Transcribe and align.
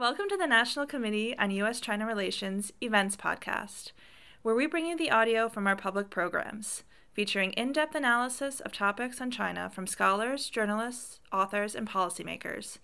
Welcome 0.00 0.26
to 0.30 0.36
the 0.38 0.46
National 0.46 0.86
Committee 0.86 1.36
on 1.36 1.50
U.S. 1.50 1.78
China 1.78 2.06
Relations 2.06 2.72
Events 2.80 3.18
Podcast, 3.18 3.92
where 4.40 4.54
we 4.54 4.66
bring 4.66 4.86
you 4.86 4.96
the 4.96 5.10
audio 5.10 5.46
from 5.46 5.66
our 5.66 5.76
public 5.76 6.08
programs, 6.08 6.84
featuring 7.12 7.52
in 7.52 7.72
depth 7.72 7.94
analysis 7.94 8.60
of 8.60 8.72
topics 8.72 9.20
on 9.20 9.30
China 9.30 9.68
from 9.68 9.86
scholars, 9.86 10.48
journalists, 10.48 11.20
authors, 11.30 11.74
and 11.74 11.86
policymakers. 11.86 12.78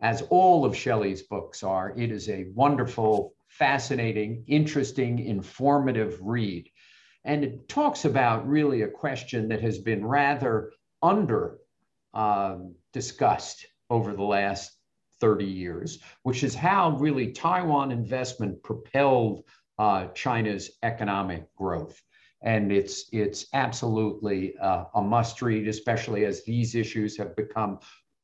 as 0.00 0.22
all 0.30 0.64
of 0.64 0.76
Shelley's 0.76 1.22
books 1.22 1.62
are, 1.62 1.94
it 1.96 2.10
is 2.10 2.28
a 2.28 2.46
wonderful 2.54 3.34
fascinating, 3.48 4.44
interesting, 4.48 5.20
informative 5.20 6.18
read. 6.20 6.68
And 7.24 7.44
it 7.44 7.68
talks 7.68 8.04
about 8.04 8.46
really 8.46 8.82
a 8.82 8.88
question 8.88 9.48
that 9.48 9.62
has 9.62 9.78
been 9.78 10.04
rather 10.04 10.72
under 11.02 11.58
um, 12.12 12.74
discussed 12.92 13.66
over 13.90 14.14
the 14.14 14.22
last 14.22 14.72
30 15.20 15.44
years, 15.44 16.00
which 16.22 16.44
is 16.44 16.54
how 16.54 16.96
really 16.98 17.32
Taiwan 17.32 17.90
investment 17.90 18.62
propelled 18.62 19.44
uh, 19.78 20.06
China's 20.08 20.70
economic 20.82 21.52
growth. 21.56 22.00
And 22.42 22.70
it's, 22.70 23.06
it's 23.10 23.46
absolutely 23.54 24.54
uh, 24.58 24.84
a 24.94 25.02
must 25.02 25.40
read, 25.40 25.66
especially 25.66 26.26
as 26.26 26.44
these 26.44 26.74
issues 26.74 27.16
have 27.16 27.34
become 27.36 27.78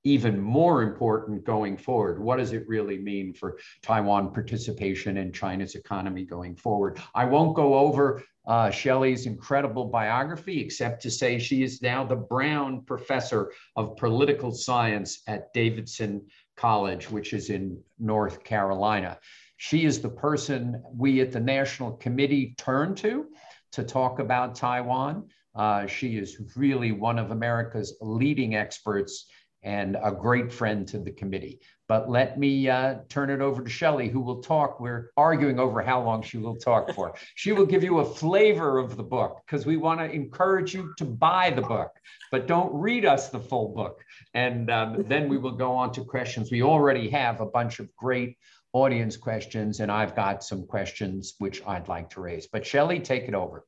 even 0.05 0.41
more 0.41 0.83
important 0.83 1.45
going 1.45 1.77
forward. 1.77 2.23
What 2.23 2.39
does 2.39 2.53
it 2.53 2.67
really 2.67 2.99
mean 2.99 3.35
for 3.35 3.59
Taiwan 3.83 4.33
participation 4.33 5.19
in 5.19 5.33
China's 5.33 5.75
economy 5.75 6.25
going 6.25 6.57
forward? 6.57 7.01
I 7.15 7.25
won't 7.27 7.55
go 7.55 7.75
over 7.75 8.23
uh, 8.47 8.71
Shelley's 8.71 9.27
incredible 9.27 9.85
biography, 9.87 10.61
except 10.61 11.03
to 11.03 11.11
say 11.11 11.39
she 11.39 11.63
is 11.63 11.83
now 11.83 12.05
the 12.05 12.17
Brown 12.17 12.83
Professor 12.83 13.53
of 13.77 13.97
Political 13.97 14.53
Science 14.53 15.23
at 15.27 15.53
Davidson 15.53 16.23
College, 16.57 17.11
which 17.11 17.33
is 17.33 17.51
in 17.51 17.79
North 17.99 18.43
Carolina. 18.43 19.19
She 19.59 19.85
is 19.85 20.01
the 20.01 20.09
person 20.09 20.83
we 20.91 21.21
at 21.21 21.33
the 21.33 21.41
National 21.41 21.93
Committee 21.93 22.55
turn 22.57 22.95
to 22.97 23.27
to 23.73 23.85
talk 23.85 24.19
about 24.19 24.55
Taiwan. 24.55 25.29
Uh, 25.55 25.87
she 25.87 26.17
is 26.17 26.41
really 26.57 26.93
one 26.93 27.19
of 27.19 27.31
America's 27.31 27.97
leading 28.01 28.55
experts 28.55 29.27
and 29.63 29.97
a 30.03 30.13
great 30.13 30.53
friend 30.53 30.87
to 30.89 30.99
the 30.99 31.11
committee. 31.11 31.61
But 31.89 32.09
let 32.09 32.39
me 32.39 32.69
uh, 32.69 32.99
turn 33.09 33.31
it 33.31 33.41
over 33.41 33.65
to 33.65 33.69
Shelley, 33.69 34.09
who 34.09 34.21
will 34.21 34.43
talk. 34.43 34.79
We're 34.79 35.11
arguing 35.17 35.59
over 35.59 35.83
how 35.83 36.03
long 36.03 36.23
she 36.23 36.39
will 36.39 36.57
talk 36.57 36.95
for. 36.95 37.15
she 37.35 37.53
will 37.53 37.67
give 37.67 37.83
you 37.83 37.99
a 37.99 38.05
flavor 38.05 38.79
of 38.79 38.97
the 38.97 39.03
book 39.03 39.41
because 39.45 39.67
we 39.67 39.77
want 39.77 39.99
to 40.01 40.11
encourage 40.11 40.73
you 40.73 40.95
to 40.99 41.05
buy 41.05 41.51
the 41.51 41.63
book, 41.63 41.91
but 42.31 42.47
don't 42.47 42.73
read 42.73 43.05
us 43.05 43.29
the 43.29 43.41
full 43.41 43.75
book. 43.75 44.05
And 44.35 44.71
um, 44.71 45.05
then 45.09 45.29
we 45.29 45.37
will 45.37 45.57
go 45.57 45.73
on 45.73 45.93
to 45.95 46.05
questions. 46.05 46.51
We 46.51 46.63
already 46.63 47.11
have 47.11 47.41
a 47.41 47.47
bunch 47.47 47.81
of 47.81 47.95
great 47.97 48.37
audience 48.73 49.17
questions, 49.17 49.81
and 49.81 49.91
I've 49.91 50.15
got 50.15 50.45
some 50.45 50.67
questions 50.67 51.35
which 51.39 51.61
I'd 51.67 51.89
like 51.89 52.11
to 52.11 52.21
raise. 52.21 52.47
But 52.47 52.65
Shelley, 52.65 53.01
take 53.01 53.25
it 53.25 53.35
over. 53.35 53.65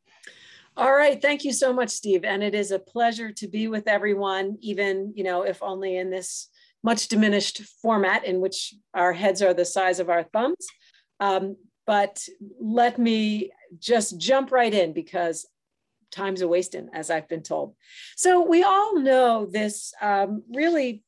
All 0.74 0.94
right, 0.94 1.20
thank 1.20 1.44
you 1.44 1.52
so 1.52 1.72
much, 1.72 1.90
Steve. 1.90 2.24
And 2.24 2.42
it 2.42 2.54
is 2.54 2.70
a 2.70 2.78
pleasure 2.78 3.30
to 3.32 3.46
be 3.46 3.68
with 3.68 3.86
everyone, 3.86 4.56
even, 4.62 5.12
you 5.14 5.22
know, 5.22 5.42
if 5.42 5.62
only 5.62 5.96
in 5.98 6.10
this 6.10 6.48
much 6.82 7.08
diminished 7.08 7.62
format 7.82 8.24
in 8.24 8.40
which 8.40 8.74
our 8.94 9.12
heads 9.12 9.42
are 9.42 9.52
the 9.52 9.66
size 9.66 10.00
of 10.00 10.08
our 10.08 10.22
thumbs. 10.22 10.66
Um, 11.20 11.56
but 11.86 12.26
let 12.58 12.98
me 12.98 13.50
just 13.78 14.18
jump 14.18 14.50
right 14.50 14.72
in 14.72 14.94
because 14.94 15.46
time's 16.10 16.40
a 16.40 16.48
wasting, 16.48 16.88
as 16.94 17.10
I've 17.10 17.28
been 17.28 17.42
told. 17.42 17.74
So 18.16 18.46
we 18.46 18.62
all 18.62 18.98
know 18.98 19.46
this 19.50 19.92
um, 20.00 20.42
really 20.54 21.02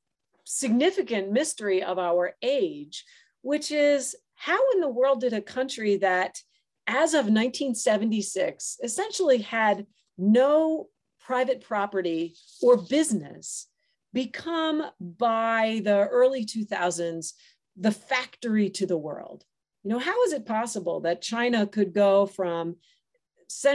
significant 0.44 1.33
mystery 1.33 1.83
of 1.83 1.99
our 1.99 2.34
age, 2.43 3.05
which 3.41 3.71
is 3.71 4.15
how 4.34 4.59
in 4.72 4.81
the 4.81 4.88
world 4.88 5.21
did 5.21 5.33
a 5.33 5.41
country 5.41 5.97
that 5.99 6.38
as 6.87 7.15
of 7.15 7.27
1976, 7.27 8.78
essentially 8.83 9.39
had 9.39 9.87
no 10.19 10.89
private 11.21 11.61
property 11.61 12.34
or 12.62 12.77
business 12.77 13.69
become 14.12 14.84
by 15.00 15.81
the 15.84 16.06
early 16.09 16.44
2000s 16.44 17.33
the 17.77 17.91
factory 17.91 18.71
to 18.71 18.87
the 18.87 18.97
world. 18.97 19.44
You 19.83 19.91
know, 19.91 19.99
how 19.99 20.23
is 20.23 20.33
it 20.33 20.47
possible 20.47 21.00
that 21.00 21.21
China 21.21 21.67
could 21.67 21.93
go 21.93 22.27
from 22.27 22.77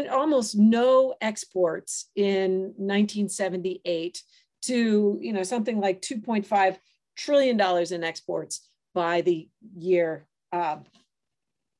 almost 0.09 0.55
no 0.57 1.15
exports 1.21 2.09
in 2.15 2.73
1978 2.77 4.23
to, 4.63 5.17
you 5.21 5.33
know, 5.33 5.43
something 5.43 5.79
like 5.79 6.01
2.5 6.01 6.77
trillion 7.15 7.57
dollars 7.57 7.91
in 7.91 8.03
exports 8.03 8.67
by 8.93 9.21
the 9.21 9.49
year 9.77 10.25
uh, 10.51 10.77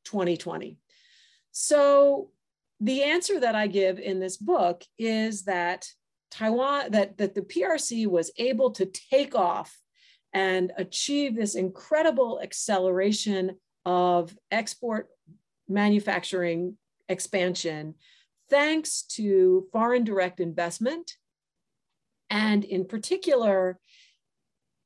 2020? 0.06 0.78
So 1.62 2.30
the 2.80 3.04
answer 3.04 3.38
that 3.42 3.54
I 3.54 3.68
give 3.68 4.00
in 4.00 4.22
this 4.22 4.38
book 4.38 4.82
is 4.98 5.44
that 5.44 5.86
Taiwan, 6.32 6.92
that, 6.92 7.18
that 7.18 7.36
the 7.36 7.42
PRC 7.42 8.08
was 8.08 8.32
able 8.38 8.72
to 8.72 8.86
take 8.86 9.36
off 9.36 9.78
and 10.34 10.72
achieve 10.78 11.36
this 11.36 11.56
incredible 11.56 12.40
acceleration 12.42 13.58
of 13.86 14.34
export 14.50 15.10
manufacturing 15.68 16.78
expansion 17.10 17.96
thanks 18.50 19.02
to 19.02 19.68
foreign 19.74 20.06
direct 20.06 20.40
investment 20.40 21.12
and 22.30 22.64
in 22.64 22.86
particular 22.86 23.78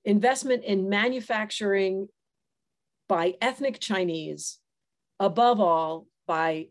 investment 0.05 0.63
in 0.63 0.90
manufacturing 0.90 2.07
by 3.07 3.35
ethnic 3.41 3.79
Chinese, 3.79 4.57
above 5.19 5.59
all 5.59 6.07
by 6.28 6.67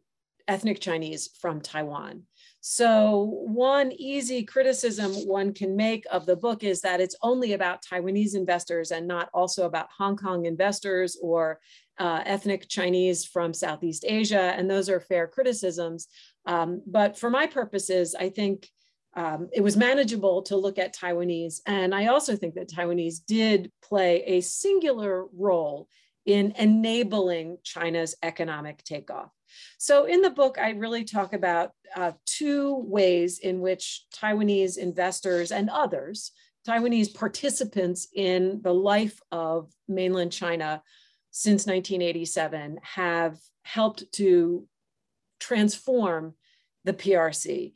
ethnic 0.49 0.81
Chinese 0.81 1.31
from 1.41 1.61
Taiwan. 1.61 2.25
So, 2.61 3.41
one 3.45 3.91
easy 3.93 4.45
criticism 4.45 5.13
one 5.27 5.53
can 5.53 5.75
make 5.75 6.05
of 6.11 6.27
the 6.27 6.37
book 6.37 6.63
is 6.63 6.81
that 6.83 7.01
it's 7.01 7.17
only 7.23 7.55
about 7.55 7.83
Taiwanese 7.83 8.37
investors 8.37 8.93
and 8.93 9.09
not 9.09 9.29
also 9.35 9.67
about 9.67 9.89
Hong 9.99 10.17
Kong 10.17 10.47
investors 10.47 11.19
or 11.21 11.59
uh, 11.99 12.23
ethnic 12.25 12.69
Chinese 12.69 13.25
from 13.25 13.53
Southeast 13.53 14.05
Asia. 14.07 14.55
And 14.57 14.71
those 14.71 14.89
are 14.89 15.01
fair 15.01 15.27
criticisms. 15.27 16.07
Um, 16.47 16.83
but 16.87 17.19
for 17.19 17.31
my 17.31 17.47
purposes, 17.47 18.15
I 18.15 18.29
think 18.29 18.69
um, 19.15 19.49
it 19.53 19.61
was 19.61 19.77
manageable 19.77 20.43
to 20.43 20.57
look 20.57 20.79
at 20.79 20.95
Taiwanese. 20.95 21.61
And 21.67 21.95
I 21.95 22.07
also 22.07 22.37
think 22.37 22.55
that 22.55 22.71
Taiwanese 22.71 23.27
did 23.27 23.71
play 23.83 24.23
a 24.25 24.41
singular 24.41 25.27
role 25.37 25.89
in 26.25 26.53
enabling 26.57 27.59
China's 27.65 28.15
economic 28.23 28.85
takeoff. 28.85 29.31
So 29.79 30.05
in 30.05 30.23
the 30.23 30.31
book, 30.31 30.59
I 30.59 30.71
really 30.71 31.05
talk 31.05 31.33
about 31.33 31.71
uh, 31.95 32.13
two 32.27 32.77
ways 32.87 33.39
in 33.39 33.61
which 33.61 34.05
Taiwanese 34.15 34.79
investors 34.79 35.53
and 35.53 35.69
others, 35.71 36.33
Taiwanese 36.67 37.15
participants 37.15 38.09
in 38.15 38.61
the 38.63 38.73
life 38.73 39.21
of 39.31 39.73
mainland 39.89 40.33
China 40.33 40.83
since 41.31 41.67
1987 41.67 42.79
have 42.83 43.39
helped 43.63 44.05
to 44.13 44.67
transform 45.41 46.35
the 46.85 46.93
PRC. 46.93 47.73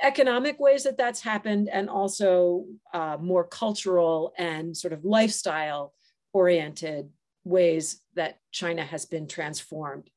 Economic 0.00 0.60
ways 0.60 0.84
that 0.84 0.96
that's 0.96 1.20
happened, 1.20 1.68
and 1.68 1.90
also 1.90 2.64
uh, 2.94 3.16
more 3.20 3.44
cultural 3.44 4.32
and 4.38 4.76
sort 4.76 4.92
of 4.92 5.04
lifestyle 5.04 5.92
oriented 6.32 7.10
ways 7.44 8.00
that 8.14 8.38
China 8.52 8.84
has 8.84 9.06
been 9.06 9.26
transformed. 9.26 10.08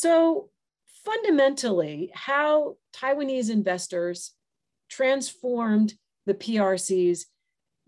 So, 0.00 0.50
fundamentally, 1.04 2.12
how 2.14 2.76
Taiwanese 2.94 3.50
investors 3.50 4.30
transformed 4.88 5.94
the 6.24 6.34
PRC's 6.34 7.26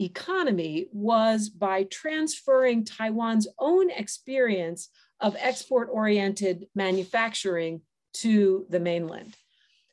economy 0.00 0.88
was 0.90 1.50
by 1.50 1.84
transferring 1.84 2.84
Taiwan's 2.84 3.46
own 3.60 3.92
experience 3.92 4.88
of 5.20 5.36
export 5.38 5.88
oriented 5.92 6.66
manufacturing 6.74 7.82
to 8.14 8.66
the 8.70 8.80
mainland. 8.80 9.36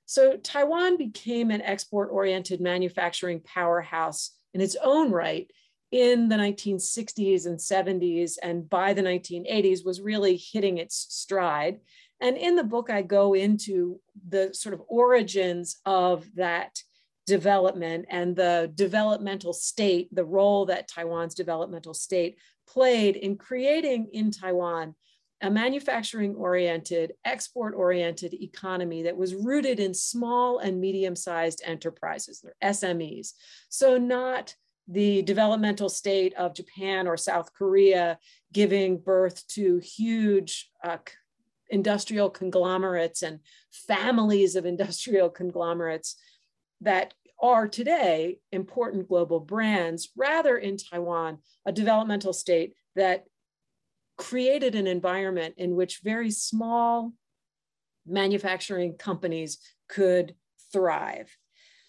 So, 0.08 0.38
Taiwan 0.38 0.98
became 0.98 1.52
an 1.52 1.62
export 1.62 2.10
oriented 2.12 2.62
manufacturing 2.62 3.42
powerhouse 3.42 4.32
in 4.56 4.62
its 4.62 4.76
own 4.84 5.12
right 5.12 5.48
in 5.92 6.28
the 6.28 6.36
1960s 6.36 7.46
and 7.46 7.58
70s 7.58 8.34
and 8.42 8.70
by 8.70 8.94
the 8.94 9.02
1980s 9.02 9.86
was 9.86 10.02
really 10.02 10.36
hitting 10.36 10.78
its 10.78 11.08
stride. 11.10 11.80
And 12.20 12.38
in 12.38 12.56
the 12.56 12.64
book, 12.64 12.90
I 12.90 13.02
go 13.02 13.34
into 13.34 14.00
the 14.28 14.54
sort 14.54 14.74
of 14.74 14.82
origins 14.88 15.78
of 15.86 16.26
that 16.36 16.80
development 17.28 18.06
and 18.10 18.36
the 18.36 18.72
developmental 18.74 19.54
state, 19.54 20.08
the 20.14 20.26
role 20.26 20.66
that 20.66 20.88
Taiwan's 20.88 21.36
developmental 21.36 21.94
state 21.94 22.38
played 22.68 23.16
in 23.16 23.38
creating 23.38 24.10
in 24.14 24.32
Taiwan 24.32 24.96
a 25.42 25.52
manufacturing 25.52 26.34
oriented, 26.36 27.14
export 27.24 27.76
oriented 27.76 28.34
economy 28.34 29.04
that 29.04 29.16
was 29.16 29.36
rooted 29.36 29.80
in 29.80 29.94
small 29.94 30.58
and 30.60 30.82
medium 30.82 31.16
sized 31.16 31.62
enterprises, 31.64 32.44
or 32.44 32.56
SMEs. 32.64 33.34
So, 33.70 33.98
not 33.98 34.56
the 34.88 35.22
developmental 35.24 35.90
state 35.90 36.34
of 36.36 36.56
Japan 36.56 37.08
or 37.08 37.18
South 37.18 37.54
Korea 37.54 38.18
giving 38.54 38.98
birth 38.98 39.46
to 39.50 39.78
huge 39.78 40.72
uh, 40.84 40.98
industrial 41.70 42.30
conglomerates 42.30 43.22
and 43.22 43.40
families 43.72 44.56
of 44.56 44.66
industrial 44.66 45.30
conglomerates 45.30 46.16
that 46.82 47.14
are 47.42 47.68
today 47.68 48.40
important 48.52 49.08
global 49.08 49.40
brands, 49.40 50.10
rather 50.16 50.58
in 50.58 50.78
Taiwan, 50.78 51.38
a 51.66 51.72
developmental 51.72 52.34
state 52.34 52.74
that 52.96 53.26
created 54.18 54.74
an 54.74 54.88
environment 54.88 55.56
in 55.58 55.76
which 55.76 56.02
very 56.04 56.32
small 56.32 57.14
manufacturing 58.08 58.96
companies 58.96 59.60
could 59.88 60.34
thrive. 60.72 61.36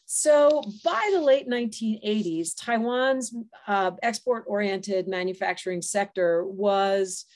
So 0.04 0.62
by 0.84 1.10
the 1.12 1.20
late 1.20 1.48
1980s, 1.48 2.52
Taiwan's 2.58 3.34
uh, 3.66 3.92
export 4.02 4.44
oriented 4.46 5.06
manufacturing 5.06 5.82
sector 5.82 6.46
was 6.46 7.26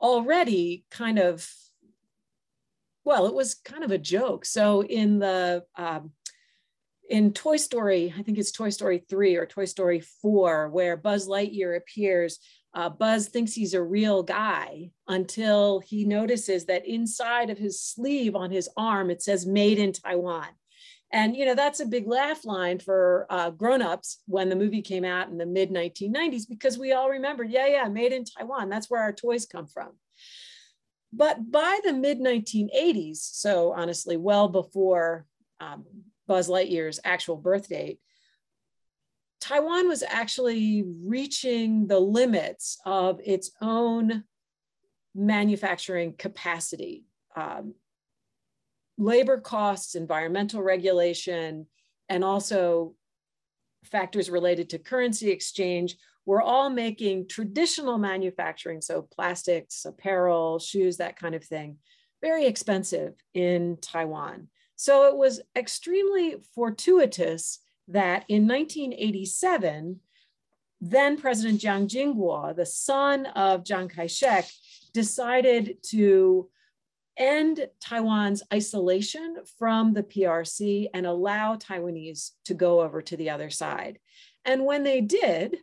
already 0.00 0.84
kind 0.90 1.18
of, 1.18 1.46
well, 3.04 3.26
it 3.26 3.34
was 3.34 3.54
kind 3.54 3.84
of 3.84 3.90
a 3.90 3.98
joke. 3.98 4.44
So 4.44 4.82
in 4.82 5.18
the, 5.18 5.64
um, 5.76 6.12
in 7.10 7.32
Toy 7.32 7.56
Story, 7.56 8.14
I 8.18 8.22
think 8.22 8.38
it's 8.38 8.52
Toy 8.52 8.70
Story 8.70 9.04
3 9.08 9.36
or 9.36 9.46
Toy 9.46 9.66
Story 9.66 10.00
4, 10.00 10.70
where 10.70 10.96
Buzz 10.96 11.28
Lightyear 11.28 11.76
appears, 11.76 12.38
uh, 12.74 12.88
Buzz 12.88 13.28
thinks 13.28 13.52
he's 13.52 13.74
a 13.74 13.82
real 13.82 14.22
guy 14.22 14.90
until 15.06 15.80
he 15.80 16.04
notices 16.04 16.64
that 16.66 16.86
inside 16.86 17.50
of 17.50 17.58
his 17.58 17.80
sleeve 17.80 18.34
on 18.34 18.50
his 18.50 18.68
arm, 18.76 19.10
it 19.10 19.22
says 19.22 19.46
made 19.46 19.78
in 19.78 19.92
Taiwan. 19.92 20.48
And 21.12 21.36
you 21.36 21.44
know 21.44 21.54
that's 21.54 21.78
a 21.78 21.86
big 21.86 22.08
laugh 22.08 22.44
line 22.44 22.80
for 22.80 23.28
uh, 23.30 23.50
grown-ups 23.50 24.22
when 24.26 24.48
the 24.48 24.56
movie 24.56 24.82
came 24.82 25.04
out 25.04 25.28
in 25.28 25.38
the 25.38 25.46
mid 25.46 25.70
1990s 25.70 26.48
because 26.48 26.76
we 26.76 26.92
all 26.92 27.08
remembered, 27.08 27.50
yeah, 27.50 27.68
yeah, 27.68 27.88
made 27.88 28.12
in 28.12 28.24
Taiwan. 28.24 28.68
That's 28.68 28.90
where 28.90 29.00
our 29.00 29.12
toys 29.12 29.46
come 29.46 29.68
from. 29.68 29.90
But 31.16 31.50
by 31.50 31.78
the 31.84 31.92
mid 31.92 32.18
1980s, 32.18 33.18
so 33.18 33.72
honestly, 33.72 34.16
well 34.16 34.48
before 34.48 35.26
um, 35.60 35.84
Buzz 36.26 36.48
Lightyear's 36.48 37.00
actual 37.04 37.36
birth 37.36 37.68
date, 37.68 38.00
Taiwan 39.40 39.88
was 39.88 40.02
actually 40.02 40.84
reaching 41.04 41.86
the 41.86 42.00
limits 42.00 42.78
of 42.84 43.20
its 43.24 43.50
own 43.60 44.24
manufacturing 45.14 46.14
capacity. 46.16 47.04
Um, 47.36 47.74
labor 48.96 49.38
costs, 49.38 49.94
environmental 49.94 50.62
regulation, 50.62 51.66
and 52.08 52.24
also 52.24 52.94
factors 53.84 54.30
related 54.30 54.70
to 54.70 54.78
currency 54.78 55.30
exchange 55.30 55.96
were 56.26 56.42
all 56.42 56.70
making 56.70 57.28
traditional 57.28 57.98
manufacturing, 57.98 58.80
so 58.80 59.02
plastics, 59.02 59.84
apparel, 59.84 60.58
shoes, 60.58 60.96
that 60.96 61.16
kind 61.16 61.34
of 61.34 61.44
thing, 61.44 61.76
very 62.22 62.46
expensive 62.46 63.14
in 63.34 63.76
Taiwan. 63.80 64.48
So 64.76 65.08
it 65.08 65.16
was 65.16 65.40
extremely 65.54 66.36
fortuitous 66.54 67.60
that 67.88 68.24
in 68.28 68.48
1987, 68.48 70.00
then 70.80 71.18
President 71.18 71.60
Jiang 71.60 71.88
Jingguo, 71.88 72.56
the 72.56 72.66
son 72.66 73.26
of 73.26 73.64
Chiang 73.64 73.88
Kai-shek, 73.88 74.48
decided 74.92 75.78
to 75.90 76.48
end 77.16 77.68
Taiwan's 77.80 78.42
isolation 78.52 79.36
from 79.58 79.92
the 79.92 80.02
PRC 80.02 80.88
and 80.92 81.06
allow 81.06 81.56
Taiwanese 81.56 82.30
to 82.46 82.54
go 82.54 82.80
over 82.80 83.02
to 83.02 83.16
the 83.16 83.30
other 83.30 83.50
side. 83.50 83.98
And 84.44 84.64
when 84.64 84.82
they 84.82 85.00
did, 85.00 85.58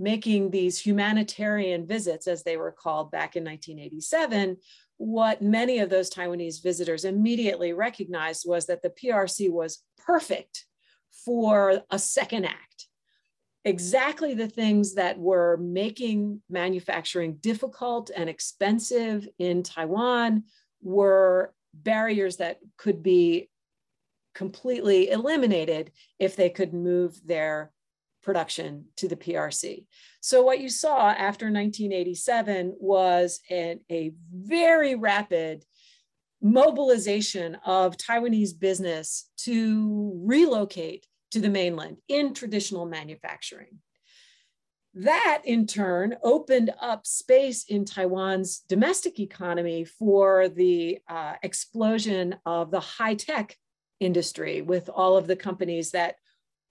making 0.00 0.50
these 0.50 0.80
humanitarian 0.80 1.86
visits, 1.86 2.26
as 2.26 2.42
they 2.42 2.56
were 2.56 2.72
called 2.72 3.10
back 3.10 3.36
in 3.36 3.44
1987, 3.44 4.56
what 4.96 5.42
many 5.42 5.78
of 5.78 5.90
those 5.90 6.10
Taiwanese 6.10 6.62
visitors 6.62 7.04
immediately 7.04 7.72
recognized 7.72 8.44
was 8.48 8.66
that 8.66 8.82
the 8.82 8.90
PRC 8.90 9.50
was 9.50 9.82
perfect 9.98 10.64
for 11.24 11.82
a 11.90 11.98
second 11.98 12.46
act. 12.46 12.86
Exactly 13.64 14.32
the 14.32 14.48
things 14.48 14.94
that 14.94 15.18
were 15.18 15.58
making 15.58 16.40
manufacturing 16.48 17.34
difficult 17.34 18.10
and 18.16 18.28
expensive 18.30 19.28
in 19.38 19.62
Taiwan 19.62 20.44
were 20.82 21.52
barriers 21.74 22.38
that 22.38 22.58
could 22.78 23.02
be 23.02 23.50
completely 24.34 25.10
eliminated 25.10 25.92
if 26.18 26.36
they 26.36 26.48
could 26.48 26.72
move 26.72 27.20
their 27.26 27.70
production 28.22 28.86
to 28.96 29.08
the 29.08 29.16
PRC. 29.16 29.86
So 30.20 30.42
what 30.42 30.60
you 30.60 30.68
saw 30.68 31.10
after 31.10 31.46
1987 31.46 32.76
was 32.78 33.40
an, 33.50 33.80
a 33.90 34.12
very 34.32 34.94
rapid 34.94 35.64
mobilization 36.42 37.56
of 37.66 37.96
Taiwanese 37.96 38.58
business 38.58 39.30
to 39.38 40.12
relocate 40.24 41.06
to 41.32 41.40
the 41.40 41.50
mainland 41.50 41.98
in 42.08 42.34
traditional 42.34 42.86
manufacturing. 42.86 43.78
That 44.94 45.42
in 45.44 45.66
turn 45.66 46.16
opened 46.22 46.72
up 46.80 47.06
space 47.06 47.64
in 47.64 47.84
Taiwan's 47.84 48.60
domestic 48.68 49.20
economy 49.20 49.84
for 49.84 50.48
the 50.48 50.98
uh, 51.08 51.34
explosion 51.42 52.36
of 52.44 52.72
the 52.72 52.80
high 52.80 53.14
tech 53.14 53.56
industry 54.00 54.62
with 54.62 54.88
all 54.88 55.16
of 55.16 55.28
the 55.28 55.36
companies 55.36 55.92
that 55.92 56.16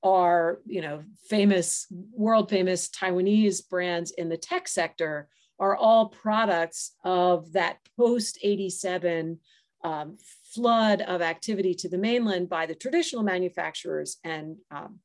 are, 0.04 0.60
you 0.66 0.82
know, 0.82 1.04
famous, 1.28 1.88
world 2.12 2.50
famous 2.50 2.90
Taiwanese 2.90 3.68
brands 3.70 4.12
in 4.12 4.30
the 4.30 4.38
tech 4.38 4.68
sector 4.68 5.28
are 5.60 5.76
all 5.76 6.08
products 6.08 6.94
of 7.04 7.52
that 7.54 7.78
post 7.98 8.40
87 8.42 9.40
um, 9.84 10.18
flood 10.54 11.02
of 11.02 11.22
activity 11.22 11.74
to 11.76 11.90
the 11.90 11.98
mainland 11.98 12.50
by 12.50 12.66
the 12.66 12.76
traditional 12.76 13.24
manufacturers 13.24 14.18
and 14.24 14.58
um, 14.72 15.00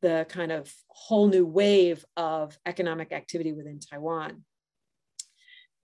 the 0.00 0.26
kind 0.28 0.52
of 0.52 0.72
whole 0.88 1.28
new 1.28 1.44
wave 1.44 2.04
of 2.16 2.58
economic 2.66 3.12
activity 3.12 3.52
within 3.52 3.80
Taiwan. 3.80 4.44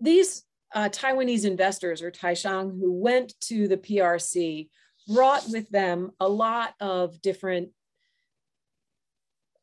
These 0.00 0.44
uh, 0.74 0.88
Taiwanese 0.88 1.44
investors 1.44 2.02
or 2.02 2.10
Taishang 2.10 2.78
who 2.78 2.92
went 2.92 3.34
to 3.42 3.68
the 3.68 3.76
PRC 3.76 4.68
brought 5.08 5.44
with 5.48 5.68
them 5.70 6.10
a 6.20 6.28
lot 6.28 6.74
of 6.80 7.20
different 7.22 7.70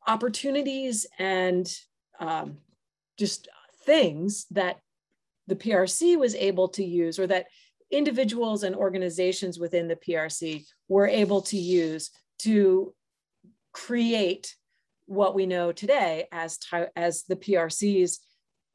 opportunities 0.06 1.06
and 1.18 1.72
um, 2.20 2.58
just 3.18 3.48
things 3.84 4.46
that 4.50 4.78
the 5.46 5.56
PRC 5.56 6.18
was 6.18 6.34
able 6.34 6.68
to 6.68 6.84
use 6.84 7.18
or 7.18 7.26
that 7.26 7.46
individuals 7.90 8.62
and 8.62 8.74
organizations 8.74 9.58
within 9.58 9.88
the 9.88 9.96
PRC 9.96 10.64
were 10.88 11.06
able 11.06 11.42
to 11.42 11.56
use 11.56 12.10
to 12.40 12.94
create 13.72 14.54
what 15.06 15.34
we 15.34 15.46
know 15.46 15.70
today 15.70 16.26
as, 16.32 16.58
as 16.96 17.24
the 17.24 17.36
PRC's 17.36 18.20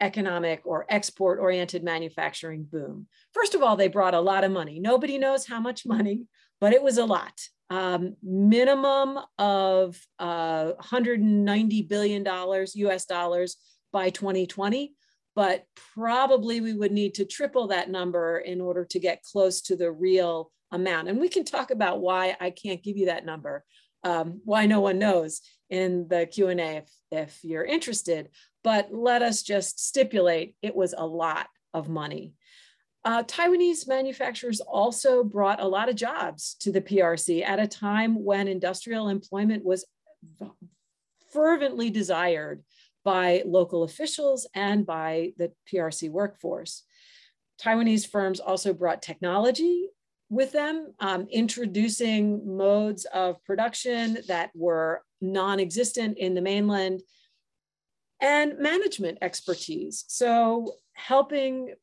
economic 0.02 0.62
or 0.64 0.86
export 0.90 1.40
oriented 1.40 1.84
manufacturing 1.84 2.64
boom. 2.64 3.08
First 3.34 3.56
of 3.56 3.62
all, 3.62 3.76
they 3.76 3.88
brought 3.88 4.14
a 4.14 4.22
lot 4.22 4.44
of 4.44 4.52
money. 4.52 4.80
Nobody 4.80 5.18
knows 5.18 5.48
how 5.48 5.60
much 5.60 5.86
money, 5.86 6.24
but 6.62 6.74
it 6.74 6.82
was 6.82 6.98
a 6.98 7.06
lot. 7.06 7.34
Um, 7.70 8.16
minimum 8.24 9.20
of 9.38 10.00
uh, 10.18 10.72
190 10.78 11.82
billion 11.84 12.24
dollars 12.24 12.76
US 12.76 13.06
dollars 13.06 13.58
by 13.94 14.10
2020, 14.10 14.96
but 15.36 15.66
probably 15.94 16.62
we 16.62 16.74
would 16.74 16.92
need 16.92 17.14
to 17.16 17.26
triple 17.26 17.68
that 17.68 17.90
number 17.90 18.40
in 18.40 18.60
order 18.60 18.86
to 18.86 19.00
get 19.00 19.24
close 19.24 19.62
to 19.62 19.76
the 19.76 19.92
real 19.92 20.52
amount. 20.72 21.10
And 21.10 21.20
we 21.20 21.30
can 21.30 21.44
talk 21.44 21.70
about 21.72 22.02
why 22.02 22.36
I 22.40 22.50
can't 22.50 22.84
give 22.84 22.98
you 22.98 23.08
that 23.08 23.26
number 23.26 23.64
um, 24.04 24.42
why 24.46 24.66
no 24.66 24.80
one 24.80 25.00
knows 25.00 25.42
in 25.70 26.08
the 26.08 26.26
Q&A 26.26 26.78
if, 26.78 26.90
if 27.12 27.40
you're 27.44 27.66
interested, 27.66 28.30
but 28.64 28.90
let 28.92 29.22
us 29.22 29.44
just 29.44 29.80
stipulate 29.86 30.56
it 30.62 30.76
was 30.76 30.94
a 30.98 31.06
lot 31.06 31.48
of 31.74 31.90
money. 31.90 32.34
Uh, 33.06 33.24
Taiwanese 33.24 33.88
manufacturers 33.88 34.60
also 34.60 35.24
brought 35.24 35.62
a 35.62 35.68
lot 35.68 35.90
of 35.90 35.96
jobs 35.96 36.56
to 36.60 36.72
the 36.72 36.82
PRC 36.82 37.46
at 37.46 37.60
a 37.60 37.68
time 37.68 38.24
when 38.24 38.48
industrial 38.48 39.08
employment 39.08 39.64
was 39.64 39.86
fervently 41.32 41.90
desired 41.90 42.64
by 43.06 43.42
local 43.46 43.84
officials 43.84 44.48
and 44.54 44.86
by 44.86 45.32
the 45.38 45.52
PRC 45.72 46.10
workforce. 46.10 46.84
Taiwanese 47.62 48.08
firms 48.08 48.40
also 48.40 48.74
brought 48.74 49.02
technology 49.02 49.88
with 50.30 50.52
them, 50.52 50.94
um, 51.00 51.28
introducing 51.32 52.58
modes 52.58 53.06
of 53.06 53.44
production 53.44 54.20
that 54.28 54.52
were 54.54 55.02
non 55.22 55.60
existent 55.60 56.18
in 56.18 56.34
the 56.34 56.42
mainland 56.42 57.02
and 58.22 58.60
management 58.60 59.18
expertise. 59.22 60.06
So, 60.08 60.76
helping 60.94 61.74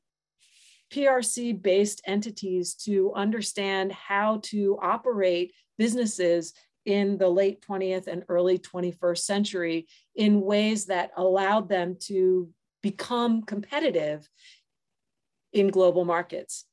PRC 0.92 1.60
based 1.60 2.02
entities 2.06 2.74
to 2.74 3.12
understand 3.14 3.92
how 3.92 4.40
to 4.44 4.78
operate 4.80 5.52
businesses 5.78 6.52
in 6.84 7.18
the 7.18 7.28
late 7.28 7.64
20th 7.68 8.06
and 8.06 8.24
early 8.28 8.58
21st 8.58 9.18
century 9.18 9.86
in 10.14 10.40
ways 10.40 10.86
that 10.86 11.10
allowed 11.16 11.68
them 11.68 11.96
to 11.98 12.48
become 12.82 13.42
competitive 13.42 14.28
in 15.52 15.68
global 15.68 16.04
markets. 16.04 16.64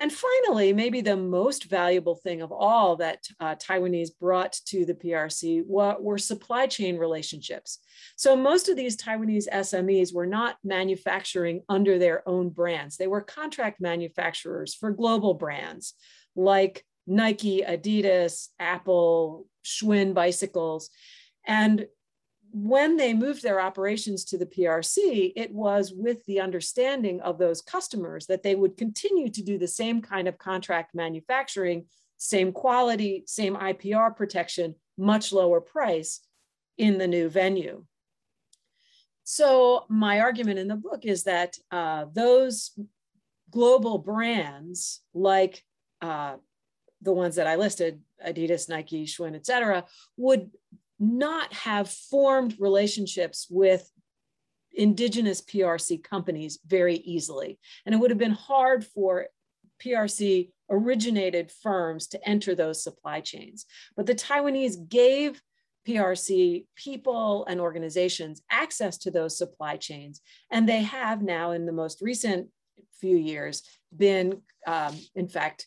And 0.00 0.10
finally, 0.10 0.72
maybe 0.72 1.02
the 1.02 1.16
most 1.16 1.64
valuable 1.64 2.14
thing 2.14 2.40
of 2.40 2.50
all 2.50 2.96
that 2.96 3.26
uh, 3.38 3.54
Taiwanese 3.56 4.18
brought 4.18 4.58
to 4.66 4.86
the 4.86 4.94
PRC 4.94 5.62
were, 5.66 5.96
were, 6.00 6.16
supply 6.16 6.66
chain 6.66 6.96
relationships. 6.96 7.80
So 8.16 8.34
most 8.34 8.70
of 8.70 8.76
these 8.76 8.96
Taiwanese 8.96 9.46
SMEs 9.52 10.14
were 10.14 10.26
not 10.26 10.56
manufacturing 10.64 11.62
under 11.68 11.98
their 11.98 12.26
own 12.26 12.48
brands. 12.48 12.96
They 12.96 13.08
were 13.08 13.20
contract 13.20 13.78
manufacturers 13.78 14.74
for 14.74 14.90
global 14.90 15.34
brands 15.34 15.92
like 16.34 16.82
Nike, 17.06 17.62
Adidas, 17.62 18.48
Apple, 18.58 19.46
Schwinn 19.64 20.14
bicycles. 20.14 20.88
And 21.46 21.86
when 22.52 22.96
they 22.96 23.14
moved 23.14 23.42
their 23.42 23.60
operations 23.60 24.24
to 24.24 24.38
the 24.38 24.46
PRC, 24.46 25.32
it 25.36 25.52
was 25.52 25.92
with 25.92 26.24
the 26.26 26.40
understanding 26.40 27.20
of 27.20 27.38
those 27.38 27.62
customers 27.62 28.26
that 28.26 28.42
they 28.42 28.54
would 28.54 28.76
continue 28.76 29.30
to 29.30 29.42
do 29.42 29.58
the 29.58 29.68
same 29.68 30.02
kind 30.02 30.26
of 30.26 30.38
contract 30.38 30.94
manufacturing, 30.94 31.86
same 32.16 32.52
quality, 32.52 33.24
same 33.26 33.56
IPR 33.56 34.14
protection, 34.16 34.74
much 34.98 35.32
lower 35.32 35.60
price 35.60 36.20
in 36.76 36.98
the 36.98 37.06
new 37.06 37.28
venue. 37.28 37.84
So, 39.24 39.84
my 39.88 40.20
argument 40.20 40.58
in 40.58 40.66
the 40.66 40.76
book 40.76 41.04
is 41.04 41.24
that 41.24 41.56
uh, 41.70 42.06
those 42.12 42.72
global 43.50 43.98
brands, 43.98 45.02
like 45.14 45.62
uh, 46.02 46.36
the 47.02 47.12
ones 47.12 47.36
that 47.36 47.46
I 47.46 47.56
listed, 47.56 48.00
Adidas, 48.26 48.68
Nike, 48.68 49.06
Schwinn, 49.06 49.34
et 49.34 49.46
cetera, 49.46 49.84
would 50.16 50.50
not 51.00 51.52
have 51.52 51.90
formed 51.90 52.56
relationships 52.60 53.46
with 53.50 53.90
indigenous 54.72 55.40
PRC 55.40 56.02
companies 56.04 56.58
very 56.66 56.96
easily. 56.96 57.58
And 57.84 57.94
it 57.94 57.98
would 57.98 58.10
have 58.10 58.18
been 58.18 58.30
hard 58.30 58.84
for 58.84 59.26
PRC 59.82 60.50
originated 60.70 61.50
firms 61.50 62.06
to 62.08 62.28
enter 62.28 62.54
those 62.54 62.84
supply 62.84 63.20
chains. 63.20 63.66
But 63.96 64.06
the 64.06 64.14
Taiwanese 64.14 64.88
gave 64.88 65.40
PRC 65.88 66.66
people 66.76 67.46
and 67.46 67.60
organizations 67.60 68.42
access 68.50 68.98
to 68.98 69.10
those 69.10 69.36
supply 69.36 69.76
chains. 69.76 70.20
And 70.50 70.68
they 70.68 70.82
have 70.82 71.22
now, 71.22 71.52
in 71.52 71.66
the 71.66 71.72
most 71.72 72.02
recent 72.02 72.48
few 73.00 73.16
years, 73.16 73.62
been, 73.96 74.42
um, 74.66 74.94
in 75.14 75.26
fact, 75.26 75.66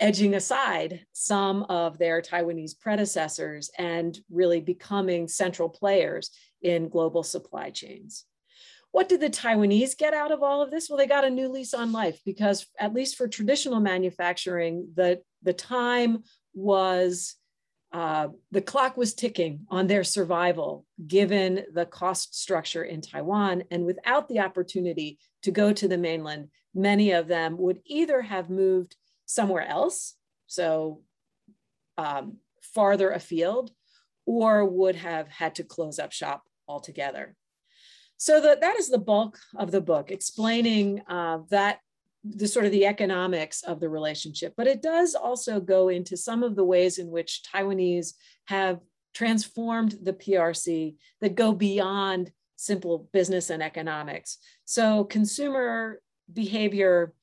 edging 0.00 0.34
aside 0.34 1.00
some 1.12 1.64
of 1.64 1.98
their 1.98 2.22
Taiwanese 2.22 2.78
predecessors 2.78 3.70
and 3.78 4.18
really 4.30 4.60
becoming 4.60 5.28
central 5.28 5.68
players 5.68 6.30
in 6.62 6.88
global 6.88 7.22
supply 7.22 7.70
chains. 7.70 8.24
What 8.90 9.08
did 9.08 9.20
the 9.20 9.30
Taiwanese 9.30 9.98
get 9.98 10.14
out 10.14 10.32
of 10.32 10.42
all 10.42 10.62
of 10.62 10.70
this? 10.70 10.88
Well, 10.88 10.96
they 10.96 11.06
got 11.06 11.24
a 11.24 11.30
new 11.30 11.48
lease 11.48 11.74
on 11.74 11.92
life 11.92 12.20
because, 12.24 12.66
at 12.78 12.94
least 12.94 13.16
for 13.16 13.28
traditional 13.28 13.80
manufacturing, 13.80 14.88
the, 14.94 15.20
the 15.42 15.52
time 15.52 16.22
was 16.54 17.34
uh, 17.92 18.28
the 18.50 18.60
clock 18.60 18.96
was 18.96 19.14
ticking 19.14 19.60
on 19.70 19.86
their 19.86 20.04
survival 20.04 20.84
given 21.06 21.64
the 21.72 21.86
cost 21.86 22.38
structure 22.38 22.84
in 22.84 23.00
Taiwan. 23.00 23.64
And 23.70 23.84
without 23.84 24.28
the 24.28 24.40
opportunity 24.40 25.18
to 25.42 25.50
go 25.50 25.72
to 25.72 25.88
the 25.88 25.96
mainland, 25.98 26.48
many 26.74 27.12
of 27.12 27.28
them 27.28 27.56
would 27.58 27.80
either 27.86 28.20
have 28.20 28.50
moved 28.50 28.96
somewhere 29.28 29.66
else, 29.66 30.14
so 30.46 31.02
um, 31.98 32.38
farther 32.62 33.10
afield, 33.10 33.70
or 34.26 34.64
would 34.64 34.96
have 34.96 35.28
had 35.28 35.54
to 35.56 35.62
close 35.62 35.98
up 35.98 36.12
shop 36.12 36.42
altogether. 36.66 37.36
So 38.16 38.40
the, 38.40 38.58
that 38.60 38.76
is 38.76 38.88
the 38.88 38.98
bulk 38.98 39.38
of 39.56 39.70
the 39.70 39.80
book, 39.80 40.10
explaining 40.10 41.02
uh, 41.08 41.40
that 41.50 41.78
the 42.24 42.48
sort 42.48 42.64
of 42.64 42.72
the 42.72 42.86
economics 42.86 43.62
of 43.62 43.80
the 43.80 43.88
relationship, 43.88 44.54
but 44.56 44.66
it 44.66 44.82
does 44.82 45.14
also 45.14 45.60
go 45.60 45.88
into 45.88 46.16
some 46.16 46.42
of 46.42 46.56
the 46.56 46.64
ways 46.64 46.98
in 46.98 47.10
which 47.10 47.42
Taiwanese 47.54 48.14
have 48.46 48.80
transformed 49.14 49.98
the 50.02 50.12
PRC 50.12 50.96
that 51.20 51.36
go 51.36 51.52
beyond 51.52 52.32
simple 52.56 53.08
business 53.12 53.50
and 53.50 53.62
economics. 53.62 54.38
So 54.64 55.04
consumer 55.04 56.00
behavior 56.32 57.14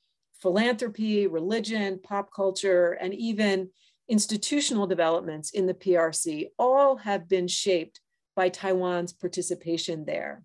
philanthropy, 0.46 1.26
religion, 1.26 2.00
pop 2.04 2.32
culture, 2.32 2.92
and 3.02 3.16
even 3.16 3.68
institutional 4.08 4.86
developments 4.86 5.50
in 5.50 5.66
the 5.66 5.74
PRC 5.74 6.50
all 6.60 6.98
have 6.98 7.28
been 7.28 7.48
shaped 7.48 8.00
by 8.36 8.50
Taiwan's 8.50 9.12
participation 9.12 10.06
there. 10.06 10.44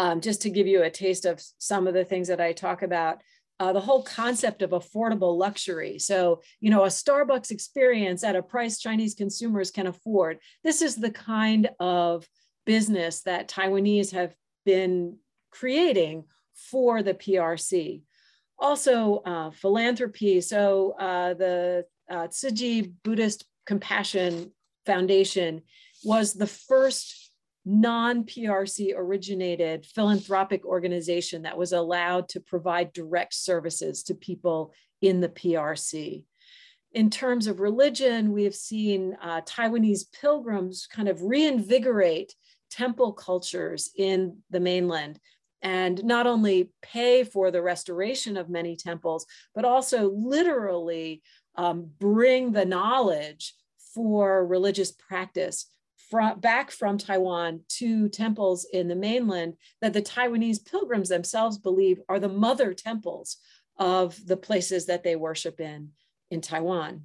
Um, 0.00 0.20
just 0.20 0.42
to 0.42 0.50
give 0.50 0.66
you 0.66 0.82
a 0.82 0.90
taste 0.90 1.26
of 1.26 1.40
some 1.58 1.86
of 1.86 1.94
the 1.94 2.04
things 2.04 2.26
that 2.26 2.40
I 2.40 2.52
talk 2.52 2.82
about, 2.82 3.22
uh, 3.60 3.72
the 3.72 3.80
whole 3.80 4.02
concept 4.02 4.62
of 4.62 4.70
affordable 4.70 5.38
luxury. 5.38 6.00
So, 6.00 6.42
you 6.58 6.68
know, 6.68 6.82
a 6.82 6.88
Starbucks 6.88 7.52
experience 7.52 8.24
at 8.24 8.34
a 8.34 8.42
price 8.42 8.80
Chinese 8.80 9.14
consumers 9.14 9.70
can 9.70 9.86
afford. 9.86 10.40
This 10.64 10.82
is 10.82 10.96
the 10.96 11.12
kind 11.12 11.70
of 11.78 12.26
business 12.66 13.22
that 13.22 13.48
Taiwanese 13.48 14.10
have 14.10 14.34
been 14.66 15.18
creating 15.52 16.24
for 16.54 17.04
the 17.04 17.14
PRC 17.14 18.02
also 18.62 19.16
uh, 19.26 19.50
philanthropy. 19.50 20.40
So 20.40 20.94
uh, 20.98 21.34
the 21.34 21.84
uh, 22.08 22.28
Tzu 22.28 22.50
Chi 22.54 22.88
Buddhist 23.02 23.44
Compassion 23.66 24.52
Foundation 24.86 25.62
was 26.04 26.32
the 26.32 26.46
first 26.46 27.30
non-PRC 27.64 28.92
originated 28.96 29.86
philanthropic 29.86 30.64
organization 30.64 31.42
that 31.42 31.58
was 31.58 31.72
allowed 31.72 32.28
to 32.28 32.40
provide 32.40 32.92
direct 32.92 33.34
services 33.34 34.02
to 34.04 34.14
people 34.14 34.72
in 35.00 35.20
the 35.20 35.28
PRC. 35.28 36.24
In 36.92 37.08
terms 37.08 37.46
of 37.46 37.60
religion, 37.60 38.32
we 38.32 38.44
have 38.44 38.54
seen 38.54 39.16
uh, 39.22 39.40
Taiwanese 39.42 40.12
pilgrims 40.20 40.86
kind 40.86 41.08
of 41.08 41.22
reinvigorate 41.22 42.34
temple 42.70 43.12
cultures 43.12 43.90
in 43.96 44.38
the 44.50 44.60
mainland 44.60 45.18
and 45.62 46.02
not 46.04 46.26
only 46.26 46.70
pay 46.82 47.24
for 47.24 47.50
the 47.50 47.62
restoration 47.62 48.36
of 48.36 48.50
many 48.50 48.76
temples, 48.76 49.26
but 49.54 49.64
also 49.64 50.10
literally 50.10 51.22
um, 51.56 51.88
bring 51.98 52.52
the 52.52 52.64
knowledge 52.64 53.54
for 53.94 54.46
religious 54.46 54.90
practice 54.92 55.66
from, 56.10 56.40
back 56.40 56.70
from 56.70 56.98
Taiwan 56.98 57.60
to 57.68 58.08
temples 58.08 58.66
in 58.72 58.88
the 58.88 58.96
mainland 58.96 59.54
that 59.80 59.92
the 59.92 60.02
Taiwanese 60.02 60.64
pilgrims 60.64 61.08
themselves 61.08 61.58
believe 61.58 62.00
are 62.08 62.18
the 62.18 62.28
mother 62.28 62.74
temples 62.74 63.38
of 63.78 64.18
the 64.26 64.36
places 64.36 64.86
that 64.86 65.02
they 65.02 65.16
worship 65.16 65.60
in 65.60 65.90
in 66.30 66.40
Taiwan. 66.40 67.02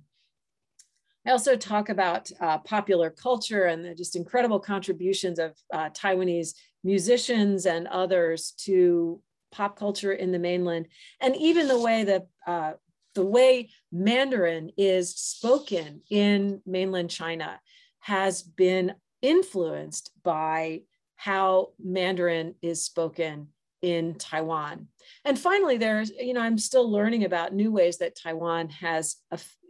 I 1.25 1.31
also 1.31 1.57
talk 1.57 1.89
about 1.89 2.31
uh, 2.39 2.59
popular 2.59 3.09
culture 3.09 3.65
and 3.65 3.83
the 3.83 3.93
just 3.93 4.15
incredible 4.15 4.59
contributions 4.59 5.39
of 5.39 5.57
uh, 5.73 5.89
Taiwanese 5.89 6.53
musicians 6.83 7.65
and 7.65 7.87
others 7.87 8.51
to 8.65 9.21
pop 9.51 9.77
culture 9.77 10.13
in 10.13 10.31
the 10.31 10.39
mainland, 10.39 10.87
and 11.21 11.35
even 11.35 11.67
the 11.67 11.79
way 11.79 12.03
that 12.03 12.27
uh, 12.45 12.73
the 13.15 13.25
way 13.25 13.69
Mandarin 13.91 14.71
is 14.77 15.15
spoken 15.15 16.01
in 16.09 16.61
mainland 16.65 17.09
China 17.09 17.59
has 17.99 18.43
been 18.43 18.93
influenced 19.21 20.11
by 20.23 20.81
how 21.15 21.69
Mandarin 21.83 22.55
is 22.61 22.83
spoken 22.83 23.47
in 23.81 24.15
Taiwan. 24.15 24.87
And 25.25 25.37
finally, 25.37 25.77
there's, 25.77 26.11
you 26.11 26.33
know, 26.33 26.41
I'm 26.41 26.57
still 26.57 26.89
learning 26.89 27.25
about 27.25 27.53
new 27.53 27.71
ways 27.71 27.97
that 27.97 28.15
Taiwan 28.15 28.69
has 28.69 29.15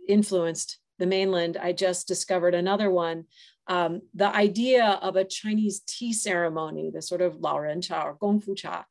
influenced 0.07 0.79
the 0.99 1.05
mainland. 1.05 1.57
I 1.57 1.71
just 1.71 2.07
discovered 2.07 2.53
another 2.53 2.89
one 2.91 3.25
um, 3.67 4.01
the 4.13 4.33
idea 4.33 4.99
of 5.01 5.15
a 5.15 5.25
Chinese 5.25 5.81
tea 5.85 6.13
ceremony, 6.13 6.89
the 6.89 7.01
sort 7.01 7.21
of 7.21 7.37
Lao 7.37 7.59
Ren 7.59 7.81
Cha 7.81 8.03
or 8.03 8.17
Gong 8.19 8.39
Fu 8.39 8.55
Cha, 8.55 8.85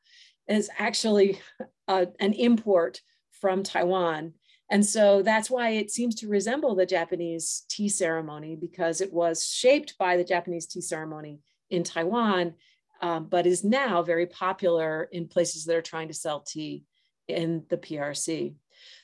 is 0.49 0.71
actually 0.79 1.41
uh, 1.89 2.07
an 2.21 2.33
import 2.33 3.01
from 3.31 3.63
Taiwan. 3.63 4.35
And 4.71 4.85
so 4.85 5.23
that's 5.23 5.51
why 5.51 5.71
it 5.71 5.91
seems 5.91 6.17
to 6.17 6.29
resemble 6.29 6.75
the 6.75 6.87
Japanese 6.87 7.65
tea 7.69 7.89
ceremony 7.89 8.57
because 8.57 9.01
it 9.01 9.13
was 9.13 9.49
shaped 9.49 9.97
by 9.99 10.17
the 10.17 10.25
Japanese 10.25 10.67
tea 10.67 10.81
ceremony 10.81 11.39
in 11.71 11.85
Taiwan 11.85 12.55
um, 13.01 13.27
but 13.29 13.47
is 13.47 13.65
now 13.65 14.03
very 14.03 14.27
popular 14.27 15.09
in 15.13 15.29
places 15.29 15.65
that 15.65 15.77
are 15.77 15.83
trying 15.83 16.09
to 16.09 16.15
sell 16.15 16.41
tea 16.41 16.85
in 17.29 17.65
the 17.69 17.77
PRC. 17.77 18.55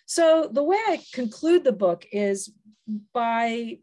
So 0.07 0.49
the 0.51 0.63
way 0.63 0.77
I 0.77 1.01
conclude 1.13 1.65
the 1.65 1.73
book 1.73 2.07
is 2.13 2.53
by 3.13 3.79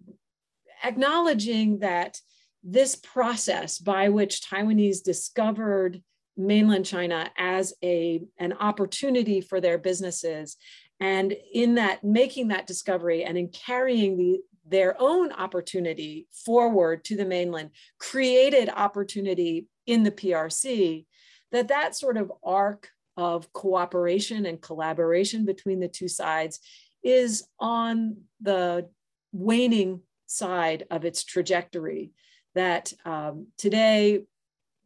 acknowledging 0.84 1.80
that 1.80 2.20
this 2.64 2.96
process 2.96 3.80
by 3.80 4.10
which 4.10 4.42
Taiwanese 4.42 5.04
discovered 5.04 6.02
mainland 6.36 6.86
China 6.86 7.30
as 7.38 7.74
a, 7.84 8.22
an 8.38 8.54
opportunity 8.54 9.42
for 9.42 9.62
their 9.62 9.78
businesses. 9.78 10.58
And 11.00 11.36
in 11.54 11.76
that, 11.76 12.04
making 12.04 12.50
that 12.50 12.68
discovery 12.68 13.24
and 13.24 13.38
in 13.38 13.50
carrying 13.50 14.18
the, 14.18 14.40
their 14.68 14.96
own 15.00 15.32
opportunity 15.32 16.28
forward 16.46 17.04
to 17.06 17.16
the 17.16 17.26
mainland, 17.26 17.72
created 18.00 18.70
opportunity 18.70 19.68
in 19.86 20.04
the 20.04 20.12
PRC, 20.12 21.06
that 21.52 21.70
that 21.70 21.96
sort 21.96 22.18
of 22.18 22.32
arc 22.44 22.90
of 23.18 23.52
cooperation 23.52 24.46
and 24.46 24.62
collaboration 24.62 25.46
between 25.46 25.80
the 25.80 25.88
two 25.88 26.08
sides 26.08 26.60
is 27.04 27.46
on 27.60 28.18
the 28.42 28.88
waning 29.32 30.02
side 30.30 30.86
of 30.92 31.04
its 31.04 31.24
trajectory. 31.24 32.12
That 32.56 32.94
um, 33.06 33.48
today, 33.58 34.24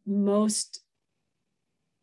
most 0.06 0.80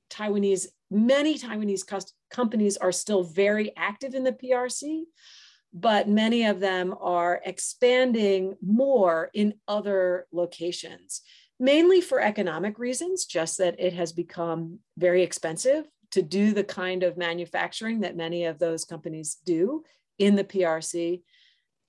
Taiwanese, 0.09 0.67
many 0.89 1.37
Taiwanese 1.37 2.11
companies 2.29 2.77
are 2.77 2.91
still 2.91 3.23
very 3.23 3.71
active 3.77 4.13
in 4.13 4.23
the 4.23 4.33
PRC, 4.33 5.03
but 5.73 6.09
many 6.09 6.45
of 6.45 6.59
them 6.59 6.93
are 6.99 7.41
expanding 7.45 8.55
more 8.61 9.29
in 9.33 9.53
other 9.67 10.27
locations, 10.31 11.21
mainly 11.59 12.01
for 12.01 12.19
economic 12.19 12.77
reasons, 12.77 13.25
just 13.25 13.57
that 13.57 13.79
it 13.79 13.93
has 13.93 14.11
become 14.11 14.79
very 14.97 15.23
expensive 15.23 15.85
to 16.11 16.21
do 16.21 16.53
the 16.53 16.63
kind 16.63 17.03
of 17.03 17.17
manufacturing 17.17 18.01
that 18.01 18.17
many 18.17 18.45
of 18.45 18.59
those 18.59 18.83
companies 18.83 19.37
do 19.45 19.83
in 20.19 20.35
the 20.35 20.43
PRC. 20.43 21.21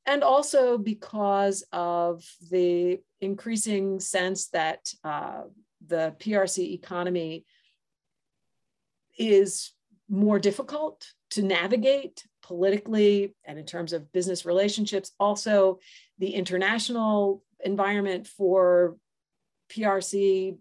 And 0.07 0.25
also 0.25 0.79
because 0.79 1.65
of 1.73 2.25
the 2.51 3.01
increasing 3.21 4.01
sense 4.01 4.49
that 4.49 4.93
uh, 5.05 5.43
the 5.87 6.15
PRC 6.19 6.73
economy 6.73 7.45
is 9.17 9.73
more 10.09 10.39
difficult 10.39 11.07
to 11.31 11.43
navigate 11.43 12.25
politically 12.43 13.35
and 13.45 13.59
in 13.59 13.65
terms 13.65 13.93
of 13.93 14.13
business 14.13 14.45
relationships. 14.45 15.13
Also, 15.21 15.79
the 16.19 16.35
international 16.35 17.43
environment 17.65 18.27
for 18.27 18.97
PRC 19.71 20.57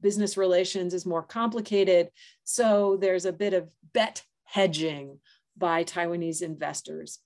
business 0.00 0.36
relations 0.36 0.94
is 0.94 1.06
more 1.06 1.22
complicated. 1.22 2.10
So 2.44 2.96
there's 3.00 3.24
a 3.24 3.32
bit 3.32 3.52
of 3.52 3.68
bet 3.92 4.24
hedging 4.44 5.18
by 5.56 5.84
Taiwanese 5.84 6.42
investors. 6.42 7.18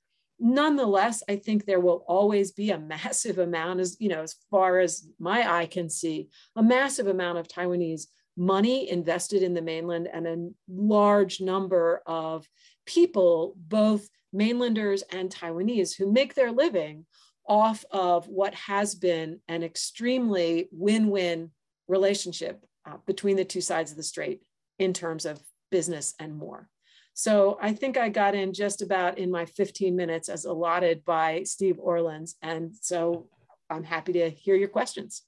Nonetheless, 0.44 1.22
I 1.28 1.36
think 1.36 1.64
there 1.64 1.78
will 1.78 2.04
always 2.08 2.50
be 2.50 2.72
a 2.72 2.78
massive 2.94 3.38
amount, 3.38 3.78
as 3.80 3.96
you 4.00 4.08
know, 4.08 4.22
as 4.22 4.34
far 4.50 4.80
as 4.80 5.06
my 5.18 5.58
eye 5.60 5.66
can 5.66 5.88
see, 5.88 6.28
a 6.56 6.62
massive 6.62 7.06
amount 7.06 7.38
of 7.38 7.48
Taiwanese 7.48 8.06
money 8.36 8.90
invested 8.90 9.42
in 9.42 9.54
the 9.54 9.62
mainland 9.62 10.08
and 10.12 10.26
a 10.26 10.48
large 10.68 11.40
number 11.40 12.02
of 12.06 12.48
people, 12.86 13.54
both 13.56 14.08
mainlanders 14.32 15.02
and 15.12 15.30
Taiwanese, 15.30 15.96
who 15.96 16.10
make 16.10 16.34
their 16.34 16.50
living 16.50 17.06
off 17.46 17.84
of 17.90 18.26
what 18.26 18.54
has 18.54 18.94
been 18.94 19.38
an 19.48 19.62
extremely 19.62 20.68
win 20.72 21.08
win 21.08 21.50
relationship 21.86 22.64
uh, 22.86 22.96
between 23.06 23.36
the 23.36 23.44
two 23.44 23.60
sides 23.60 23.90
of 23.90 23.96
the 23.96 24.02
strait 24.02 24.40
in 24.78 24.92
terms 24.92 25.24
of 25.24 25.40
business 25.70 26.14
and 26.18 26.36
more. 26.36 26.68
So 27.14 27.58
I 27.60 27.72
think 27.72 27.96
I 27.96 28.08
got 28.08 28.34
in 28.34 28.52
just 28.52 28.82
about 28.82 29.18
in 29.18 29.30
my 29.30 29.44
15 29.44 29.94
minutes 29.94 30.28
as 30.28 30.44
allotted 30.44 31.04
by 31.04 31.42
Steve 31.42 31.78
Orlins. 31.78 32.36
And 32.42 32.72
so 32.80 33.28
I'm 33.68 33.84
happy 33.84 34.12
to 34.14 34.30
hear 34.30 34.56
your 34.56 34.68
questions. 34.68 35.22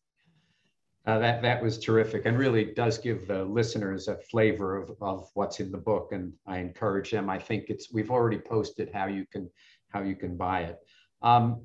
Uh, 1.07 1.18
that 1.18 1.42
that 1.42 1.62
was 1.62 1.79
terrific 1.79 2.25
and 2.25 2.38
really 2.38 2.64
does 2.64 2.97
give 2.97 3.29
the 3.29 3.44
listeners 3.44 4.09
a 4.09 4.16
flavor 4.16 4.83
of, 4.83 4.90
of 5.03 5.29
what's 5.35 5.61
in 5.61 5.70
the 5.70 5.77
book 5.77 6.12
and 6.12 6.33
I 6.47 6.59
encourage 6.59 7.11
them. 7.11 7.29
I 7.29 7.38
think 7.38 7.66
it's 7.68 7.92
we've 7.92 8.11
already 8.11 8.38
posted 8.38 8.90
how 8.94 9.07
you 9.07 9.27
can 9.31 9.51
how 9.90 10.01
you 10.01 10.16
can 10.16 10.38
buy 10.38 10.62
it. 10.62 10.79
Um, 11.20 11.61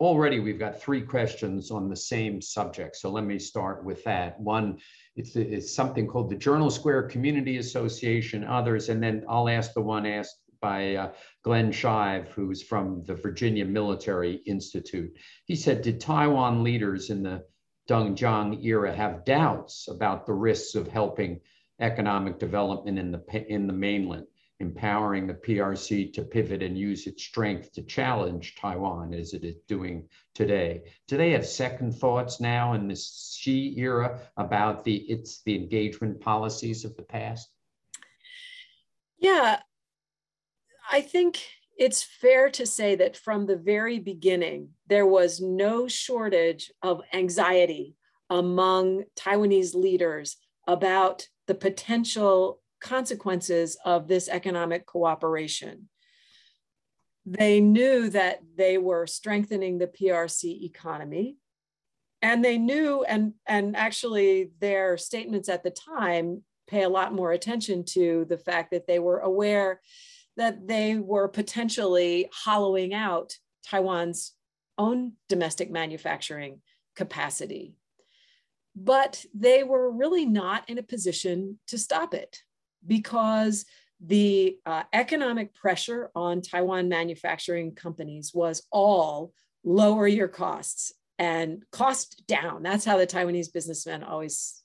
already 0.00 0.40
we've 0.40 0.58
got 0.58 0.80
three 0.80 1.02
questions 1.02 1.70
on 1.70 1.88
the 1.88 1.96
same 1.96 2.40
subject. 2.40 2.96
So 2.96 3.10
let 3.10 3.24
me 3.24 3.38
start 3.38 3.84
with 3.84 4.02
that. 4.04 4.40
One, 4.40 4.78
it's, 5.16 5.36
it's 5.36 5.74
something 5.74 6.06
called 6.06 6.30
the 6.30 6.36
Journal 6.36 6.70
Square 6.70 7.08
Community 7.08 7.58
Association, 7.58 8.44
others, 8.44 8.88
and 8.88 9.02
then 9.02 9.24
I'll 9.28 9.48
ask 9.48 9.74
the 9.74 9.82
one 9.82 10.06
asked 10.06 10.36
by 10.60 10.94
uh, 10.94 11.12
Glenn 11.42 11.72
Shive, 11.72 12.28
who's 12.28 12.62
from 12.62 13.02
the 13.06 13.14
Virginia 13.14 13.64
Military 13.64 14.42
Institute. 14.46 15.10
He 15.44 15.56
said, 15.56 15.82
did 15.82 16.00
Taiwan 16.00 16.62
leaders 16.62 17.10
in 17.10 17.22
the 17.22 17.44
Deng 17.88 18.16
Zhang 18.16 18.62
era 18.64 18.94
have 18.94 19.24
doubts 19.24 19.88
about 19.88 20.26
the 20.26 20.32
risks 20.32 20.74
of 20.74 20.86
helping 20.86 21.40
economic 21.80 22.38
development 22.38 22.98
in 22.98 23.10
the, 23.10 23.44
in 23.48 23.66
the 23.66 23.72
mainland, 23.72 24.26
empowering 24.60 25.26
the 25.26 25.34
PRC 25.34 26.12
to 26.12 26.22
pivot 26.22 26.62
and 26.62 26.78
use 26.78 27.06
its 27.06 27.24
strength 27.24 27.72
to 27.72 27.82
challenge 27.82 28.54
Taiwan 28.56 29.14
as 29.14 29.32
it 29.32 29.42
is 29.42 29.56
doing 29.66 30.06
today. 30.34 30.82
Do 31.08 31.16
they 31.16 31.32
have 31.32 31.46
second 31.46 31.92
thoughts 31.92 32.40
now 32.40 32.74
in 32.74 32.86
this 32.86 33.36
Xi 33.40 33.74
era 33.78 34.20
about 34.36 34.84
the 34.84 34.96
it's 34.96 35.42
the 35.44 35.56
engagement 35.56 36.20
policies 36.20 36.84
of 36.84 36.94
the 36.96 37.02
past? 37.02 37.48
Yeah, 39.18 39.60
I 40.90 41.00
think 41.00 41.42
it's 41.78 42.02
fair 42.02 42.50
to 42.50 42.66
say 42.66 42.94
that 42.96 43.16
from 43.16 43.46
the 43.46 43.56
very 43.56 43.98
beginning, 43.98 44.70
there 44.86 45.06
was 45.06 45.40
no 45.40 45.88
shortage 45.88 46.70
of 46.82 47.00
anxiety 47.12 47.96
among 48.28 49.04
Taiwanese 49.16 49.74
leaders 49.74 50.36
about 50.66 51.26
the 51.46 51.54
potential 51.54 52.59
consequences 52.80 53.76
of 53.84 54.08
this 54.08 54.28
economic 54.28 54.86
cooperation. 54.86 55.88
They 57.26 57.60
knew 57.60 58.10
that 58.10 58.40
they 58.56 58.78
were 58.78 59.06
strengthening 59.06 59.78
the 59.78 59.86
PRC 59.86 60.64
economy. 60.64 61.36
And 62.22 62.44
they 62.44 62.58
knew, 62.58 63.02
and, 63.04 63.34
and 63.46 63.76
actually, 63.76 64.50
their 64.60 64.98
statements 64.98 65.48
at 65.48 65.62
the 65.62 65.70
time 65.70 66.42
pay 66.66 66.82
a 66.82 66.88
lot 66.88 67.14
more 67.14 67.32
attention 67.32 67.84
to 67.84 68.26
the 68.28 68.38
fact 68.38 68.70
that 68.72 68.86
they 68.86 68.98
were 68.98 69.20
aware 69.20 69.80
that 70.36 70.66
they 70.66 70.96
were 70.96 71.28
potentially 71.28 72.28
hollowing 72.32 72.94
out 72.94 73.36
Taiwan's 73.66 74.32
own 74.78 75.12
domestic 75.28 75.70
manufacturing 75.70 76.60
capacity. 76.96 77.74
But 78.74 79.24
they 79.34 79.64
were 79.64 79.90
really 79.90 80.24
not 80.24 80.68
in 80.68 80.78
a 80.78 80.82
position 80.82 81.58
to 81.68 81.78
stop 81.78 82.14
it 82.14 82.40
because 82.86 83.64
the 84.00 84.56
uh, 84.64 84.84
economic 84.92 85.54
pressure 85.54 86.10
on 86.14 86.40
Taiwan 86.40 86.88
manufacturing 86.88 87.74
companies 87.74 88.32
was 88.34 88.66
all 88.70 89.32
lower 89.62 90.06
your 90.06 90.28
costs 90.28 90.92
and 91.18 91.62
cost 91.70 92.26
down. 92.26 92.62
That's 92.62 92.84
how 92.84 92.96
the 92.96 93.06
Taiwanese 93.06 93.52
businessmen 93.52 94.02
always 94.02 94.62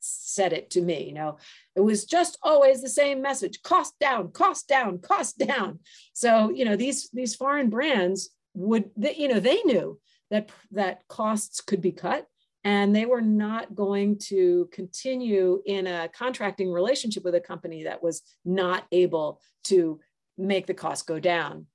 said 0.00 0.52
it 0.52 0.70
to 0.70 0.80
me. 0.80 1.04
You 1.04 1.14
know, 1.14 1.38
it 1.74 1.80
was 1.80 2.04
just 2.04 2.38
always 2.42 2.80
the 2.80 2.88
same 2.88 3.20
message: 3.20 3.62
cost 3.62 3.98
down, 3.98 4.30
cost 4.30 4.68
down, 4.68 5.00
cost 5.00 5.38
down. 5.38 5.80
So 6.12 6.50
you 6.50 6.64
know, 6.64 6.76
these 6.76 7.10
these 7.12 7.34
foreign 7.34 7.68
brands 7.70 8.30
would, 8.54 8.90
they, 8.96 9.14
you 9.16 9.28
know, 9.28 9.40
they 9.40 9.62
knew 9.64 9.98
that 10.30 10.50
that 10.72 11.06
costs 11.08 11.60
could 11.60 11.80
be 11.80 11.92
cut, 11.92 12.26
and 12.64 12.94
they 12.94 13.06
were 13.06 13.20
not 13.20 13.74
going 13.74 14.18
to 14.18 14.68
continue 14.72 15.62
in 15.64 15.86
a 15.86 16.08
contracting 16.08 16.72
relationship 16.72 17.24
with 17.24 17.34
a 17.34 17.40
company 17.40 17.84
that 17.84 18.02
was 18.02 18.22
not 18.44 18.84
able 18.92 19.40
to 19.64 20.00
make 20.36 20.66
the 20.66 20.74
cost 20.74 21.06
go 21.06 21.18
down. 21.20 21.66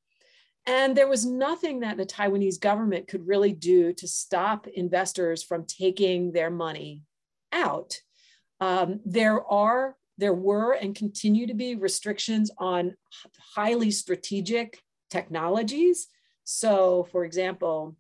And 0.66 0.96
there 0.96 1.10
was 1.10 1.26
nothing 1.26 1.82
that 1.82 1.98
the 1.98 2.06
Taiwanese 2.06 2.60
government 2.60 3.08
could 3.08 3.28
really 3.28 3.52
do 3.52 3.92
to 3.94 4.08
stop 4.08 4.68
investors 4.68 5.44
from 5.44 5.66
taking 5.66 6.32
their 6.32 6.50
money 6.50 7.04
out. 7.52 8.00
Um, 8.62 9.02
there 9.06 9.44
are, 9.46 9.98
there 10.18 10.34
were, 10.34 10.74
and 10.74 10.96
continue 10.96 11.48
to 11.48 11.54
be 11.54 11.76
restrictions 11.76 12.50
on 12.58 12.96
highly 13.56 13.92
strategic 13.92 14.80
technologies. 15.10 16.08
So, 16.46 17.08
for 17.12 17.26
example, 17.26 17.98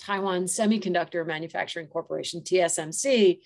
Taiwan 0.00 0.44
Semiconductor 0.44 1.26
Manufacturing 1.26 1.86
Corporation, 1.86 2.40
TSMC, 2.40 3.40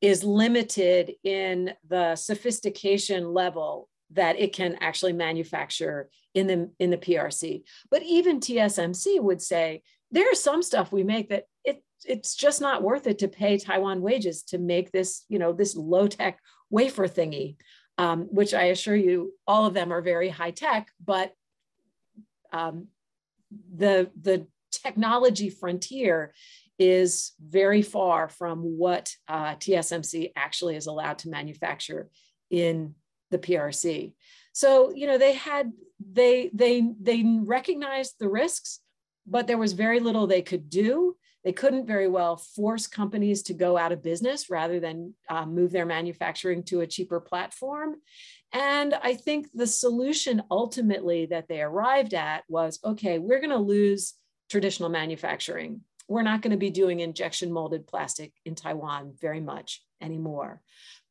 is 0.00 0.24
limited 0.24 1.12
in 1.24 1.72
the 1.88 2.16
sophistication 2.16 3.32
level 3.32 3.88
that 4.12 4.38
it 4.38 4.54
can 4.54 4.76
actually 4.80 5.12
manufacture 5.12 6.08
in 6.34 6.46
the 6.46 6.70
in 6.78 6.90
the 6.90 6.96
PRC. 6.96 7.62
But 7.90 8.02
even 8.02 8.40
TSMC 8.40 9.20
would 9.20 9.42
say 9.42 9.82
there's 10.10 10.40
some 10.40 10.62
stuff 10.62 10.92
we 10.92 11.02
make 11.02 11.28
that 11.28 11.44
it 11.64 11.82
it's 12.06 12.34
just 12.34 12.60
not 12.60 12.82
worth 12.82 13.06
it 13.06 13.18
to 13.18 13.28
pay 13.28 13.58
Taiwan 13.58 14.00
wages 14.00 14.42
to 14.44 14.58
make 14.58 14.92
this, 14.92 15.24
you 15.28 15.38
know, 15.38 15.52
this 15.52 15.76
low 15.76 16.06
tech 16.06 16.38
wafer 16.70 17.08
thingy, 17.08 17.56
um, 17.98 18.28
which 18.30 18.54
I 18.54 18.64
assure 18.64 18.96
you, 18.96 19.34
all 19.46 19.66
of 19.66 19.74
them 19.74 19.92
are 19.92 20.00
very 20.00 20.28
high 20.28 20.52
tech, 20.52 20.90
but 21.04 21.32
um, 22.52 22.86
the 23.74 24.10
the 24.20 24.46
technology 24.70 25.50
frontier 25.50 26.32
is 26.78 27.32
very 27.40 27.82
far 27.82 28.28
from 28.28 28.60
what 28.60 29.12
uh, 29.26 29.56
TSMC 29.56 30.32
actually 30.36 30.76
is 30.76 30.86
allowed 30.86 31.18
to 31.18 31.28
manufacture 31.28 32.08
in 32.50 32.94
the 33.30 33.38
PRC. 33.38 34.14
So 34.52 34.92
you 34.94 35.06
know 35.06 35.18
they 35.18 35.34
had 35.34 35.72
they 36.00 36.50
they 36.52 36.82
they 37.00 37.24
recognized 37.44 38.14
the 38.18 38.28
risks, 38.28 38.80
but 39.26 39.46
there 39.46 39.58
was 39.58 39.72
very 39.72 40.00
little 40.00 40.26
they 40.26 40.42
could 40.42 40.70
do. 40.70 41.16
They 41.44 41.52
couldn't 41.52 41.86
very 41.86 42.08
well 42.08 42.36
force 42.36 42.86
companies 42.86 43.42
to 43.44 43.54
go 43.54 43.76
out 43.76 43.92
of 43.92 44.02
business 44.02 44.50
rather 44.50 44.80
than 44.80 45.14
uh, 45.28 45.46
move 45.46 45.70
their 45.70 45.86
manufacturing 45.86 46.62
to 46.64 46.80
a 46.80 46.86
cheaper 46.86 47.20
platform. 47.20 47.96
And 48.52 48.94
I 48.94 49.14
think 49.14 49.48
the 49.54 49.66
solution 49.66 50.42
ultimately 50.50 51.26
that 51.26 51.48
they 51.48 51.62
arrived 51.62 52.14
at 52.14 52.44
was 52.48 52.80
okay, 52.84 53.18
we're 53.18 53.40
going 53.40 53.50
to 53.50 53.58
lose 53.58 54.14
traditional 54.48 54.88
manufacturing. 54.88 55.82
We're 56.08 56.22
not 56.22 56.42
going 56.42 56.52
to 56.52 56.56
be 56.56 56.70
doing 56.70 57.00
injection 57.00 57.52
molded 57.52 57.86
plastic 57.86 58.32
in 58.44 58.54
Taiwan 58.54 59.14
very 59.20 59.40
much 59.40 59.82
anymore. 60.00 60.62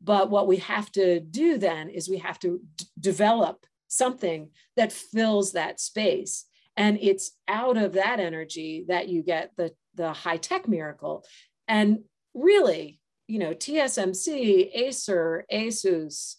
But 0.01 0.29
what 0.29 0.47
we 0.47 0.57
have 0.57 0.91
to 0.93 1.19
do 1.19 1.57
then 1.57 1.89
is 1.89 2.09
we 2.09 2.17
have 2.17 2.39
to 2.39 2.61
develop 2.99 3.65
something 3.87 4.49
that 4.75 4.91
fills 4.91 5.53
that 5.53 5.79
space. 5.79 6.45
And 6.75 6.97
it's 7.01 7.31
out 7.47 7.77
of 7.77 7.93
that 7.93 8.19
energy 8.19 8.85
that 8.87 9.07
you 9.07 9.23
get 9.23 9.51
the, 9.57 9.73
the 9.95 10.13
high 10.13 10.37
tech 10.37 10.67
miracle. 10.67 11.25
And 11.67 11.99
really, 12.33 12.99
you 13.27 13.39
know, 13.39 13.53
TSMC, 13.53 14.69
Acer, 14.73 15.45
Asus, 15.51 16.35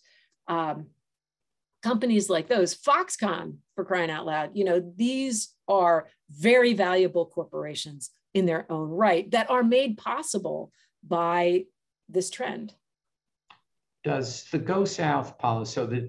um, 0.46 0.86
companies 1.82 2.30
like 2.30 2.48
those, 2.48 2.74
Foxconn, 2.74 3.56
for 3.74 3.84
crying 3.84 4.10
out 4.10 4.26
loud, 4.26 4.50
you 4.54 4.64
know, 4.64 4.80
these 4.96 5.54
are 5.68 6.08
very 6.30 6.74
valuable 6.74 7.26
corporations 7.26 8.10
in 8.34 8.46
their 8.46 8.70
own 8.70 8.90
right 8.90 9.30
that 9.30 9.50
are 9.50 9.62
made 9.62 9.96
possible 9.96 10.72
by 11.06 11.64
this 12.08 12.30
trend. 12.30 12.74
Does 14.04 14.44
the 14.50 14.58
Go 14.58 14.84
South 14.84 15.38
policy, 15.38 15.72
so 15.72 15.86
the, 15.86 16.08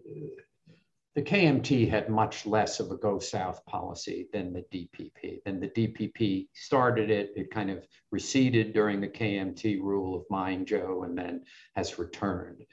the 1.16 1.22
KMT 1.22 1.90
had 1.90 2.10
much 2.10 2.46
less 2.46 2.80
of 2.80 2.92
a 2.92 2.98
Go 2.98 3.20
South 3.20 3.66
policy 3.66 4.28
than 4.32 4.54
the 4.54 4.64
DPP. 4.72 5.40
Then 5.44 5.60
the 5.60 5.70
DPP 5.70 6.48
started 6.54 7.10
it, 7.10 7.32
it 7.36 7.52
kind 7.52 7.70
of 7.70 7.86
receded 8.12 8.74
during 8.74 9.02
the 9.02 9.08
KMT 9.08 9.82
rule 9.82 10.16
of 10.16 10.26
Ma 10.30 10.48
Ying-jeou 10.48 11.04
and 11.06 11.18
then 11.18 11.44
has 11.76 12.00
returned. 12.00 12.64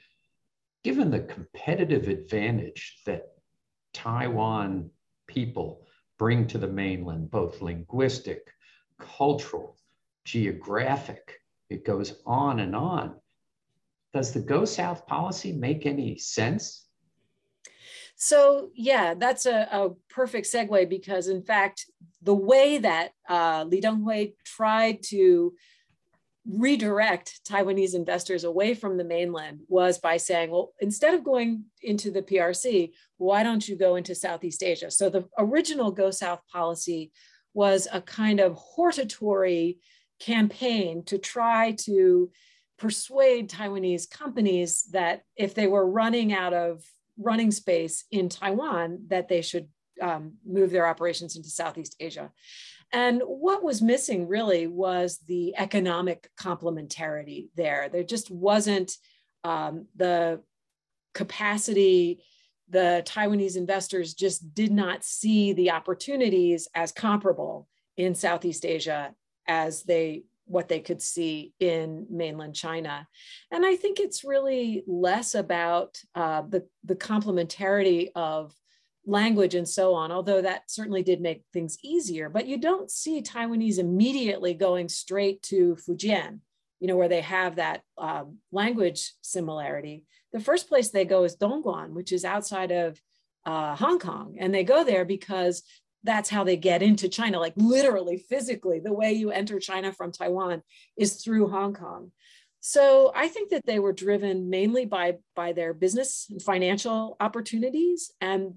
Given 0.83 1.11
the 1.11 1.21
competitive 1.21 2.07
advantage 2.07 3.01
that 3.05 3.23
Taiwan 3.93 4.91
people 5.27 5.86
bring 6.17 6.47
to 6.47 6.57
the 6.57 6.67
mainland, 6.67 7.31
both 7.31 7.61
linguistic, 7.61 8.47
cultural, 8.99 9.77
geographic. 10.25 11.39
It 11.69 11.85
goes 11.85 12.21
on 12.25 12.59
and 12.59 12.75
on. 12.75 13.15
Does 14.13 14.33
the 14.33 14.39
Go 14.39 14.65
South 14.65 15.05
policy 15.05 15.51
make 15.51 15.85
any 15.85 16.17
sense? 16.17 16.87
So, 18.15 18.71
yeah, 18.73 19.13
that's 19.13 19.45
a, 19.45 19.67
a 19.71 19.89
perfect 20.09 20.47
segue 20.47 20.89
because, 20.89 21.27
in 21.27 21.43
fact, 21.43 21.85
the 22.23 22.33
way 22.33 22.79
that 22.79 23.11
uh, 23.29 23.65
Li 23.67 23.79
Denghui 23.79 24.33
tried 24.43 25.03
to 25.03 25.53
redirect 26.49 27.41
Taiwanese 27.45 27.93
investors 27.93 28.43
away 28.43 28.73
from 28.73 28.97
the 28.97 29.03
mainland 29.03 29.59
was 29.67 29.97
by 29.97 30.17
saying, 30.17 30.49
well, 30.49 30.73
instead 30.79 31.13
of 31.13 31.23
going 31.23 31.65
into 31.81 32.09
the 32.09 32.21
PRC, 32.21 32.91
why 33.17 33.43
don't 33.43 33.67
you 33.67 33.75
go 33.75 33.95
into 33.95 34.15
Southeast 34.15 34.63
Asia? 34.63 34.89
So 34.89 35.09
the 35.09 35.27
original 35.37 35.91
Go 35.91 36.11
South 36.11 36.41
policy 36.51 37.11
was 37.53 37.87
a 37.91 38.01
kind 38.01 38.39
of 38.39 38.53
hortatory 38.55 39.79
campaign 40.19 41.03
to 41.05 41.17
try 41.17 41.71
to 41.71 42.31
persuade 42.77 43.49
Taiwanese 43.49 44.09
companies 44.09 44.83
that 44.91 45.23
if 45.35 45.53
they 45.53 45.67
were 45.67 45.89
running 45.89 46.33
out 46.33 46.53
of 46.53 46.83
running 47.17 47.51
space 47.51 48.05
in 48.11 48.29
Taiwan, 48.29 48.99
that 49.07 49.27
they 49.27 49.41
should 49.41 49.67
um, 50.01 50.33
move 50.45 50.69
their 50.69 50.87
operations 50.87 51.35
into 51.35 51.49
Southeast 51.49 51.95
Asia. 51.99 52.31
And 52.93 53.21
what 53.25 53.63
was 53.63 53.81
missing 53.81 54.27
really 54.27 54.67
was 54.67 55.19
the 55.27 55.55
economic 55.57 56.29
complementarity 56.39 57.49
there. 57.55 57.89
There 57.89 58.03
just 58.03 58.31
wasn't 58.31 58.93
um, 59.43 59.87
the 59.95 60.41
capacity, 61.13 62.23
the 62.69 63.03
Taiwanese 63.05 63.57
investors 63.57 64.13
just 64.13 64.53
did 64.53 64.71
not 64.71 65.03
see 65.03 65.53
the 65.53 65.71
opportunities 65.71 66.67
as 66.75 66.91
comparable 66.91 67.67
in 67.97 68.15
Southeast 68.15 68.65
Asia 68.65 69.13
as 69.47 69.83
they 69.83 70.23
what 70.45 70.69
they 70.69 70.79
could 70.79 71.01
see 71.01 71.53
in 71.59 72.07
mainland 72.09 72.55
China. 72.55 73.05
And 73.51 73.65
I 73.65 73.75
think 73.75 73.99
it's 73.99 74.23
really 74.23 74.83
less 74.87 75.35
about 75.35 75.99
uh, 76.15 76.43
the, 76.47 76.65
the 76.85 76.95
complementarity 76.95 78.11
of 78.15 78.53
language 79.07 79.55
and 79.55 79.67
so 79.67 79.93
on, 79.93 80.11
although 80.11 80.41
that 80.41 80.69
certainly 80.69 81.01
did 81.01 81.21
make 81.21 81.41
things 81.53 81.77
easier. 81.81 82.29
But 82.29 82.45
you 82.45 82.57
don't 82.57 82.91
see 82.91 83.21
Taiwanese 83.21 83.79
immediately 83.79 84.53
going 84.53 84.89
straight 84.89 85.41
to 85.43 85.77
Fujian, 85.77 86.41
you 86.79 86.87
know, 86.87 86.97
where 86.97 87.07
they 87.07 87.21
have 87.21 87.55
that 87.55 87.81
um, 87.97 88.39
language 88.51 89.13
similarity. 89.21 90.03
The 90.33 90.41
first 90.41 90.67
place 90.67 90.89
they 90.89 91.05
go 91.05 91.23
is 91.23 91.37
Dongguan, 91.37 91.91
which 91.91 92.11
is 92.11 92.25
outside 92.25 92.71
of 92.71 93.01
uh, 93.45 93.75
Hong 93.77 93.97
Kong. 93.97 94.35
And 94.39 94.53
they 94.53 94.65
go 94.65 94.83
there 94.83 95.05
because 95.05 95.63
that's 96.03 96.29
how 96.29 96.43
they 96.43 96.57
get 96.57 96.81
into 96.81 97.07
China, 97.07 97.39
like 97.39 97.53
literally, 97.55 98.17
physically, 98.29 98.79
the 98.79 98.93
way 98.93 99.13
you 99.13 99.31
enter 99.31 99.59
China 99.59 99.91
from 99.93 100.11
Taiwan 100.11 100.61
is 100.97 101.23
through 101.23 101.49
Hong 101.49 101.73
Kong. 101.73 102.11
So 102.59 103.13
I 103.15 103.29
think 103.29 103.51
that 103.51 103.65
they 103.65 103.79
were 103.79 103.93
driven 103.93 104.49
mainly 104.49 104.85
by, 104.85 105.17
by 105.35 105.53
their 105.53 105.73
business 105.73 106.27
and 106.29 106.41
financial 106.41 107.15
opportunities 107.19 108.11
and 108.19 108.53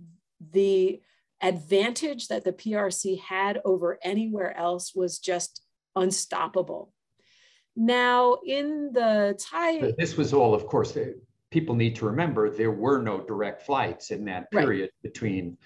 the 0.53 1.01
advantage 1.43 2.29
that 2.29 2.45
the 2.45 2.53
PRC 2.53 3.21
had 3.21 3.61
over 3.65 3.99
anywhere 4.03 4.57
else 4.57 4.95
was 4.95 5.19
just 5.19 5.63
unstoppable. 5.97 6.93
Now, 7.77 8.39
in 8.47 8.91
the 8.93 9.39
time. 9.41 9.93
This 9.97 10.17
was 10.17 10.35
all, 10.35 10.55
of 10.55 10.67
course, 10.67 10.97
eh, 10.97 11.13
people 11.51 11.75
need 11.75 11.97
to 11.97 12.07
remember 12.07 12.51
there 12.51 12.71
were 12.71 13.01
no 13.01 13.21
direct 13.21 13.63
flights 13.63 14.11
in 14.11 14.25
that 14.27 14.51
period 14.51 14.91
right. 14.93 15.03
between 15.03 15.57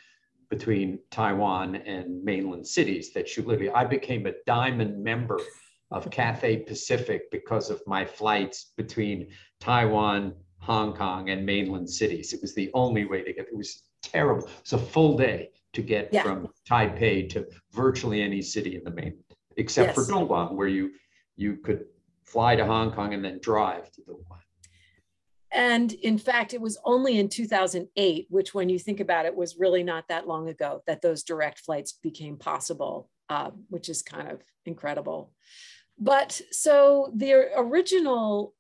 between 0.51 0.99
Taiwan 1.11 1.77
and 1.77 2.23
mainland 2.23 2.67
cities 2.67 3.13
that 3.13 3.37
you 3.37 3.43
literally 3.43 3.71
I 3.73 3.85
became 3.85 4.27
a 4.27 4.35
diamond 4.47 5.03
member 5.03 5.41
of 5.91 6.11
Cathay 6.11 6.59
Pacific 6.59 7.31
because 7.31 7.71
of 7.71 7.83
my 7.87 8.05
flights 8.05 8.73
between 8.77 9.29
Taiwan, 9.59 10.35
Hong 10.59 10.95
Kong, 10.95 11.31
and 11.31 11.45
mainland 11.45 11.89
cities. 11.89 12.33
It 12.33 12.41
was 12.43 12.55
the 12.55 12.71
only 12.75 13.05
way 13.05 13.23
to 13.23 13.33
get 13.33 13.47
it 13.47 13.57
was 13.57 13.83
terrible. 14.09 14.49
It's 14.61 14.73
a 14.73 14.79
full 14.79 15.17
day 15.17 15.51
to 15.73 15.83
get 15.83 16.09
yeah. 16.13 16.23
from 16.23 16.49
Taipei 16.69 17.29
to 17.31 17.47
virtually 17.73 18.23
any 18.23 18.43
city 18.43 18.77
in 18.77 18.85
the 18.85 18.91
mainland, 18.91 19.25
except 19.57 19.89
yes. 19.89 19.95
for 19.95 20.13
Dongguan, 20.13 20.53
where 20.53 20.69
you 20.69 20.93
you 21.37 21.57
could 21.57 21.87
fly 22.25 22.57
to 22.57 22.65
Hong 22.65 22.93
Kong 22.93 23.13
and 23.15 23.25
then 23.25 23.39
drive 23.43 23.91
to 23.93 24.03
Dongguan. 24.03 24.41
And 25.55 25.93
in 25.93 26.19
fact, 26.19 26.53
it 26.53 26.61
was 26.61 26.79
only 26.85 27.19
in 27.19 27.29
2008, 27.29 28.27
which, 28.29 28.55
when 28.55 28.69
you 28.69 28.79
think 28.79 28.99
about 28.99 29.25
it, 29.25 29.37
was 29.37 29.57
really 29.57 29.85
not 29.85 30.09
that 30.09 30.27
long 30.27 30.49
ago, 30.49 30.83
that 30.89 31.01
those 31.01 31.23
direct 31.23 31.61
flights 31.61 31.93
became 31.93 32.37
possible, 32.37 33.09
uh, 33.29 33.51
which 33.69 33.89
is 33.89 34.03
kind 34.03 34.33
of 34.33 34.43
incredible. 34.67 35.33
But 35.97 36.41
so 36.51 37.13
the 37.15 37.51
original 37.57 38.55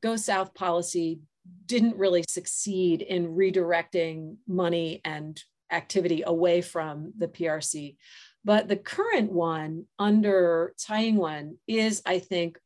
Go 0.00 0.16
South 0.16 0.52
policy 0.54 1.20
didn't 1.66 1.96
really 1.96 2.24
succeed 2.28 3.02
in 3.02 3.34
redirecting 3.34 4.36
money 4.46 5.00
and 5.04 5.42
activity 5.70 6.22
away 6.26 6.60
from 6.60 7.12
the 7.16 7.28
PRC. 7.28 7.96
But 8.44 8.68
the 8.68 8.76
current 8.76 9.30
one 9.30 9.84
under 9.98 10.72
Tsai 10.76 11.04
Ing-wen 11.04 11.58
is, 11.66 12.02
I 12.06 12.18
think, 12.18 12.58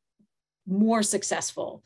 more 0.66 1.02
successful. 1.02 1.84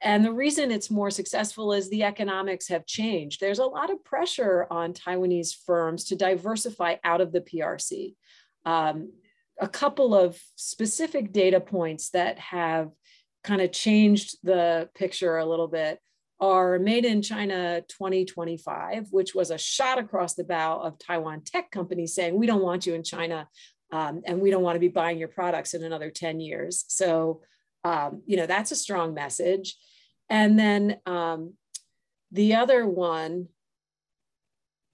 And 0.00 0.24
the 0.24 0.32
reason 0.32 0.70
it's 0.70 0.90
more 0.90 1.10
successful 1.10 1.72
is 1.72 1.90
the 1.90 2.04
economics 2.04 2.68
have 2.68 2.86
changed. 2.86 3.40
There's 3.40 3.58
a 3.58 3.64
lot 3.64 3.90
of 3.90 4.04
pressure 4.04 4.66
on 4.70 4.92
Taiwanese 4.92 5.54
firms 5.66 6.04
to 6.04 6.16
diversify 6.16 6.96
out 7.04 7.20
of 7.20 7.32
the 7.32 7.40
PRC. 7.40 8.14
Um, 8.64 9.12
a 9.60 9.68
couple 9.68 10.14
of 10.14 10.40
specific 10.54 11.32
data 11.32 11.60
points 11.60 12.10
that 12.10 12.38
have 12.38 12.90
kind 13.42 13.60
of 13.60 13.72
changed 13.72 14.36
the 14.42 14.88
picture 14.94 15.36
a 15.36 15.46
little 15.46 15.66
bit 15.66 15.98
are 16.40 16.78
Made 16.78 17.04
in 17.04 17.22
China 17.22 17.82
2025, 17.88 19.08
which 19.10 19.34
was 19.34 19.50
a 19.50 19.58
shot 19.58 19.98
across 19.98 20.34
the 20.34 20.44
bow 20.44 20.80
of 20.80 20.98
Taiwan 20.98 21.42
tech 21.42 21.70
companies 21.70 22.14
saying, 22.14 22.36
we 22.36 22.46
don't 22.46 22.62
want 22.62 22.86
you 22.86 22.94
in 22.94 23.02
China. 23.02 23.48
Um, 23.90 24.22
and 24.26 24.40
we 24.40 24.50
don't 24.50 24.62
want 24.62 24.76
to 24.76 24.80
be 24.80 24.88
buying 24.88 25.18
your 25.18 25.28
products 25.28 25.74
in 25.74 25.82
another 25.82 26.10
10 26.10 26.40
years. 26.40 26.84
So, 26.88 27.40
um, 27.84 28.22
you 28.26 28.36
know, 28.36 28.46
that's 28.46 28.70
a 28.70 28.76
strong 28.76 29.14
message. 29.14 29.76
And 30.28 30.58
then 30.58 30.98
um, 31.06 31.54
the 32.30 32.54
other 32.54 32.86
one 32.86 33.48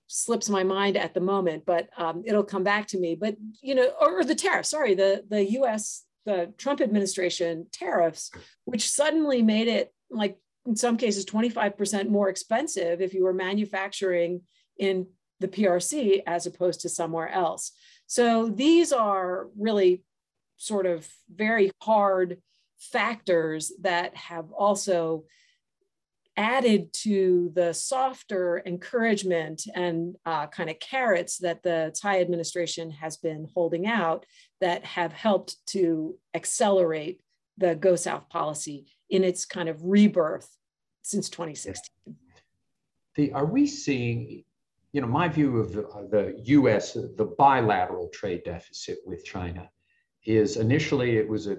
slips 0.07 0.49
my 0.49 0.63
mind 0.63 0.97
at 0.97 1.13
the 1.13 1.21
moment, 1.21 1.65
but 1.67 1.89
um, 1.97 2.23
it'll 2.25 2.45
come 2.45 2.63
back 2.63 2.87
to 2.89 2.99
me. 2.99 3.17
But, 3.17 3.37
you 3.61 3.75
know, 3.75 3.91
or, 4.01 4.21
or 4.21 4.25
the 4.25 4.35
tariff, 4.37 4.67
sorry, 4.67 4.95
the, 4.95 5.25
the 5.29 5.45
US, 5.59 6.05
the 6.25 6.55
Trump 6.57 6.81
administration 6.81 7.67
tariffs, 7.73 8.31
which 8.65 8.89
suddenly 8.89 9.43
made 9.43 9.67
it 9.67 9.93
like 10.09 10.39
in 10.67 10.77
some 10.77 10.97
cases 10.97 11.27
25% 11.27 12.09
more 12.09 12.29
expensive 12.29 13.01
if 13.01 13.15
you 13.15 13.25
were 13.25 13.35
manufacturing 13.35 14.43
in 14.79 15.07
the 15.41 15.49
PRC 15.49 16.23
as 16.27 16.47
opposed 16.47 16.81
to 16.81 16.89
somewhere 16.89 17.29
else. 17.29 17.73
So 18.07 18.49
these 18.49 18.93
are 18.93 19.49
really 19.59 20.03
sort 20.57 20.87
of 20.87 21.09
very 21.35 21.71
hard 21.83 22.39
factors 22.79 23.73
that 23.83 24.17
have 24.17 24.51
also 24.53 25.25
added 26.37 26.93
to 26.93 27.53
the 27.55 27.73
softer 27.73 28.61
encouragement 28.67 29.63
and 29.75 30.17
uh, 30.27 30.47
kind 30.49 30.69
of 30.69 30.79
carrots 30.81 31.39
that 31.39 31.63
the 31.63 31.93
Tsai 31.95 32.21
administration 32.21 32.91
has 32.91 33.17
been 33.17 33.49
holding 33.55 33.87
out 33.87 34.27
that 34.61 34.85
have 34.85 35.13
helped 35.13 35.57
to 35.67 36.17
accelerate 36.35 37.21
the 37.57 37.77
Go 37.77 37.95
South 37.95 38.29
policy 38.29 38.87
in 39.11 39.25
its 39.25 39.45
kind 39.45 39.69
of 39.69 39.85
rebirth 39.85 40.57
since 41.03 41.29
2016. 41.29 42.17
The, 43.17 43.33
are 43.33 43.47
we 43.47 43.67
seeing, 43.67 44.45
you 44.93 45.01
know, 45.01 45.07
my 45.07 45.29
view 45.29 45.59
of 45.59 45.73
the, 45.73 45.83
the 46.11 46.41
US, 46.45 46.95
the 46.95 47.35
bilateral 47.39 48.09
trade 48.09 48.43
deficit 48.45 48.99
with 49.05 49.25
China 49.25 49.71
is 50.25 50.57
initially 50.57 51.17
it 51.17 51.29
was 51.29 51.47
a 51.47 51.59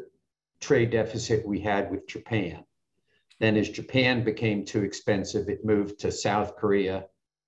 trade 0.60 0.92
deficit 0.92 1.48
we 1.48 1.60
had 1.60 1.92
with 1.92 2.08
Japan. 2.08 2.64
Then, 3.40 3.58
as 3.58 3.70
Japan 3.70 4.24
became 4.24 4.66
too 4.66 4.84
expensive, 4.84 5.50
it 5.50 5.66
moved 5.66 6.00
to 6.00 6.12
South 6.12 6.56
Korea 6.56 7.06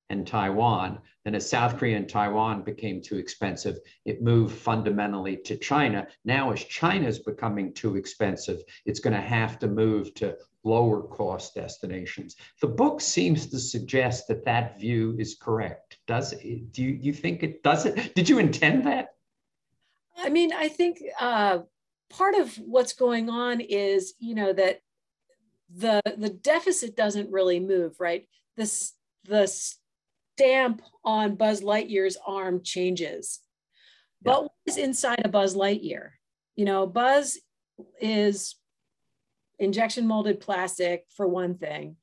and 0.10 0.26
Taiwan. 0.26 1.00
Then, 1.24 1.36
as 1.36 1.50
South 1.50 1.78
Korea 1.78 1.98
and 1.98 2.08
Taiwan 2.08 2.64
became 2.64 3.02
too 3.02 3.18
expensive, 3.18 3.78
it 4.06 4.22
moved 4.22 4.56
fundamentally 4.58 5.38
to 5.38 5.58
China. 5.58 6.08
Now, 6.24 6.52
as 6.52 6.64
China 6.64 7.08
is 7.08 7.20
becoming 7.20 7.74
too 7.74 7.98
expensive, 7.98 8.62
it's 8.86 9.02
going 9.02 9.16
to 9.16 9.22
have 9.22 9.60
to 9.60 9.68
move 9.68 10.14
to 10.16 10.38
lower 10.64 11.02
cost 11.02 11.56
destinations. 11.56 12.36
The 12.62 12.68
book 12.68 13.02
seems 13.02 13.48
to 13.48 13.60
suggest 13.60 14.28
that 14.28 14.46
that 14.46 14.80
view 14.80 15.16
is 15.20 15.36
correct. 15.36 15.98
Does 16.08 16.34
it? 16.34 16.72
Do 16.72 16.84
you, 16.84 16.98
you 17.02 17.14
think 17.14 17.44
it 17.44 17.64
does 17.64 17.86
it? 17.86 18.16
Did 18.16 18.30
you 18.30 18.40
intend 18.40 18.86
that? 18.86 19.16
I 20.18 20.30
mean, 20.30 20.52
I 20.54 20.68
think 20.70 21.02
uh, 21.20 21.60
part 22.10 22.36
of 22.36 22.56
what's 22.58 22.94
going 22.94 23.30
on 23.30 23.62
is, 23.62 24.14
you 24.20 24.36
know, 24.36 24.54
that 24.54 24.82
the 25.76 26.02
the 26.18 26.30
deficit 26.30 26.96
doesn't 26.96 27.32
really 27.32 27.60
move, 27.60 28.00
right? 28.00 28.28
This 28.56 28.94
the 29.26 29.52
stamp 30.38 30.84
on 31.04 31.36
Buzz 31.36 31.62
Lightyear's 31.62 32.18
arm 32.26 32.62
changes. 32.64 33.40
Yeah. 34.24 34.34
But 34.34 34.44
what 34.44 34.52
is 34.68 34.78
inside 34.78 35.22
a 35.26 35.30
Buzz 35.30 35.56
Lightyear? 35.56 36.12
You 36.56 36.66
know, 36.66 36.86
Buzz 36.86 37.40
is 38.00 38.56
injection 39.60 40.06
molded 40.06 40.40
plastic 40.40 41.06
for 41.16 41.28
one 41.28 41.56
thing, 41.56 41.96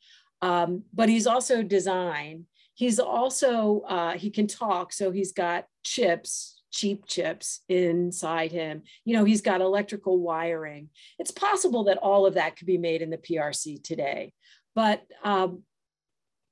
um, 0.43 0.83
but 0.93 1.09
he's 1.09 1.27
also 1.27 1.63
design. 1.63 2.47
He's 2.75 2.99
also, 2.99 3.83
uh, 3.89 4.13
he 4.13 4.31
can 4.31 4.49
talk. 4.49 4.93
So 4.93 5.13
he's 5.13 5.33
got 5.33 5.67
chips, 5.85 6.61
cheap 6.73 7.07
chips 7.07 7.61
inside 7.69 8.51
him. 8.51 8.83
You 9.05 9.17
know, 9.17 9.25
he's 9.25 9.43
got 9.43 9.61
electrical 9.61 10.19
wiring. 10.19 10.89
It's 11.21 11.31
possible 11.31 11.85
that 11.85 11.99
all 11.99 12.27
of 12.27 12.35
that 12.35 12.57
could 12.57 12.67
be 12.67 12.79
made 12.79 13.01
in 13.01 13.11
the 13.11 13.19
PRC 13.19 13.83
today. 13.83 14.33
But 14.75 15.05
um, 15.23 15.63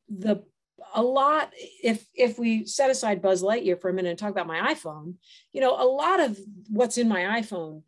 the 0.08 0.44
a 0.94 1.02
lot 1.02 1.52
if 1.82 2.04
if 2.14 2.38
we 2.38 2.66
set 2.66 2.90
aside 2.90 3.22
buzz 3.22 3.42
lightyear 3.42 3.80
for 3.80 3.88
a 3.88 3.92
minute 3.92 4.10
and 4.10 4.18
talk 4.18 4.30
about 4.30 4.46
my 4.46 4.72
iphone 4.72 5.14
you 5.52 5.60
know 5.60 5.74
a 5.80 5.84
lot 5.84 6.20
of 6.20 6.38
what's 6.68 6.98
in 6.98 7.08
my 7.08 7.40
iphone 7.40 7.82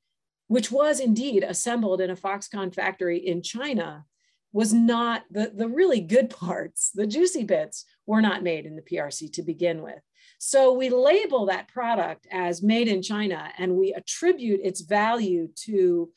which 0.47 0.71
was 0.71 1.01
indeed 1.01 1.43
assembled 1.43 2.01
in 2.01 2.11
a 2.11 2.17
Foxconn 2.17 2.75
factory 2.75 3.19
in 3.19 3.43
China, 3.43 4.05
was 4.53 4.73
not 4.73 5.23
the, 5.31 5.51
the 5.55 5.69
really 5.69 6.01
good 6.01 6.31
parts, 6.45 6.91
the 6.95 7.07
juicy 7.07 7.45
bits 7.45 7.85
were 8.07 8.23
not 8.23 8.43
made 8.43 8.67
in 8.67 8.77
the 8.77 8.83
PRC 8.83 9.33
to 9.33 9.43
begin 9.43 9.83
with. 9.83 10.01
So 10.39 10.73
we 10.73 10.91
label 10.91 11.47
that 11.47 11.69
product 11.69 12.27
as 12.31 12.63
made 12.63 12.89
in 12.89 13.03
China 13.03 13.51
and 13.59 13.77
we 13.77 13.95
attribute 13.95 14.61
its 14.63 14.83
value 14.83 15.49
to 15.65 16.11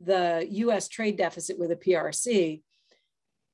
the 0.00 0.46
US 0.48 0.88
trade 0.88 1.16
deficit 1.16 1.58
with 1.58 1.70
the 1.70 1.76
PRC. 1.76 2.62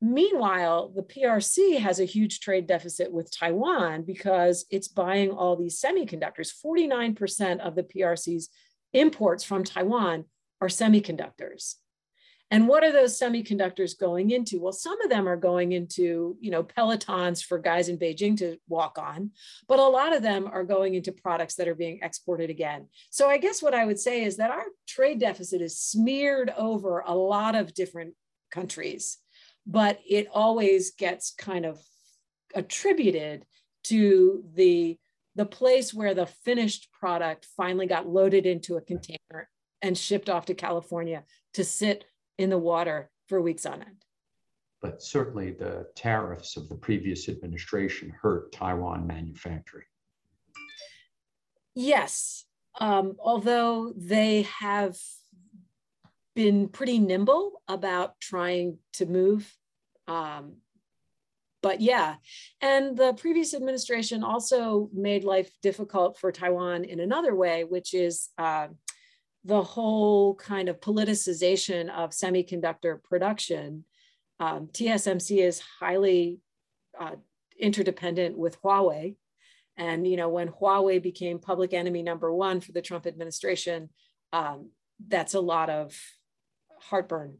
Meanwhile, 0.00 0.92
the 0.94 1.02
PRC 1.02 1.78
has 1.78 1.98
a 1.98 2.04
huge 2.04 2.40
trade 2.40 2.66
deficit 2.66 3.12
with 3.12 3.36
Taiwan 3.36 4.02
because 4.02 4.64
it's 4.70 4.86
buying 4.86 5.30
all 5.30 5.56
these 5.56 5.80
semiconductors. 5.80 6.52
49% 6.64 7.58
of 7.60 7.74
the 7.74 7.82
PRC's 7.82 8.48
imports 8.92 9.42
from 9.42 9.64
Taiwan 9.64 10.24
are 10.60 10.68
semiconductors. 10.68 11.74
And 12.50 12.66
what 12.66 12.82
are 12.82 12.92
those 12.92 13.18
semiconductors 13.18 13.98
going 13.98 14.30
into? 14.30 14.60
Well, 14.60 14.72
some 14.72 14.98
of 15.02 15.10
them 15.10 15.28
are 15.28 15.36
going 15.36 15.72
into, 15.72 16.36
you 16.40 16.50
know, 16.50 16.62
pelotons 16.62 17.44
for 17.44 17.58
guys 17.58 17.90
in 17.90 17.98
Beijing 17.98 18.38
to 18.38 18.56
walk 18.68 18.98
on, 18.98 19.32
but 19.68 19.78
a 19.78 19.82
lot 19.82 20.16
of 20.16 20.22
them 20.22 20.46
are 20.50 20.64
going 20.64 20.94
into 20.94 21.12
products 21.12 21.56
that 21.56 21.68
are 21.68 21.74
being 21.74 21.98
exported 22.02 22.48
again. 22.48 22.88
So 23.10 23.28
I 23.28 23.36
guess 23.36 23.62
what 23.62 23.74
I 23.74 23.84
would 23.84 23.98
say 23.98 24.24
is 24.24 24.38
that 24.38 24.50
our 24.50 24.64
trade 24.86 25.20
deficit 25.20 25.60
is 25.60 25.78
smeared 25.78 26.50
over 26.56 27.00
a 27.00 27.14
lot 27.14 27.54
of 27.54 27.74
different 27.74 28.14
countries, 28.50 29.18
but 29.68 30.00
it 30.08 30.26
always 30.32 30.92
gets 30.92 31.30
kind 31.30 31.66
of 31.66 31.78
attributed 32.54 33.44
to 33.84 34.42
the 34.54 34.98
the 35.36 35.46
place 35.46 35.94
where 35.94 36.14
the 36.14 36.26
finished 36.26 36.88
product 36.90 37.46
finally 37.56 37.86
got 37.86 38.08
loaded 38.08 38.44
into 38.44 38.76
a 38.76 38.80
container 38.80 39.48
and 39.82 39.96
shipped 39.96 40.28
off 40.28 40.46
to 40.46 40.54
California 40.54 41.22
to 41.54 41.62
sit 41.62 42.04
in 42.38 42.50
the 42.50 42.58
water 42.58 43.08
for 43.28 43.40
weeks 43.40 43.64
on 43.64 43.82
end. 43.82 44.04
But 44.82 45.00
certainly 45.00 45.52
the 45.52 45.86
tariffs 45.94 46.56
of 46.56 46.68
the 46.68 46.74
previous 46.74 47.28
administration 47.28 48.12
hurt 48.20 48.50
Taiwan 48.50 49.06
manufacturing. 49.06 49.84
Yes, 51.76 52.44
um, 52.80 53.14
although 53.20 53.92
they 53.96 54.42
have 54.42 54.96
been 56.34 56.68
pretty 56.68 56.98
nimble 56.98 57.62
about 57.68 58.18
trying 58.20 58.78
to 58.94 59.06
move 59.06 59.56
um, 60.08 60.56
but 61.62 61.80
yeah, 61.80 62.16
and 62.60 62.96
the 62.96 63.12
previous 63.14 63.52
administration 63.52 64.24
also 64.24 64.88
made 64.92 65.24
life 65.24 65.50
difficult 65.62 66.18
for 66.18 66.32
Taiwan 66.32 66.84
in 66.84 67.00
another 67.00 67.34
way, 67.34 67.64
which 67.64 67.94
is 67.94 68.28
uh, 68.38 68.68
the 69.44 69.62
whole 69.62 70.34
kind 70.36 70.68
of 70.68 70.80
politicization 70.80 71.90
of 71.90 72.10
semiconductor 72.10 73.02
production. 73.02 73.84
Um, 74.40 74.68
TSMC 74.68 75.38
is 75.44 75.60
highly 75.80 76.38
uh, 76.98 77.16
interdependent 77.58 78.38
with 78.38 78.60
Huawei. 78.62 79.16
And 79.76 80.06
you 80.06 80.16
know, 80.16 80.28
when 80.28 80.48
Huawei 80.48 81.02
became 81.02 81.38
public 81.38 81.74
enemy 81.74 82.02
number 82.02 82.32
one 82.32 82.60
for 82.60 82.72
the 82.72 82.82
Trump 82.82 83.06
administration, 83.06 83.90
um, 84.32 84.70
that's 85.06 85.34
a 85.34 85.40
lot 85.40 85.70
of 85.70 85.96
heartburn 86.80 87.38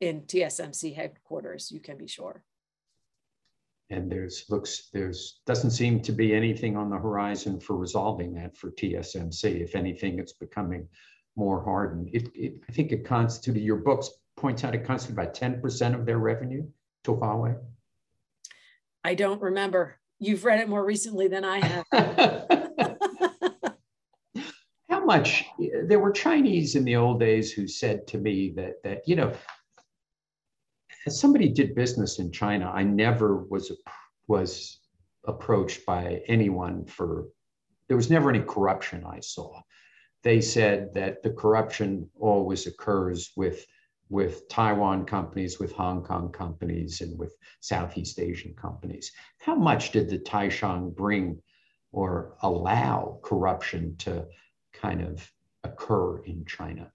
in 0.00 0.22
TSMC 0.22 0.94
headquarters, 0.94 1.70
you 1.70 1.80
can 1.80 1.96
be 1.96 2.06
sure 2.06 2.42
and 3.90 4.10
there's 4.10 4.44
looks 4.48 4.88
there's 4.92 5.40
doesn't 5.46 5.72
seem 5.72 6.00
to 6.00 6.12
be 6.12 6.32
anything 6.34 6.76
on 6.76 6.88
the 6.88 6.96
horizon 6.96 7.60
for 7.60 7.76
resolving 7.76 8.32
that 8.34 8.56
for 8.56 8.70
TSMC. 8.70 9.60
If 9.60 9.74
anything, 9.74 10.18
it's 10.18 10.32
becoming 10.32 10.88
more 11.36 11.62
hardened. 11.62 12.08
It, 12.12 12.28
it 12.34 12.54
I 12.68 12.72
think 12.72 12.92
it 12.92 13.04
constituted 13.04 13.60
your 13.60 13.76
books 13.76 14.10
points 14.36 14.64
out 14.64 14.74
it 14.74 14.84
constituted 14.84 15.20
about 15.20 15.34
10% 15.34 15.94
of 15.94 16.06
their 16.06 16.18
revenue 16.18 16.66
to 17.04 17.12
Huawei. 17.12 17.56
I 19.04 19.14
don't 19.14 19.42
remember. 19.42 19.96
You've 20.18 20.44
read 20.44 20.60
it 20.60 20.68
more 20.68 20.84
recently 20.84 21.28
than 21.28 21.44
I 21.44 21.60
have. 21.64 21.84
How 24.88 25.04
much 25.04 25.44
there 25.84 25.98
were 25.98 26.12
Chinese 26.12 26.76
in 26.76 26.84
the 26.84 26.96
old 26.96 27.20
days 27.20 27.52
who 27.52 27.66
said 27.66 28.06
to 28.08 28.18
me 28.18 28.52
that 28.56 28.82
that 28.84 29.08
you 29.08 29.16
know 29.16 29.32
as 31.06 31.18
somebody 31.18 31.48
did 31.48 31.74
business 31.74 32.18
in 32.18 32.30
China, 32.30 32.70
I 32.70 32.82
never 32.82 33.44
was 33.44 33.72
was 34.26 34.80
approached 35.24 35.84
by 35.84 36.22
anyone 36.28 36.84
for 36.86 37.26
there 37.88 37.96
was 37.96 38.10
never 38.10 38.30
any 38.30 38.40
corruption 38.40 39.04
I 39.04 39.20
saw. 39.20 39.60
They 40.22 40.40
said 40.40 40.94
that 40.94 41.22
the 41.22 41.30
corruption 41.30 42.08
always 42.18 42.66
occurs 42.66 43.32
with 43.36 43.66
with 44.08 44.48
Taiwan 44.48 45.04
companies, 45.06 45.60
with 45.60 45.72
Hong 45.72 46.02
Kong 46.02 46.32
companies, 46.32 47.00
and 47.00 47.16
with 47.18 47.36
Southeast 47.60 48.18
Asian 48.18 48.54
companies. 48.54 49.12
How 49.38 49.54
much 49.54 49.92
did 49.92 50.10
the 50.10 50.18
Taishang 50.18 50.94
bring 50.94 51.40
or 51.92 52.36
allow 52.42 53.20
corruption 53.22 53.96
to 53.98 54.26
kind 54.72 55.00
of 55.00 55.30
occur 55.62 56.18
in 56.24 56.44
China? 56.44 56.92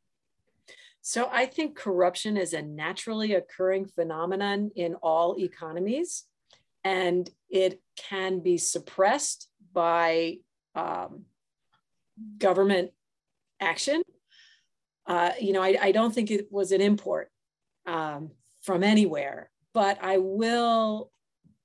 So 1.07 1.29
I 1.31 1.45
think 1.45 1.75
corruption 1.75 2.35
is 2.35 2.53
a 2.53 2.63
naturally 2.63 3.35
occurring 3.35 3.85
phenomenon 3.85 4.71
in 4.75 4.95
all 5.03 5.39
economies, 5.39 6.23
and 6.83 7.29
it 7.47 7.79
can 7.95 8.39
be 8.39 8.57
suppressed 8.57 9.47
by 9.71 10.37
um, 10.73 11.25
government 12.39 12.89
action. 13.59 14.01
Uh, 15.05 15.33
you 15.39 15.53
know, 15.53 15.61
I, 15.61 15.77
I, 15.79 15.91
don't 15.91 16.11
think 16.11 16.31
it 16.31 16.47
was 16.51 16.71
an 16.71 16.81
import 16.81 17.29
um, 17.85 18.31
from 18.63 18.83
anywhere, 18.83 19.51
but 19.75 20.03
I 20.03 20.17
will 20.17 21.11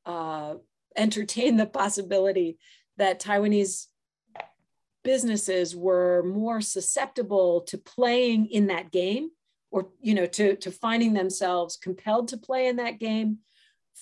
uh, 0.04 0.56
entertain 0.94 1.56
the 1.56 1.64
possibility 1.64 2.58
that 2.98 3.22
Taiwanese 3.22 3.86
businesses 5.02 5.74
were 5.74 6.22
more 6.22 6.60
susceptible 6.60 7.62
to 7.62 7.78
playing 7.78 8.46
in 8.46 8.66
that 8.68 8.90
game 8.90 9.30
or 9.70 9.88
you 10.00 10.14
know 10.14 10.26
to, 10.26 10.56
to 10.56 10.70
finding 10.70 11.12
themselves 11.12 11.76
compelled 11.76 12.28
to 12.28 12.36
play 12.36 12.66
in 12.66 12.76
that 12.76 12.98
game 12.98 13.38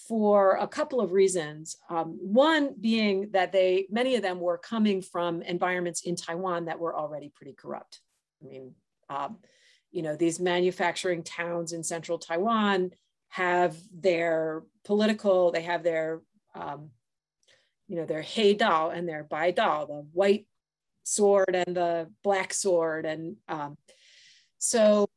for 0.06 0.56
a 0.56 0.68
couple 0.68 1.00
of 1.00 1.12
reasons. 1.12 1.76
Um, 1.90 2.18
one 2.20 2.74
being 2.80 3.30
that 3.32 3.52
they 3.52 3.86
many 3.90 4.16
of 4.16 4.22
them 4.22 4.40
were 4.40 4.58
coming 4.58 5.02
from 5.02 5.42
environments 5.42 6.02
in 6.02 6.16
taiwan 6.16 6.66
that 6.66 6.78
were 6.78 6.96
already 6.96 7.32
pretty 7.34 7.52
corrupt. 7.52 8.00
I 8.42 8.46
mean 8.46 8.74
um, 9.10 9.38
you 9.90 10.02
know 10.02 10.16
these 10.16 10.40
manufacturing 10.40 11.22
towns 11.22 11.72
in 11.72 11.82
central 11.82 12.18
taiwan 12.18 12.90
have 13.28 13.76
their 13.92 14.62
political 14.84 15.50
they 15.52 15.62
have 15.62 15.82
their 15.82 16.22
um, 16.54 16.90
you 17.86 17.96
know 17.96 18.06
their 18.06 18.22
hei 18.22 18.54
dao 18.54 18.94
and 18.94 19.08
their 19.08 19.24
bai 19.24 19.52
dao 19.52 19.86
the 19.86 20.06
white 20.12 20.46
sword 21.08 21.54
and 21.54 21.76
the 21.76 22.10
black 22.22 22.52
sword. 22.52 23.06
And 23.06 23.36
um, 23.48 23.76
so 24.58 25.08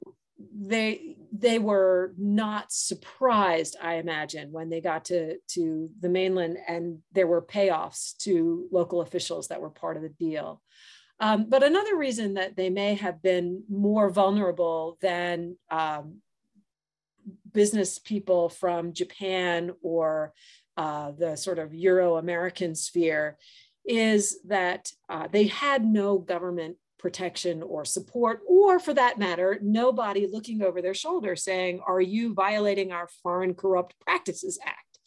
they 0.53 1.17
they 1.31 1.59
were 1.59 2.13
not 2.17 2.71
surprised 2.71 3.75
i 3.81 3.95
imagine 3.95 4.51
when 4.51 4.69
they 4.69 4.81
got 4.81 5.05
to 5.05 5.37
to 5.47 5.89
the 5.99 6.09
mainland 6.09 6.57
and 6.67 6.99
there 7.11 7.27
were 7.27 7.41
payoffs 7.41 8.17
to 8.17 8.67
local 8.71 9.01
officials 9.01 9.47
that 9.47 9.61
were 9.61 9.69
part 9.69 9.97
of 9.97 10.03
the 10.03 10.09
deal. 10.09 10.61
Um, 11.19 11.45
but 11.47 11.61
another 11.61 11.95
reason 11.95 12.33
that 12.33 12.55
they 12.55 12.71
may 12.71 12.95
have 12.95 13.21
been 13.21 13.63
more 13.69 14.09
vulnerable 14.09 14.97
than 15.01 15.55
um, 15.69 16.21
business 17.53 17.99
people 17.99 18.49
from 18.49 18.93
japan 18.93 19.71
or 19.83 20.33
uh, 20.77 21.11
the 21.11 21.35
sort 21.35 21.59
of 21.59 21.75
euro 21.75 22.17
american 22.17 22.73
sphere 22.73 23.37
is 23.85 24.39
that 24.47 24.91
uh, 25.09 25.27
they 25.31 25.47
had 25.47 25.85
no 25.85 26.17
government 26.17 26.77
protection 26.99 27.63
or 27.63 27.83
support, 27.83 28.41
or 28.47 28.79
for 28.79 28.93
that 28.93 29.17
matter, 29.17 29.57
nobody 29.61 30.27
looking 30.27 30.61
over 30.61 30.81
their 30.81 30.93
shoulder 30.93 31.35
saying, 31.35 31.81
Are 31.85 32.01
you 32.01 32.33
violating 32.33 32.91
our 32.91 33.09
Foreign 33.23 33.55
Corrupt 33.55 33.95
Practices 33.99 34.59
Act? 34.63 34.99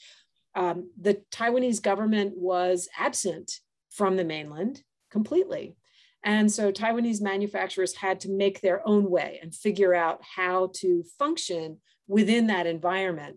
Um, 0.57 0.91
the 1.01 1.23
Taiwanese 1.31 1.83
government 1.83 2.35
was 2.37 2.89
absent 2.99 3.61
from 3.91 4.17
the 4.17 4.25
mainland 4.25 4.83
completely. 5.11 5.77
And 6.25 6.51
so 6.51 6.73
Taiwanese 6.73 7.21
manufacturers 7.21 7.95
had 7.95 8.21
to 8.21 8.31
make 8.31 8.61
their 8.61 8.87
own 8.89 9.11
way 9.11 9.39
and 9.43 9.55
figure 9.55 9.95
out 9.95 10.21
how 10.23 10.71
to 10.77 11.05
function 11.19 11.79
within 12.09 12.47
that 12.49 12.67
environment. 12.67 13.37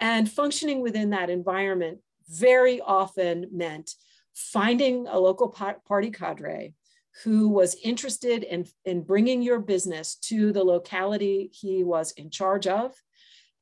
And 0.00 0.30
functioning 0.30 0.80
within 0.80 1.10
that 1.10 1.30
environment 1.30 1.98
very 2.28 2.80
often 2.80 3.48
meant 3.52 3.92
finding 4.34 5.06
a 5.06 5.18
local 5.18 5.48
party 5.48 6.10
cadre 6.10 6.74
who 7.22 7.48
was 7.48 7.76
interested 7.82 8.42
in, 8.42 8.66
in 8.84 9.02
bringing 9.02 9.40
your 9.40 9.60
business 9.60 10.16
to 10.16 10.52
the 10.52 10.64
locality 10.64 11.48
he 11.52 11.84
was 11.84 12.10
in 12.12 12.28
charge 12.28 12.66
of 12.66 12.92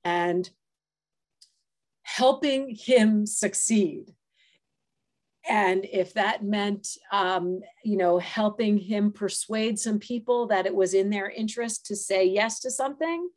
and 0.04 0.48
helping 2.02 2.74
him 2.74 3.26
succeed. 3.26 4.14
And 5.48 5.85
if 5.85 6.14
that 6.14 6.44
meant, 6.44 6.88
um, 7.11 7.61
you 7.85 7.96
know, 7.96 8.18
helping 8.18 8.78
him 8.78 9.12
persuade 9.12 9.78
some 9.78 9.98
people 9.98 10.46
that 10.46 10.66
it 10.66 10.74
was 10.74 10.94
in 10.94 11.11
their 11.11 11.28
interest 11.28 11.87
to 11.87 11.96
say 11.96 12.24
yes 12.24 12.61
to 12.61 12.70
something, 12.70 13.28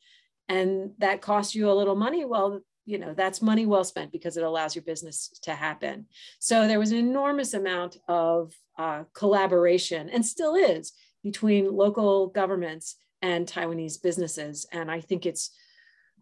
and 0.47 0.91
that 0.99 1.21
cost 1.21 1.55
you 1.55 1.69
a 1.69 1.73
little 1.73 1.95
money, 1.95 2.23
well, 2.23 2.61
you 2.85 2.97
know 2.97 3.13
that's 3.13 3.41
money 3.41 3.65
well 3.65 3.83
spent 3.83 4.11
because 4.11 4.37
it 4.37 4.43
allows 4.43 4.75
your 4.75 4.83
business 4.83 5.29
to 5.41 5.53
happen. 5.53 6.05
So 6.39 6.67
there 6.67 6.79
was 6.79 6.91
an 6.91 6.97
enormous 6.97 7.53
amount 7.53 7.97
of 8.07 8.53
uh, 8.77 9.03
collaboration 9.13 10.09
and 10.09 10.25
still 10.25 10.55
is 10.55 10.93
between 11.23 11.75
local 11.75 12.27
governments 12.27 12.95
and 13.21 13.47
taiwanese 13.47 14.01
businesses. 14.01 14.67
And 14.71 14.91
i 14.91 15.01
think 15.01 15.25
it's 15.25 15.51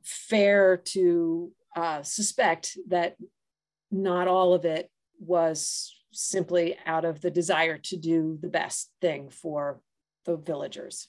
fair 0.04 0.78
to 0.78 1.52
uh, 1.76 2.04
suspect 2.04 2.78
that 2.88 3.16
not 3.92 4.28
all 4.28 4.54
of 4.54 4.66
it 4.66 4.90
was 5.20 5.96
simply 6.12 6.78
out 6.86 7.06
of 7.06 7.22
the 7.22 7.32
desire 7.32 7.78
to 7.78 7.98
do 7.98 8.38
the 8.42 8.48
best 8.48 8.92
thing 9.02 9.30
for 9.30 9.82
the 10.26 10.38
villagers 10.38 11.08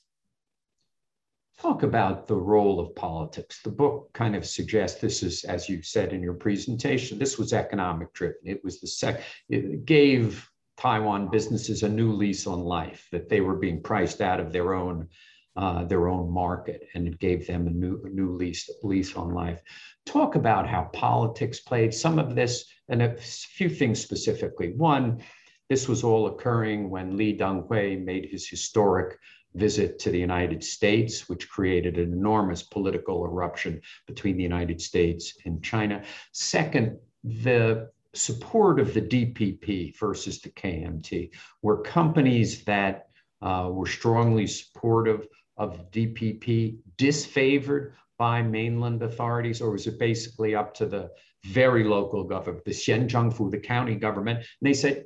talk 1.61 1.83
about 1.83 2.27
the 2.27 2.37
role 2.37 2.81
of 2.81 2.95
politics. 2.95 3.61
The 3.63 3.71
book 3.71 4.11
kind 4.13 4.35
of 4.37 4.47
suggests 4.47 5.01
this 5.01 5.23
is, 5.23 5.45
as 5.45 5.69
you 5.69 5.83
said 5.83 6.13
in 6.13 6.23
your 6.23 6.35
presentation, 6.35 7.19
this 7.19 7.39
was 7.39 7.53
economic 7.53 8.13
driven. 8.13 8.41
It 8.45 8.63
was 8.65 8.81
the 8.81 8.87
sec, 8.87 9.23
it 9.49 9.85
gave 9.85 10.49
Taiwan 10.77 11.31
businesses 11.31 11.83
a 11.83 11.89
new 11.89 12.13
lease 12.13 12.47
on 12.47 12.61
life, 12.61 13.07
that 13.13 13.29
they 13.29 13.41
were 13.41 13.57
being 13.57 13.83
priced 13.83 14.21
out 14.21 14.41
of 14.41 14.53
their 14.53 14.75
own 14.75 15.09
uh, 15.57 15.85
their 15.85 16.09
own 16.09 16.29
market, 16.33 16.89
and 16.95 17.07
it 17.07 17.21
gave 17.21 17.47
them 17.47 17.69
a 17.69 17.71
new 17.71 18.03
a 18.05 18.09
new 18.09 18.37
lease 18.37 18.69
lease 18.83 19.15
on 19.15 19.33
life. 19.33 19.61
Talk 20.05 20.35
about 20.35 20.69
how 20.69 20.91
politics 20.93 21.61
played 21.61 21.95
some 21.95 22.19
of 22.19 22.35
this, 22.35 22.65
and 22.89 23.01
a 23.01 23.17
few 23.17 23.69
things 23.69 24.01
specifically. 24.01 24.73
One, 24.73 25.23
this 25.71 25.87
was 25.87 26.03
all 26.03 26.27
occurring 26.27 26.91
when 26.91 27.17
Lee 27.17 27.39
Teng-hui 27.39 27.97
made 27.97 28.29
his 28.31 28.49
historic 28.49 29.17
visit 29.55 29.99
to 30.01 30.11
the 30.11 30.19
United 30.19 30.63
States, 30.63 31.29
which 31.29 31.49
created 31.49 31.97
an 31.99 32.13
enormous 32.13 32.63
political 32.63 33.25
eruption 33.25 33.81
between 34.07 34.37
the 34.37 34.43
United 34.43 34.81
States 34.81 35.35
and 35.45 35.63
China. 35.63 36.03
Second, 36.33 36.99
the 37.23 37.91
support 38.15 38.79
of 38.79 38.95
the 38.95 39.03
DPP 39.03 39.97
versus 39.99 40.41
the 40.41 40.51
KMT 40.51 41.31
were 41.63 41.83
companies 41.83 42.65
that 42.65 43.09
uh, 43.43 43.69
were 43.73 43.87
strongly 43.87 44.47
supportive 44.47 45.27
of 45.57 45.91
DPP 45.91 46.79
disfavored 46.97 47.93
by 48.19 48.43
mainland 48.43 49.03
authorities, 49.03 49.61
or 49.61 49.71
was 49.71 49.87
it 49.87 49.99
basically 49.99 50.55
up 50.55 50.75
to 50.75 50.87
the 50.87 51.11
very 51.47 51.85
local 51.85 52.25
government, 52.25 52.65
the 52.65 52.71
Xianzhangfu, 52.71 53.51
the 53.51 53.59
county 53.59 53.97
government? 53.97 54.39
And 54.39 54.47
they 54.63 54.75
said, 54.75 55.05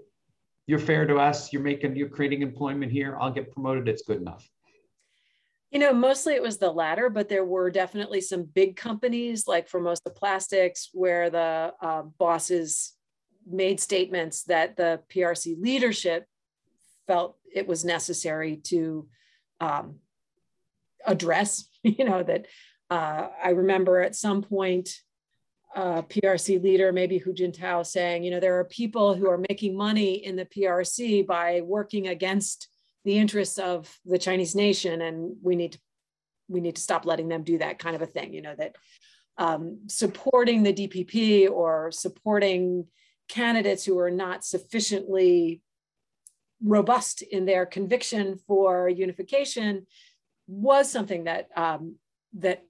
you're 0.69 0.79
fair 0.79 1.07
to 1.07 1.17
us, 1.17 1.51
you're 1.51 1.63
making, 1.63 1.97
you're 1.97 2.11
creating 2.11 2.43
employment 2.43 2.93
here, 2.93 3.17
I'll 3.19 3.33
get 3.33 3.51
promoted, 3.51 3.89
it's 3.89 4.03
good 4.03 4.21
enough. 4.21 4.47
You 5.71 5.79
know, 5.79 5.95
mostly 5.95 6.35
it 6.35 6.43
was 6.43 6.59
the 6.59 6.71
latter, 6.71 7.09
but 7.09 7.31
there 7.31 7.45
were 7.45 7.71
definitely 7.71 8.21
some 8.21 8.45
big 8.45 8.77
companies, 8.77 9.49
like 9.49 9.67
Formosa 9.67 10.03
the 10.05 10.11
plastics, 10.11 10.91
where 10.93 11.31
the 11.31 11.73
uh, 11.81 12.03
bosses 12.19 12.93
made 13.51 13.81
statements 13.81 14.45
that 14.45 14.77
the 14.77 15.01
PRC 15.11 15.59
leadership 15.59 16.27
felt 17.07 17.39
it 17.53 17.67
was 17.67 17.87
necessary 17.87 18.57
to 18.65 19.09
um, 19.61 19.97
address. 21.05 21.65
You 21.85 22.05
know, 22.05 22.23
that 22.25 22.47
uh, 22.91 23.29
I 23.43 23.51
remember 23.51 24.01
at 24.01 24.17
some 24.17 24.43
point 24.43 24.91
uh, 25.75 26.03
PRC 26.03 26.63
leader, 26.63 26.93
maybe 26.93 27.19
Hu 27.19 27.33
Jintao, 27.33 27.87
saying, 27.87 28.25
you 28.25 28.31
know, 28.31 28.41
there 28.41 28.59
are 28.59 28.65
people 28.65 29.15
who 29.15 29.29
are 29.29 29.45
making 29.49 29.77
money 29.77 30.25
in 30.25 30.37
the 30.37 30.47
PRC 30.47 31.27
by 31.27 31.61
working 31.63 32.09
against 32.09 32.69
the 33.05 33.19
interests 33.19 33.59
of 33.59 33.99
the 34.05 34.19
Chinese 34.19 34.55
nation, 34.55 35.03
and 35.03 35.37
we 35.43 35.57
need 35.57 35.73
to 35.73 35.79
we 36.51 36.61
need 36.61 36.77
to 36.77 36.83
stop 36.83 37.05
letting 37.05 37.29
them 37.29 37.43
do 37.43 37.59
that 37.59 37.79
kind 37.79 37.95
of 37.95 38.03
a 38.03 38.07
thing. 38.07 38.33
You 38.33 38.43
know 38.43 38.55
that 38.57 38.77
um, 39.37 39.81
supporting 39.87 40.63
the 40.63 40.73
DPP 40.73 41.51
or 41.51 41.93
supporting 41.93 42.87
candidates 43.29 43.85
who 43.85 43.99
are 43.99 44.11
not 44.11 44.45
sufficiently 44.45 45.63
robust 46.65 47.23
in 47.23 47.45
their 47.45 47.67
conviction 47.67 48.37
for 48.47 48.89
unification 48.89 49.87
was 50.49 50.91
something 50.91 51.25
that 51.25 51.49
um, 51.57 51.97
that 52.33 52.65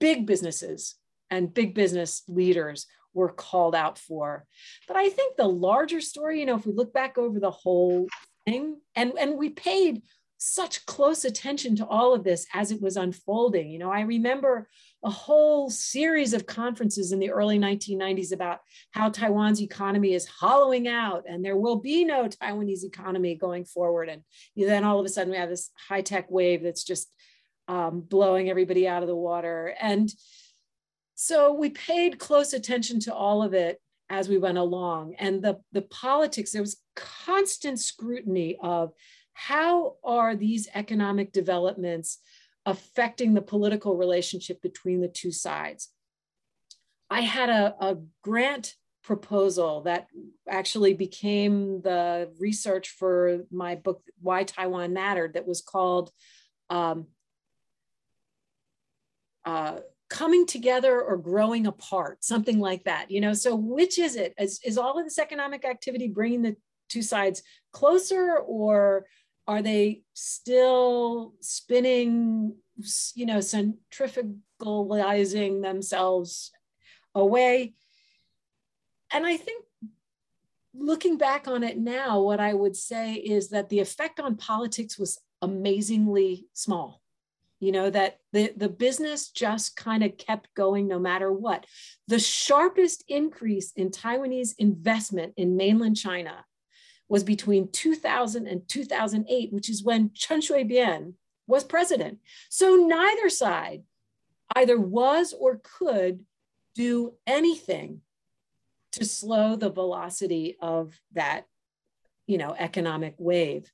big 0.00 0.26
businesses 0.26 0.96
and 1.34 1.52
big 1.52 1.74
business 1.74 2.22
leaders 2.28 2.86
were 3.12 3.30
called 3.30 3.74
out 3.74 3.98
for. 3.98 4.44
But 4.88 4.96
I 4.96 5.08
think 5.08 5.36
the 5.36 5.48
larger 5.48 6.00
story, 6.00 6.40
you 6.40 6.46
know, 6.46 6.56
if 6.56 6.66
we 6.66 6.72
look 6.72 6.92
back 6.92 7.16
over 7.18 7.38
the 7.38 7.50
whole 7.50 8.08
thing, 8.46 8.80
and, 8.94 9.12
and 9.18 9.38
we 9.38 9.50
paid 9.50 10.02
such 10.36 10.84
close 10.84 11.24
attention 11.24 11.74
to 11.76 11.86
all 11.86 12.12
of 12.12 12.22
this 12.22 12.46
as 12.52 12.70
it 12.70 12.82
was 12.82 12.96
unfolding. 12.96 13.70
You 13.70 13.78
know, 13.78 13.90
I 13.90 14.00
remember 14.00 14.68
a 15.02 15.10
whole 15.10 15.70
series 15.70 16.34
of 16.34 16.46
conferences 16.46 17.12
in 17.12 17.18
the 17.18 17.30
early 17.30 17.58
1990s 17.58 18.32
about 18.32 18.60
how 18.90 19.08
Taiwan's 19.08 19.62
economy 19.62 20.12
is 20.12 20.26
hollowing 20.26 20.86
out 20.86 21.24
and 21.26 21.42
there 21.42 21.56
will 21.56 21.76
be 21.76 22.04
no 22.04 22.28
Taiwanese 22.28 22.84
economy 22.84 23.36
going 23.36 23.64
forward. 23.64 24.08
And 24.10 24.22
then 24.56 24.84
all 24.84 24.98
of 24.98 25.06
a 25.06 25.08
sudden 25.08 25.30
we 25.30 25.38
have 25.38 25.48
this 25.48 25.70
high 25.88 26.02
tech 26.02 26.30
wave 26.30 26.62
that's 26.62 26.84
just 26.84 27.10
um, 27.68 28.00
blowing 28.00 28.50
everybody 28.50 28.86
out 28.86 29.02
of 29.02 29.08
the 29.08 29.16
water. 29.16 29.74
And 29.80 30.10
so 31.14 31.52
we 31.52 31.70
paid 31.70 32.18
close 32.18 32.52
attention 32.52 33.00
to 33.00 33.14
all 33.14 33.42
of 33.42 33.54
it 33.54 33.80
as 34.10 34.28
we 34.28 34.38
went 34.38 34.58
along. 34.58 35.14
And 35.18 35.42
the, 35.42 35.60
the 35.72 35.82
politics, 35.82 36.52
there 36.52 36.62
was 36.62 36.80
constant 36.94 37.80
scrutiny 37.80 38.58
of 38.62 38.92
how 39.32 39.96
are 40.04 40.36
these 40.36 40.68
economic 40.74 41.32
developments 41.32 42.18
affecting 42.66 43.34
the 43.34 43.42
political 43.42 43.96
relationship 43.96 44.62
between 44.62 45.00
the 45.00 45.08
two 45.08 45.32
sides. 45.32 45.90
I 47.10 47.20
had 47.20 47.50
a, 47.50 47.74
a 47.80 47.96
grant 48.22 48.74
proposal 49.02 49.82
that 49.82 50.06
actually 50.48 50.94
became 50.94 51.82
the 51.82 52.32
research 52.40 52.88
for 52.88 53.42
my 53.50 53.74
book, 53.74 54.02
Why 54.20 54.44
Taiwan 54.44 54.94
Mattered, 54.94 55.34
that 55.34 55.46
was 55.46 55.60
called 55.60 56.10
um, 56.70 57.08
uh, 59.44 59.80
Coming 60.10 60.46
Together 60.46 61.00
or 61.00 61.16
Growing 61.16 61.66
Apart, 61.66 62.22
something 62.24 62.60
like 62.60 62.84
that. 62.84 63.10
You 63.10 63.20
know, 63.20 63.34
so 63.34 63.54
which 63.54 63.98
is 63.98 64.16
it? 64.16 64.34
Is, 64.38 64.60
is 64.64 64.78
all 64.78 64.98
of 64.98 65.04
this 65.04 65.18
economic 65.18 65.64
activity 65.64 66.08
bringing 66.08 66.42
the 66.42 66.56
two 66.88 67.02
sides 67.02 67.42
closer 67.72 68.38
or 68.38 69.06
are 69.46 69.62
they 69.62 70.02
still 70.14 71.34
spinning, 71.40 72.54
you 73.14 73.26
know, 73.26 73.38
centrifugalizing 73.38 75.62
themselves 75.62 76.50
away? 77.14 77.74
And 79.12 79.26
I 79.26 79.36
think 79.36 79.64
looking 80.74 81.18
back 81.18 81.46
on 81.46 81.62
it 81.62 81.78
now, 81.78 82.20
what 82.20 82.40
I 82.40 82.54
would 82.54 82.76
say 82.76 83.14
is 83.14 83.50
that 83.50 83.68
the 83.68 83.80
effect 83.80 84.18
on 84.18 84.36
politics 84.36 84.98
was 84.98 85.20
amazingly 85.40 86.48
small. 86.52 87.00
You 87.64 87.72
know, 87.72 87.88
that 87.88 88.18
the, 88.32 88.52
the 88.54 88.68
business 88.68 89.30
just 89.30 89.74
kind 89.74 90.04
of 90.04 90.18
kept 90.18 90.52
going 90.54 90.86
no 90.86 90.98
matter 90.98 91.32
what. 91.32 91.64
The 92.08 92.18
sharpest 92.18 93.04
increase 93.08 93.72
in 93.72 93.90
Taiwanese 93.90 94.54
investment 94.58 95.32
in 95.38 95.56
mainland 95.56 95.96
China 95.96 96.44
was 97.08 97.24
between 97.24 97.70
2000 97.70 98.46
and 98.46 98.68
2008, 98.68 99.50
which 99.50 99.70
is 99.70 99.82
when 99.82 100.10
Chen 100.12 100.42
Shui-bian 100.42 101.14
was 101.46 101.64
president. 101.64 102.18
So 102.50 102.76
neither 102.76 103.30
side 103.30 103.82
either 104.54 104.78
was 104.78 105.32
or 105.32 105.62
could 105.62 106.24
do 106.74 107.14
anything 107.26 108.02
to 108.92 109.06
slow 109.06 109.56
the 109.56 109.70
velocity 109.70 110.56
of 110.60 111.00
that, 111.12 111.46
you 112.26 112.36
know, 112.36 112.54
economic 112.58 113.14
wave. 113.18 113.72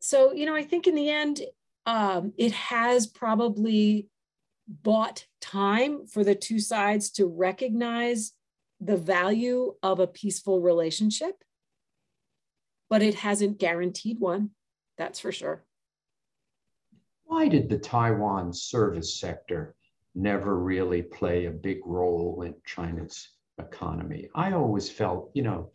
So, 0.00 0.32
you 0.32 0.44
know, 0.44 0.54
I 0.54 0.62
think 0.62 0.86
in 0.86 0.94
the 0.94 1.08
end, 1.08 1.40
um, 1.86 2.32
it 2.36 2.52
has 2.52 3.06
probably 3.06 4.08
bought 4.66 5.26
time 5.40 6.06
for 6.06 6.24
the 6.24 6.34
two 6.34 6.58
sides 6.58 7.10
to 7.10 7.26
recognize 7.26 8.32
the 8.80 8.96
value 8.96 9.74
of 9.82 10.00
a 10.00 10.06
peaceful 10.06 10.60
relationship 10.60 11.44
but 12.94 13.02
it 13.02 13.14
hasn't 13.14 13.58
guaranteed 13.58 14.20
one. 14.20 14.50
That's 14.98 15.18
for 15.18 15.32
sure. 15.32 15.64
Why 17.24 17.48
did 17.48 17.68
the 17.68 17.78
Taiwan 17.78 18.52
service 18.52 19.18
sector 19.18 19.74
never 20.14 20.58
really 20.58 21.02
play 21.02 21.46
a 21.46 21.50
big 21.50 21.78
role 21.84 22.42
in 22.42 22.54
China's 22.64 23.30
economy? 23.58 24.28
I 24.34 24.52
always 24.52 24.88
felt, 24.88 25.30
you 25.34 25.42
know, 25.42 25.70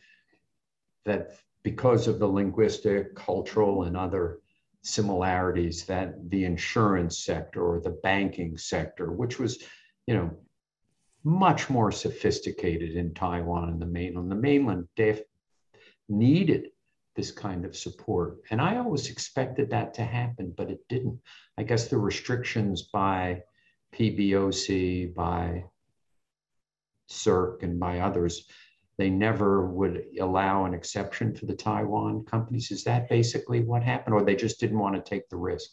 that 1.06 1.32
because 1.64 2.08
of 2.08 2.20
the 2.20 2.28
linguistic, 2.28 3.16
cultural, 3.16 3.84
and 3.84 3.98
other 3.98 4.40
similarities, 4.82 5.86
that 5.86 6.30
the 6.30 6.46
insurance 6.46 7.24
sector 7.24 7.62
or 7.62 7.80
the 7.80 8.00
banking 8.04 8.58
sector, 8.58 9.12
which 9.12 9.40
was, 9.40 9.64
you 10.08 10.14
know, 10.14 10.38
much 11.24 11.70
more 11.70 11.92
sophisticated 11.92 12.96
in 12.96 13.14
Taiwan 13.14 13.70
and 13.70 13.82
the 13.82 13.86
mainland, 13.86 14.32
the 14.32 14.36
mainland 14.36 14.88
they 14.96 15.22
needed 16.08 16.70
this 17.16 17.32
kind 17.32 17.66
of 17.66 17.76
support. 17.76 18.38
And 18.50 18.62
I 18.62 18.78
always 18.78 19.10
expected 19.10 19.70
that 19.72 19.94
to 19.96 20.04
happen, 20.04 20.54
but 20.56 20.70
it 20.70 20.80
didn't. 20.88 21.20
I 21.58 21.64
guess 21.64 21.88
the 21.88 21.98
restrictions 21.98 22.84
by 22.84 23.44
PBOC, 23.94 25.14
by 25.14 25.66
CERC, 27.10 27.64
and 27.64 27.80
by 27.80 28.00
others, 28.00 28.48
they 29.00 29.10
never 29.10 29.66
would 29.66 30.04
allow 30.22 30.66
an 30.66 30.76
exception 30.76 31.34
for 31.34 31.48
the 31.48 31.56
Taiwan 31.56 32.24
companies. 32.26 32.70
Is 32.70 32.84
that 32.84 33.10
basically 33.10 33.62
what 33.62 33.82
happened, 33.82 34.14
or 34.14 34.24
they 34.24 34.36
just 34.36 34.60
didn't 34.60 34.78
want 34.78 34.94
to 34.96 35.10
take 35.10 35.28
the 35.30 35.38
risk? 35.38 35.72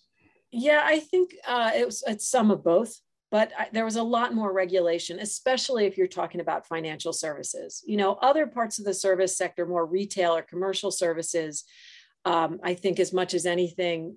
Yeah, 0.50 0.82
I 0.82 1.00
think 1.00 1.34
uh, 1.46 1.72
it 1.74 1.84
was 1.84 2.02
it's 2.06 2.26
some 2.26 2.50
of 2.50 2.64
both 2.64 2.98
but 3.30 3.52
I, 3.58 3.68
there 3.72 3.84
was 3.84 3.96
a 3.96 4.02
lot 4.02 4.34
more 4.34 4.52
regulation, 4.52 5.18
especially 5.18 5.86
if 5.86 5.98
you're 5.98 6.06
talking 6.06 6.40
about 6.40 6.66
financial 6.66 7.12
services. 7.12 7.82
You 7.86 7.96
know, 7.96 8.14
other 8.14 8.46
parts 8.46 8.78
of 8.78 8.84
the 8.84 8.94
service 8.94 9.36
sector, 9.36 9.66
more 9.66 9.84
retail 9.84 10.36
or 10.36 10.42
commercial 10.42 10.90
services, 10.90 11.64
um, 12.24 12.60
I 12.62 12.74
think 12.74 13.00
as 13.00 13.12
much 13.12 13.34
as 13.34 13.46
anything, 13.46 14.16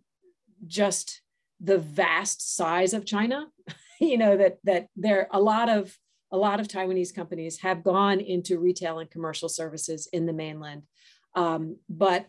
just 0.67 1.21
the 1.59 1.77
vast 1.77 2.55
size 2.55 2.93
of 2.93 3.05
China. 3.05 3.47
you 3.99 4.17
know 4.17 4.37
that 4.37 4.57
that 4.63 4.87
there 4.95 5.21
are 5.21 5.39
a 5.39 5.41
lot 5.41 5.69
of 5.69 5.97
a 6.31 6.37
lot 6.37 6.59
of 6.59 6.67
Taiwanese 6.67 7.13
companies 7.13 7.59
have 7.59 7.83
gone 7.83 8.19
into 8.19 8.59
retail 8.59 8.99
and 8.99 9.09
commercial 9.09 9.49
services 9.49 10.07
in 10.13 10.25
the 10.25 10.33
mainland, 10.33 10.83
um, 11.35 11.77
but 11.89 12.27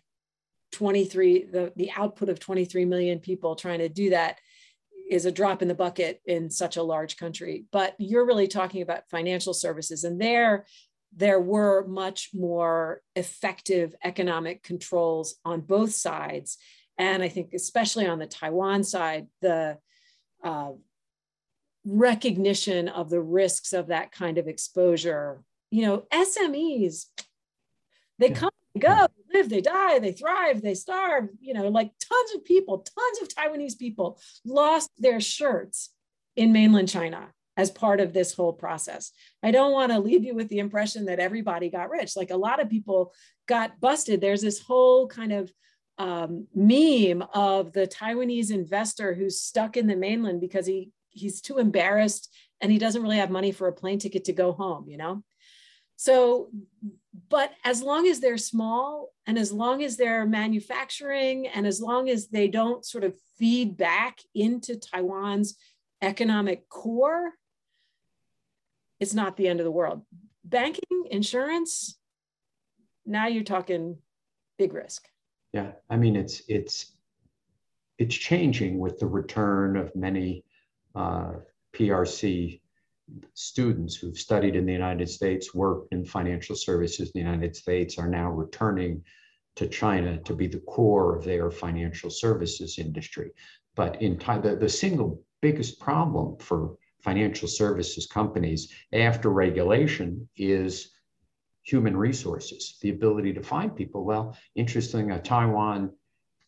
23 0.73 1.47
the 1.47 1.73
the 1.75 1.91
output 1.97 2.29
of 2.29 2.39
23 2.39 2.85
million 2.85 3.19
people 3.19 3.57
trying 3.57 3.81
to 3.81 3.89
do 3.89 4.11
that 4.11 4.39
is 5.11 5.27
a 5.27 5.33
drop 5.33 5.61
in 5.61 5.67
the 5.67 5.75
bucket 5.75 6.23
in 6.25 6.49
such 6.49 6.77
a 6.77 6.83
large 6.83 7.17
country. 7.17 7.65
But 7.73 7.97
you're 7.99 8.25
really 8.25 8.47
talking 8.47 8.81
about 8.81 9.11
financial 9.11 9.53
services, 9.53 10.05
and 10.05 10.21
there, 10.21 10.67
there 11.15 11.41
were 11.41 11.85
much 11.87 12.31
more 12.33 13.03
effective 13.17 13.95
economic 14.05 14.63
controls 14.63 15.35
on 15.45 15.63
both 15.63 15.93
sides. 15.93 16.59
And 16.97 17.23
I 17.23 17.29
think, 17.29 17.55
especially 17.55 18.07
on 18.07 18.21
the 18.21 18.27
Taiwan 18.27 18.85
side, 18.85 19.27
the 19.43 19.79
uh, 20.45 20.71
recognition 21.85 22.89
of 22.89 23.11
the 23.11 23.21
risks 23.21 23.73
of 23.73 23.89
that 23.89 24.13
kind 24.13 24.39
of 24.39 24.49
exposure. 24.49 25.43
You 25.71 25.87
know, 25.87 26.05
SMEs, 26.13 27.07
they 28.19 28.31
come 28.31 28.51
and 28.75 28.83
go, 28.83 29.07
live, 29.33 29.49
they 29.49 29.61
die, 29.61 29.99
they 29.99 30.13
thrive, 30.13 30.63
they 30.63 30.75
starve. 30.75 31.29
You 31.41 31.55
know, 31.55 31.69
like 31.69 31.93
tons 31.99 32.35
of 32.35 32.45
people, 32.45 32.79
tons 32.79 33.23
of 33.23 33.29
Taiwanese 33.29 33.79
people 33.79 34.21
lost 34.45 34.91
their 34.99 35.21
shirts 35.21 35.91
in 36.37 36.53
mainland 36.53 36.89
China 36.89 37.29
as 37.57 37.71
part 37.71 38.01
of 38.01 38.13
this 38.13 38.35
whole 38.35 38.53
process. 38.53 39.13
I 39.43 39.51
don't 39.51 39.73
want 39.73 39.93
to 39.93 39.99
leave 39.99 40.25
you 40.25 40.35
with 40.35 40.49
the 40.49 40.61
impression 40.61 41.07
that 41.07 41.19
everybody 41.19 41.69
got 41.69 41.91
rich. 41.91 42.17
Like 42.17 42.31
a 42.31 42.37
lot 42.37 42.61
of 42.61 42.71
people 42.71 43.13
got 43.47 43.81
busted. 43.81 44.21
There's 44.21 44.41
this 44.41 44.61
whole 44.61 45.07
kind 45.09 45.33
of 45.33 45.53
um, 45.99 46.47
meme 46.55 47.23
of 47.35 47.73
the 47.73 47.87
Taiwanese 47.87 48.51
investor 48.51 49.13
who's 49.13 49.41
stuck 49.41 49.77
in 49.77 49.87
the 49.87 49.97
mainland 49.97 50.41
because 50.41 50.67
he 50.67 50.91
he's 51.11 51.41
too 51.41 51.59
embarrassed 51.59 52.35
and 52.61 52.71
he 52.71 52.79
doesn't 52.79 53.03
really 53.03 53.17
have 53.17 53.31
money 53.31 53.53
for 53.53 53.69
a 53.69 53.73
plane 53.73 53.99
ticket 53.99 54.25
to 54.25 54.33
go 54.33 54.53
home. 54.53 54.89
You 54.89 54.97
know, 54.97 55.23
so, 55.97 56.49
but 57.29 57.53
as 57.63 57.83
long 57.83 58.07
as 58.07 58.21
they're 58.21 58.39
small 58.39 59.13
and 59.27 59.39
as 59.39 59.53
long 59.53 59.83
as 59.83 59.99
they're 59.99 60.25
manufacturing 60.25 61.47
and 61.47 61.67
as 61.67 61.81
long 61.81 62.09
as 62.09 62.29
they 62.29 62.49
don't 62.49 62.87
sort 62.87 63.05
of 63.05 63.15
feed 63.39 63.77
back 63.77 64.19
into 64.35 64.77
Taiwan's 64.77 65.57
economic 66.01 66.69
core, 66.71 67.33
it's 68.99 69.13
not 69.13 69.37
the 69.37 69.49
end 69.49 69.61
of 69.61 69.65
the 69.65 69.71
world. 69.71 70.03
Banking, 70.43 71.05
insurance, 71.11 71.99
now 73.05 73.27
you're 73.27 73.45
talking 73.45 73.99
big 74.59 74.73
risk. 74.73 75.07
Yeah, 75.53 75.73
I 75.91 75.97
mean 75.97 76.17
it's 76.17 76.43
it's 76.49 76.93
it's 77.99 78.15
changing 78.15 78.79
with 78.79 78.99
the 78.99 79.07
return 79.07 79.77
of 79.77 79.95
many 79.95 80.45
uh, 80.95 81.33
PRC 81.75 82.61
students 83.35 83.97
who've 83.97 84.19
studied 84.19 84.57
in 84.57 84.67
the 84.67 84.73
United 84.73 85.09
States, 85.09 85.55
worked 85.55 85.93
in 85.93 86.05
financial 86.05 86.55
services 86.55 87.11
in 87.11 87.23
the 87.23 87.31
United 87.31 87.57
States, 87.57 87.99
are 87.99 88.09
now 88.09 88.31
returning 88.31 89.03
to 89.57 89.67
China 89.67 90.19
to 90.23 90.35
be 90.35 90.47
the 90.47 90.61
core 90.61 91.17
of 91.17 91.25
their 91.25 91.51
financial 91.51 92.11
services 92.11 92.79
industry. 92.79 93.31
But 93.75 94.01
in 94.01 94.19
time, 94.19 94.43
the, 94.43 94.57
the 94.57 94.69
single 94.69 95.23
biggest 95.43 95.81
problem 95.81 96.37
for 96.39 96.77
financial 97.03 97.49
services 97.49 98.07
companies 98.07 98.73
after 98.93 99.31
regulation 99.31 100.29
is 100.37 100.91
human 101.63 101.97
resources, 101.97 102.79
the 102.83 102.91
ability 102.91 103.33
to 103.35 103.43
find 103.43 103.75
people. 103.75 104.05
Well, 104.05 104.37
interesting, 104.55 105.11
a 105.11 105.21
Taiwan 105.21 105.93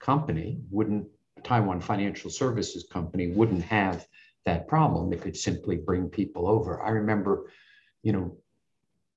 company 0.00 0.60
wouldn't, 0.70 1.06
Taiwan 1.42 1.80
Financial 1.80 2.30
Services 2.30 2.86
Company 2.90 3.28
wouldn't 3.28 3.62
have 3.62 4.06
that 4.44 4.68
problem. 4.68 5.12
It 5.12 5.20
could 5.20 5.36
simply 5.36 5.76
bring 5.76 6.08
people 6.08 6.48
over. 6.48 6.82
I 6.82 6.90
remember, 6.90 7.50
you 8.02 8.12
know, 8.12 8.36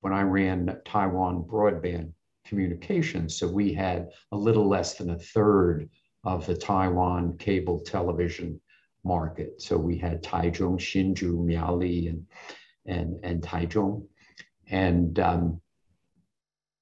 when 0.00 0.12
I 0.12 0.22
ran 0.22 0.80
Taiwan 0.84 1.42
broadband 1.42 2.12
communications, 2.44 3.36
so 3.36 3.48
we 3.48 3.72
had 3.72 4.10
a 4.32 4.36
little 4.36 4.68
less 4.68 4.94
than 4.94 5.10
a 5.10 5.18
third 5.18 5.88
of 6.24 6.46
the 6.46 6.56
Taiwan 6.56 7.36
cable 7.38 7.80
television 7.80 8.60
market. 9.04 9.60
So 9.62 9.76
we 9.76 9.96
had 9.96 10.22
Taichung, 10.22 10.78
Hsinchu, 10.78 11.34
Miaoli, 11.44 12.08
and 12.08 12.26
and 12.86 13.18
and 13.24 13.42
Taichung, 13.42 14.06
and 14.68 15.18
um, 15.18 15.60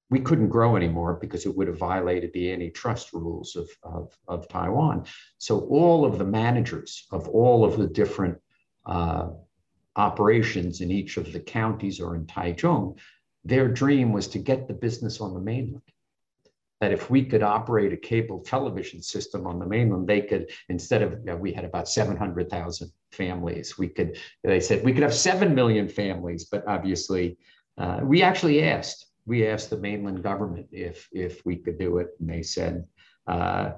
we 0.09 0.19
couldn't 0.19 0.49
grow 0.49 0.75
anymore 0.75 1.17
because 1.19 1.45
it 1.45 1.55
would 1.55 1.67
have 1.67 1.79
violated 1.79 2.31
the 2.33 2.51
antitrust 2.51 3.13
rules 3.13 3.55
of, 3.55 3.69
of, 3.83 4.13
of 4.27 4.47
Taiwan. 4.47 5.05
So 5.37 5.61
all 5.61 6.05
of 6.05 6.17
the 6.17 6.25
managers 6.25 7.07
of 7.11 7.27
all 7.27 7.65
of 7.65 7.77
the 7.77 7.87
different 7.87 8.37
uh, 8.85 9.29
operations 9.95 10.81
in 10.81 10.91
each 10.91 11.17
of 11.17 11.31
the 11.33 11.39
counties 11.39 11.99
or 11.99 12.15
in 12.15 12.25
Taichung, 12.25 12.97
their 13.43 13.67
dream 13.67 14.11
was 14.11 14.27
to 14.29 14.39
get 14.39 14.67
the 14.67 14.73
business 14.73 15.21
on 15.21 15.33
the 15.33 15.39
mainland. 15.39 15.81
That 16.81 16.91
if 16.91 17.09
we 17.09 17.23
could 17.23 17.41
operate 17.41 17.93
a 17.93 17.97
cable 17.97 18.41
television 18.41 19.01
system 19.01 19.47
on 19.47 19.59
the 19.59 19.65
mainland, 19.65 20.07
they 20.07 20.21
could, 20.21 20.51
instead 20.69 21.01
of, 21.01 21.13
you 21.13 21.25
know, 21.25 21.37
we 21.37 21.53
had 21.53 21.63
about 21.63 21.87
700,000 21.87 22.91
families, 23.11 23.77
we 23.77 23.87
could, 23.87 24.19
they 24.43 24.59
said 24.59 24.83
we 24.83 24.93
could 24.93 25.03
have 25.03 25.13
7 25.13 25.55
million 25.55 25.87
families, 25.87 26.45
but 26.45 26.67
obviously 26.67 27.37
uh, 27.77 28.01
we 28.03 28.21
actually 28.21 28.61
asked 28.63 29.07
we 29.25 29.47
asked 29.47 29.69
the 29.69 29.77
mainland 29.77 30.23
government 30.23 30.67
if 30.71 31.07
if 31.11 31.45
we 31.45 31.55
could 31.57 31.79
do 31.79 31.97
it, 31.97 32.09
and 32.19 32.29
they 32.29 32.43
said, 32.43 32.85
uh, 33.27 33.71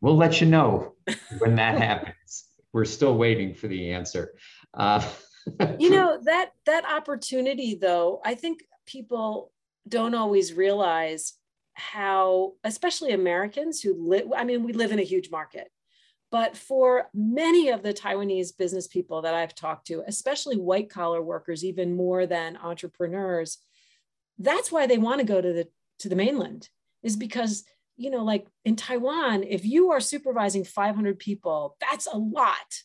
"We'll 0.00 0.16
let 0.16 0.40
you 0.40 0.46
know 0.46 0.94
when 1.38 1.56
that 1.56 1.78
happens." 1.88 2.46
We're 2.72 2.84
still 2.84 3.16
waiting 3.16 3.54
for 3.54 3.68
the 3.68 3.92
answer. 3.92 4.34
Uh, 4.74 5.06
you 5.78 5.90
know 5.90 6.18
that 6.24 6.52
that 6.66 6.84
opportunity, 6.84 7.74
though, 7.74 8.20
I 8.24 8.34
think 8.34 8.60
people 8.86 9.52
don't 9.88 10.14
always 10.14 10.52
realize 10.52 11.34
how, 11.74 12.54
especially 12.64 13.12
Americans 13.12 13.80
who 13.80 13.94
live. 13.94 14.26
I 14.36 14.44
mean, 14.44 14.64
we 14.64 14.72
live 14.72 14.92
in 14.92 14.98
a 14.98 15.04
huge 15.04 15.30
market. 15.30 15.68
But 16.30 16.56
for 16.56 17.08
many 17.14 17.70
of 17.70 17.82
the 17.82 17.94
Taiwanese 17.94 18.56
business 18.58 18.86
people 18.86 19.22
that 19.22 19.32
I've 19.32 19.54
talked 19.54 19.86
to, 19.86 20.02
especially 20.06 20.58
white 20.58 20.90
collar 20.90 21.22
workers, 21.22 21.64
even 21.64 21.96
more 21.96 22.26
than 22.26 22.58
entrepreneurs, 22.58 23.58
that's 24.38 24.70
why 24.70 24.86
they 24.86 24.98
want 24.98 25.20
to 25.20 25.26
go 25.26 25.40
to 25.40 25.52
the 25.52 25.68
to 26.00 26.08
the 26.08 26.16
mainland 26.16 26.68
is 27.02 27.16
because 27.16 27.64
you 27.96 28.10
know 28.10 28.24
like 28.24 28.46
in 28.64 28.76
taiwan 28.76 29.42
if 29.42 29.64
you 29.64 29.90
are 29.90 30.00
supervising 30.00 30.64
500 30.64 31.18
people 31.18 31.76
that's 31.80 32.06
a 32.06 32.16
lot. 32.16 32.82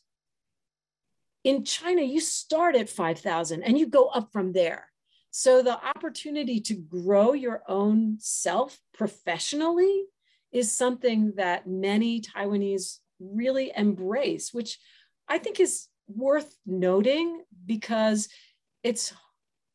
In 1.43 1.65
china 1.65 2.01
you 2.01 2.19
start 2.19 2.75
at 2.75 2.89
5000 2.89 3.63
and 3.63 3.77
you 3.77 3.87
go 3.87 4.07
up 4.07 4.31
from 4.31 4.53
there. 4.53 4.89
So 5.35 5.63
the 5.63 5.83
opportunity 5.83 6.61
to 6.61 6.75
grow 6.75 7.33
your 7.33 7.63
own 7.67 8.17
self 8.19 8.79
professionally 8.93 10.03
is 10.51 10.71
something 10.71 11.33
that 11.37 11.67
many 11.67 12.21
taiwanese 12.21 12.99
really 13.19 13.71
embrace 13.75 14.53
which 14.53 14.79
i 15.27 15.37
think 15.37 15.59
is 15.59 15.87
worth 16.07 16.55
noting 16.65 17.41
because 17.65 18.27
it's 18.83 19.13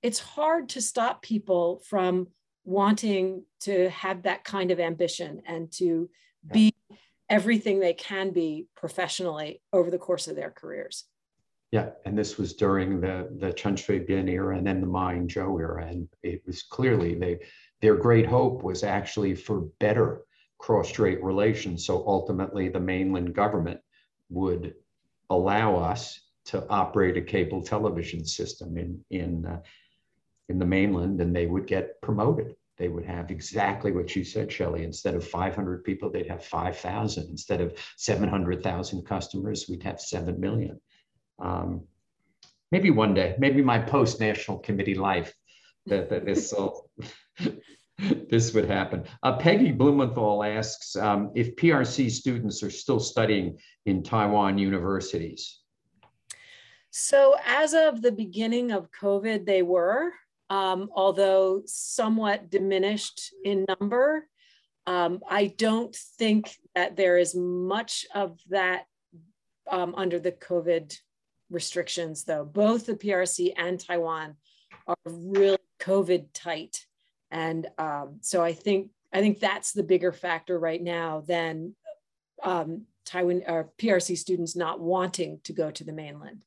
it's 0.03 0.19
hard 0.19 0.69
to 0.71 0.81
stop 0.81 1.23
people 1.23 1.83
from 1.89 2.29
wanting 2.65 3.45
to 3.61 3.89
have 3.91 4.23
that 4.23 4.45
kind 4.45 4.71
of 4.71 4.79
ambition 4.79 5.43
and 5.47 5.73
to 5.73 6.09
be 6.53 6.73
everything 7.29 7.81
they 7.81 7.95
can 7.95 8.31
be 8.31 8.67
professionally 8.77 9.61
over 9.73 9.91
the 9.91 9.99
course 9.99 10.29
of 10.29 10.37
their 10.37 10.51
careers. 10.51 11.05
Yeah, 11.71 11.91
and 12.07 12.17
this 12.17 12.39
was 12.39 12.55
during 12.55 13.01
the 13.01 13.29
the 13.39 13.53
Chen 13.53 13.77
Shui-bian 13.77 14.29
era 14.29 14.57
and 14.57 14.67
then 14.67 14.81
the 14.81 14.87
Ma 14.87 15.11
Ying-jeou 15.11 15.61
era, 15.61 15.87
and 15.87 16.09
it 16.23 16.43
was 16.47 16.63
clearly 16.63 17.15
they 17.15 17.41
their 17.83 17.97
great 17.97 18.27
hope 18.27 18.63
was 18.63 18.83
actually 18.83 19.35
for 19.35 19.69
better 19.79 20.23
cross-strait 20.59 21.23
relations. 21.23 21.85
So 21.85 22.05
ultimately, 22.07 22.69
the 22.69 22.81
mainland 22.81 23.35
government 23.35 23.81
would 24.31 24.75
allow 25.31 25.77
us 25.77 26.21
to 26.47 26.67
operate 26.71 27.19
a 27.19 27.23
cable 27.23 27.63
television 27.63 28.25
system 28.25 28.79
in 28.79 29.05
in 29.11 29.45
uh, 29.45 29.61
in 30.49 30.59
the 30.59 30.67
mainland 30.67 31.21
and 31.21 31.35
they 31.35 31.47
would 31.47 31.67
get 31.67 32.01
promoted. 32.01 32.55
They 32.79 32.89
would 32.89 33.05
have 33.05 33.31
exactly 33.31 33.91
what 33.91 34.15
you 34.15 34.23
said, 34.23 34.53
Shelley. 34.53 34.85
Instead 34.85 35.15
of 35.15 35.27
500 35.27 35.85
people, 35.85 36.11
they'd 36.11 36.31
have 36.31 36.45
5,000. 36.45 37.29
Instead 37.29 37.61
of 37.61 37.77
700,000 37.97 39.05
customers, 39.05 39.67
we'd 39.69 39.83
have 39.83 40.01
7 40.01 40.39
million. 40.41 40.81
Um, 41.41 41.83
maybe 42.71 42.91
one 42.91 43.15
day, 43.15 43.35
maybe 43.39 43.63
my 43.63 43.81
post 43.81 44.21
national 44.21 44.59
committee 44.59 44.95
life, 44.95 45.35
that, 45.87 46.09
that 46.11 46.25
this 46.25 46.53
will, 46.53 46.89
this 48.31 48.55
would 48.55 48.69
happen. 48.71 49.05
Uh, 49.25 49.37
Peggy 49.37 49.73
Blumenthal 49.73 50.45
asks 50.45 50.95
um, 50.95 51.33
if 51.35 51.57
PRC 51.57 52.11
students 52.11 52.63
are 52.63 52.71
still 52.71 53.01
studying 53.01 53.59
in 53.87 54.05
Taiwan 54.05 54.57
universities. 54.57 55.61
So, 56.91 57.37
as 57.45 57.75
of 57.75 58.03
the 58.03 58.13
beginning 58.13 58.71
of 58.71 58.91
COVID, 58.91 59.45
they 59.45 59.63
were 59.63 60.13
um, 60.51 60.91
although 60.95 61.63
somewhat 61.67 62.51
diminished 62.51 63.33
in 63.45 63.67
number. 63.69 64.29
Um, 64.87 65.21
I 65.29 65.49
don't 65.49 65.95
think 65.95 66.57
that 66.75 66.97
there 66.97 67.19
is 67.19 67.35
much 67.35 68.07
of 68.15 68.41
that 68.49 68.87
um, 69.71 69.95
under 69.97 70.19
the 70.19 70.33
COVID 70.33 70.97
restrictions, 71.51 72.25
though. 72.25 72.45
Both 72.45 72.87
the 72.87 72.95
PRC 72.95 73.53
and 73.57 73.79
Taiwan 73.79 74.37
are 74.87 74.97
really 75.05 75.59
COVID 75.81 76.29
tight, 76.33 76.87
and 77.31 77.67
um, 77.77 78.19
so 78.23 78.43
I 78.43 78.55
think 78.55 78.91
I 79.13 79.21
think 79.21 79.41
that's 79.41 79.73
the 79.73 79.83
bigger 79.83 80.13
factor 80.13 80.59
right 80.59 80.83
now 80.83 81.23
than 81.27 81.75
um, 82.43 82.87
Taiwan 83.05 83.43
or 83.47 83.73
PRC 83.79 84.17
students 84.17 84.57
not 84.57 84.81
wanting 84.81 85.41
to 85.45 85.53
go 85.53 85.71
to 85.71 85.85
the 85.85 85.93
mainland. 85.93 86.43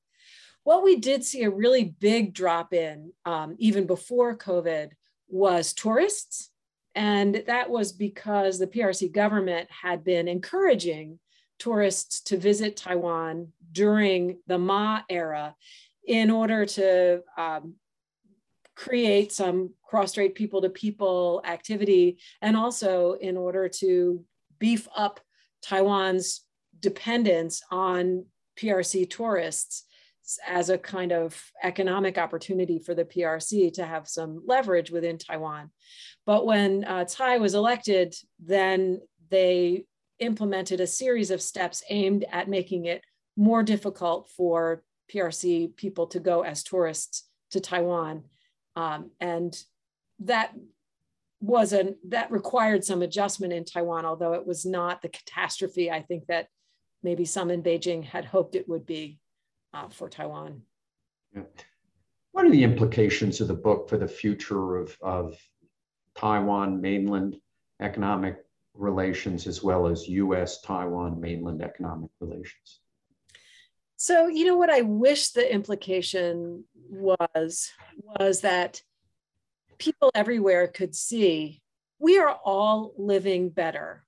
What 0.63 0.83
we 0.83 0.97
did 0.97 1.23
see 1.23 1.43
a 1.43 1.49
really 1.49 1.95
big 1.99 2.33
drop 2.33 2.73
in, 2.73 3.13
um, 3.25 3.55
even 3.57 3.87
before 3.87 4.37
COVID, 4.37 4.91
was 5.27 5.73
tourists. 5.73 6.51
And 6.93 7.43
that 7.47 7.69
was 7.69 7.91
because 7.91 8.59
the 8.59 8.67
PRC 8.67 9.11
government 9.11 9.69
had 9.71 10.03
been 10.03 10.27
encouraging 10.27 11.19
tourists 11.57 12.21
to 12.21 12.37
visit 12.37 12.75
Taiwan 12.75 13.47
during 13.71 14.39
the 14.47 14.57
Ma 14.57 15.01
era 15.09 15.55
in 16.05 16.29
order 16.29 16.65
to 16.65 17.21
um, 17.37 17.75
create 18.75 19.31
some 19.31 19.71
cross-strait 19.85 20.35
people-to-people 20.35 21.41
activity 21.45 22.17
and 22.41 22.57
also 22.57 23.13
in 23.13 23.37
order 23.37 23.69
to 23.69 24.23
beef 24.59 24.87
up 24.95 25.19
Taiwan's 25.61 26.41
dependence 26.79 27.61
on 27.71 28.25
PRC 28.57 29.09
tourists 29.09 29.85
as 30.47 30.69
a 30.69 30.77
kind 30.77 31.11
of 31.11 31.41
economic 31.63 32.17
opportunity 32.17 32.79
for 32.79 32.93
the 32.93 33.05
PRC 33.05 33.73
to 33.73 33.85
have 33.85 34.07
some 34.07 34.43
leverage 34.45 34.91
within 34.91 35.17
Taiwan. 35.17 35.71
But 36.25 36.45
when 36.45 36.83
uh, 36.83 37.05
Tsai 37.05 37.37
was 37.37 37.55
elected, 37.55 38.15
then 38.39 39.01
they 39.29 39.85
implemented 40.19 40.79
a 40.79 40.87
series 40.87 41.31
of 41.31 41.41
steps 41.41 41.83
aimed 41.89 42.25
at 42.31 42.47
making 42.47 42.85
it 42.85 43.03
more 43.35 43.63
difficult 43.63 44.29
for 44.35 44.83
PRC 45.13 45.75
people 45.75 46.07
to 46.07 46.19
go 46.19 46.41
as 46.41 46.63
tourists 46.63 47.27
to 47.51 47.59
Taiwan. 47.59 48.23
Um, 48.75 49.11
and 49.19 49.57
that 50.19 50.53
was 51.41 51.73
a 51.73 51.95
that 52.09 52.31
required 52.31 52.85
some 52.85 53.01
adjustment 53.01 53.51
in 53.51 53.65
Taiwan, 53.65 54.05
although 54.05 54.33
it 54.33 54.45
was 54.45 54.65
not 54.65 55.01
the 55.01 55.09
catastrophe 55.09 55.89
I 55.89 56.01
think 56.03 56.27
that 56.27 56.47
maybe 57.03 57.25
some 57.25 57.49
in 57.49 57.63
Beijing 57.63 58.03
had 58.03 58.25
hoped 58.25 58.55
it 58.55 58.69
would 58.69 58.85
be 58.85 59.17
uh, 59.73 59.89
for 59.89 60.09
Taiwan. 60.09 60.61
Yeah. 61.35 61.43
What 62.31 62.45
are 62.45 62.51
the 62.51 62.63
implications 62.63 63.41
of 63.41 63.47
the 63.47 63.53
book 63.53 63.89
for 63.89 63.97
the 63.97 64.07
future 64.07 64.77
of, 64.77 64.97
of 65.01 65.37
Taiwan 66.15 66.81
mainland 66.81 67.37
economic 67.81 68.37
relations 68.73 69.47
as 69.47 69.61
well 69.61 69.87
as 69.87 70.07
US 70.07 70.61
Taiwan 70.61 71.19
mainland 71.19 71.61
economic 71.61 72.09
relations? 72.19 72.79
So, 73.97 74.27
you 74.27 74.45
know 74.45 74.57
what 74.57 74.71
I 74.71 74.81
wish 74.81 75.29
the 75.29 75.53
implication 75.53 76.63
was 76.89 77.71
was 78.19 78.41
that 78.41 78.81
people 79.77 80.11
everywhere 80.15 80.67
could 80.67 80.95
see 80.95 81.61
we 82.01 82.17
are 82.17 82.35
all 82.43 82.93
living 82.97 83.49
better. 83.49 84.03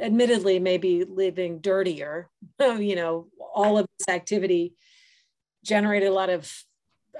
Admittedly, 0.00 0.58
maybe 0.58 1.04
living 1.04 1.60
dirtier, 1.60 2.28
you 2.60 2.96
know, 2.96 3.28
all 3.54 3.78
of 3.78 3.86
this 3.98 4.08
activity 4.08 4.74
generated 5.64 6.08
a 6.08 6.12
lot 6.12 6.30
of 6.30 6.52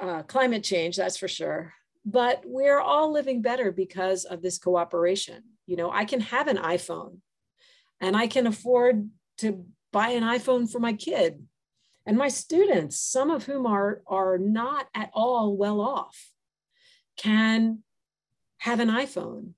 uh, 0.01 0.23
climate 0.23 0.63
change, 0.63 0.97
that's 0.97 1.17
for 1.17 1.29
sure. 1.29 1.73
But 2.05 2.43
we're 2.45 2.79
all 2.79 3.13
living 3.13 3.43
better 3.43 3.73
because 3.73 4.25
of 4.25 4.43
this 4.43 4.59
cooperation. 4.59 5.43
You 5.67 5.77
know, 5.77 5.91
I 5.91 6.05
can 6.05 6.21
have 6.21 6.47
an 6.47 6.59
iPhone. 6.59 7.19
and 8.01 8.17
I 8.17 8.27
can 8.27 8.47
afford 8.47 9.09
to 9.39 9.65
buy 9.93 10.11
an 10.11 10.23
iPhone 10.23 10.71
for 10.71 10.79
my 10.79 10.93
kid 10.93 11.47
and 12.07 12.17
my 12.17 12.29
students, 12.29 13.01
some 13.01 13.31
of 13.31 13.47
whom 13.47 13.67
are, 13.67 14.03
are 14.07 14.39
not 14.39 14.87
at 14.95 15.11
all 15.13 15.57
well 15.57 15.81
off, 15.81 16.31
can 17.17 17.83
have 18.59 18.79
an 18.79 18.89
iPhone 18.89 19.53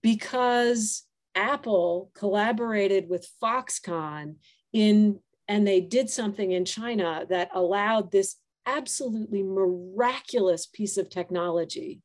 because 0.00 1.04
Apple 1.34 2.10
collaborated 2.14 3.08
with 3.08 3.28
Foxconn 3.42 4.36
in 4.72 5.20
and 5.48 5.66
they 5.66 5.80
did 5.80 6.08
something 6.08 6.52
in 6.52 6.64
China 6.64 7.26
that 7.28 7.50
allowed 7.52 8.10
this 8.10 8.36
absolutely 8.64 9.42
miraculous 9.42 10.66
piece 10.66 10.96
of 10.96 11.10
technology 11.10 12.00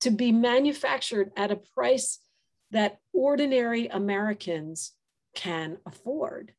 to 0.00 0.10
be 0.10 0.32
manufactured 0.32 1.30
at 1.36 1.50
a 1.50 1.56
price 1.56 2.18
that 2.70 2.98
ordinary 3.12 3.86
Americans 3.88 4.92
can 5.34 5.78
afford. 5.86 6.52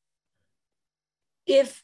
If 1.46 1.84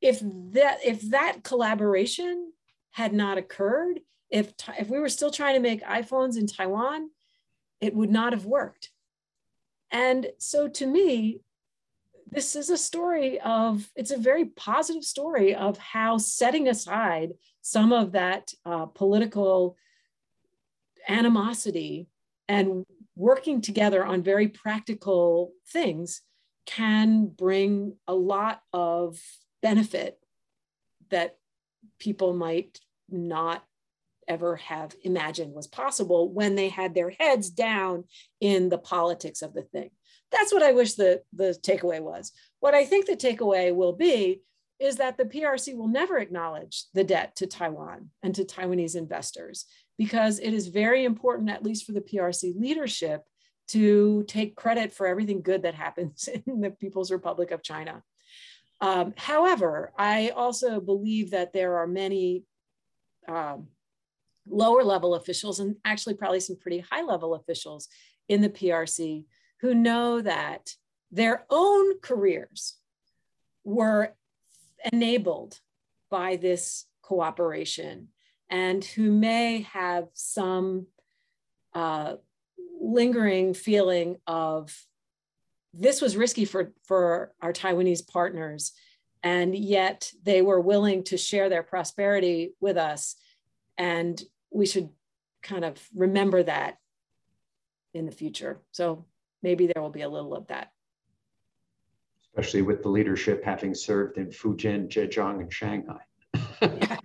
if 0.00 0.20
that 0.52 0.78
if 0.84 1.00
that 1.10 1.42
collaboration 1.42 2.52
had 2.90 3.12
not 3.12 3.38
occurred, 3.38 4.00
if 4.30 4.52
if 4.78 4.88
we 4.88 4.98
were 4.98 5.08
still 5.08 5.30
trying 5.30 5.54
to 5.54 5.60
make 5.60 5.82
iPhones 5.82 6.36
in 6.36 6.46
Taiwan, 6.46 7.10
it 7.84 7.94
would 7.94 8.10
not 8.10 8.32
have 8.32 8.46
worked. 8.46 8.90
And 9.90 10.26
so 10.38 10.68
to 10.68 10.86
me, 10.86 11.40
this 12.30 12.56
is 12.56 12.70
a 12.70 12.78
story 12.78 13.38
of, 13.40 13.92
it's 13.94 14.10
a 14.10 14.16
very 14.16 14.46
positive 14.46 15.04
story 15.04 15.54
of 15.54 15.76
how 15.76 16.16
setting 16.16 16.66
aside 16.66 17.34
some 17.60 17.92
of 17.92 18.12
that 18.12 18.52
uh, 18.64 18.86
political 18.86 19.76
animosity 21.08 22.08
and 22.48 22.86
working 23.16 23.60
together 23.60 24.02
on 24.04 24.22
very 24.22 24.48
practical 24.48 25.52
things 25.68 26.22
can 26.64 27.26
bring 27.26 27.96
a 28.08 28.14
lot 28.14 28.62
of 28.72 29.20
benefit 29.62 30.18
that 31.10 31.36
people 31.98 32.32
might 32.32 32.80
not 33.10 33.62
ever 34.28 34.56
have 34.56 34.94
imagined 35.02 35.52
was 35.52 35.66
possible 35.66 36.32
when 36.32 36.54
they 36.54 36.68
had 36.68 36.94
their 36.94 37.10
heads 37.10 37.50
down 37.50 38.04
in 38.40 38.68
the 38.68 38.78
politics 38.78 39.42
of 39.42 39.54
the 39.54 39.62
thing. 39.62 39.90
That's 40.30 40.52
what 40.52 40.62
I 40.62 40.72
wish 40.72 40.94
the, 40.94 41.22
the 41.32 41.56
takeaway 41.62 42.00
was. 42.00 42.32
What 42.60 42.74
I 42.74 42.84
think 42.84 43.06
the 43.06 43.16
takeaway 43.16 43.74
will 43.74 43.92
be 43.92 44.42
is 44.80 44.96
that 44.96 45.16
the 45.16 45.24
PRC 45.24 45.76
will 45.76 45.88
never 45.88 46.18
acknowledge 46.18 46.84
the 46.94 47.04
debt 47.04 47.36
to 47.36 47.46
Taiwan 47.46 48.10
and 48.22 48.34
to 48.34 48.44
Taiwanese 48.44 48.96
investors 48.96 49.66
because 49.96 50.40
it 50.40 50.52
is 50.52 50.68
very 50.68 51.04
important, 51.04 51.50
at 51.50 51.62
least 51.62 51.86
for 51.86 51.92
the 51.92 52.00
PRC 52.00 52.58
leadership, 52.58 53.22
to 53.68 54.24
take 54.26 54.56
credit 54.56 54.92
for 54.92 55.06
everything 55.06 55.40
good 55.40 55.62
that 55.62 55.74
happens 55.74 56.28
in 56.46 56.60
the 56.60 56.70
People's 56.70 57.10
Republic 57.10 57.50
of 57.50 57.62
China. 57.62 58.02
Um, 58.80 59.14
however, 59.16 59.92
I 59.96 60.30
also 60.30 60.80
believe 60.80 61.30
that 61.30 61.52
there 61.52 61.76
are 61.78 61.86
many 61.86 62.44
um, 63.28 63.68
lower 64.48 64.82
level 64.84 65.14
officials 65.14 65.60
and 65.60 65.76
actually 65.84 66.14
probably 66.14 66.40
some 66.40 66.56
pretty 66.56 66.80
high 66.90 67.02
level 67.02 67.34
officials 67.34 67.88
in 68.28 68.40
the 68.40 68.48
PRC 68.48 69.24
who 69.60 69.74
know 69.74 70.20
that 70.20 70.74
their 71.10 71.46
own 71.50 71.98
careers 72.00 72.76
were 73.64 74.14
enabled 74.92 75.58
by 76.10 76.36
this 76.36 76.86
cooperation 77.02 78.08
and 78.50 78.84
who 78.84 79.10
may 79.10 79.62
have 79.62 80.08
some 80.12 80.86
uh, 81.72 82.14
lingering 82.80 83.54
feeling 83.54 84.16
of 84.26 84.74
this 85.72 86.00
was 86.00 86.16
risky 86.16 86.44
for, 86.44 86.72
for 86.84 87.32
our 87.42 87.52
Taiwanese 87.52 88.06
partners, 88.06 88.72
and 89.22 89.54
yet 89.56 90.12
they 90.22 90.40
were 90.40 90.60
willing 90.60 91.02
to 91.04 91.16
share 91.16 91.48
their 91.48 91.62
prosperity 91.62 92.52
with 92.60 92.76
us. 92.76 93.16
And 93.76 94.22
we 94.54 94.64
should 94.64 94.88
kind 95.42 95.64
of 95.64 95.78
remember 95.94 96.42
that 96.42 96.78
in 97.92 98.06
the 98.06 98.12
future. 98.12 98.62
So 98.70 99.04
maybe 99.42 99.66
there 99.66 99.82
will 99.82 99.90
be 99.90 100.02
a 100.02 100.08
little 100.08 100.34
of 100.34 100.46
that. 100.46 100.70
Especially 102.24 102.62
with 102.62 102.82
the 102.82 102.88
leadership 102.88 103.44
having 103.44 103.74
served 103.74 104.16
in 104.16 104.28
Fujian, 104.28 104.88
Zhejiang, 104.88 105.40
and 105.40 105.52
Shanghai. 105.52 106.00
yeah. 106.34 106.96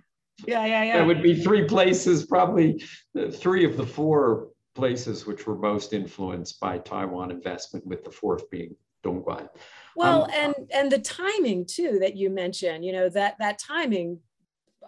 yeah, 0.46 0.66
yeah, 0.66 0.82
yeah. 0.84 0.98
That 0.98 1.06
would 1.06 1.22
be 1.22 1.34
three 1.34 1.64
places, 1.64 2.26
probably 2.26 2.82
uh, 3.18 3.30
three 3.30 3.64
of 3.64 3.76
the 3.76 3.86
four 3.86 4.48
places 4.74 5.26
which 5.26 5.46
were 5.46 5.56
most 5.56 5.92
influenced 5.92 6.58
by 6.60 6.78
Taiwan 6.78 7.30
investment, 7.30 7.86
with 7.86 8.04
the 8.04 8.10
fourth 8.10 8.48
being 8.50 8.74
Dongguan. 9.04 9.48
Well, 9.96 10.24
um, 10.24 10.30
and 10.32 10.54
and 10.72 10.92
the 10.92 10.98
timing 10.98 11.66
too 11.66 11.98
that 12.00 12.16
you 12.16 12.30
mentioned, 12.30 12.84
you 12.84 12.92
know, 12.92 13.08
that 13.10 13.36
that 13.38 13.58
timing 13.58 14.20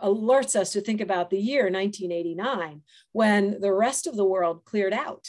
alerts 0.02 0.56
us 0.56 0.72
to 0.72 0.80
think 0.80 1.00
about 1.00 1.30
the 1.30 1.38
year 1.38 1.64
1989 1.64 2.82
when 3.12 3.60
the 3.60 3.72
rest 3.72 4.06
of 4.06 4.16
the 4.16 4.24
world 4.24 4.64
cleared 4.64 4.92
out, 4.92 5.26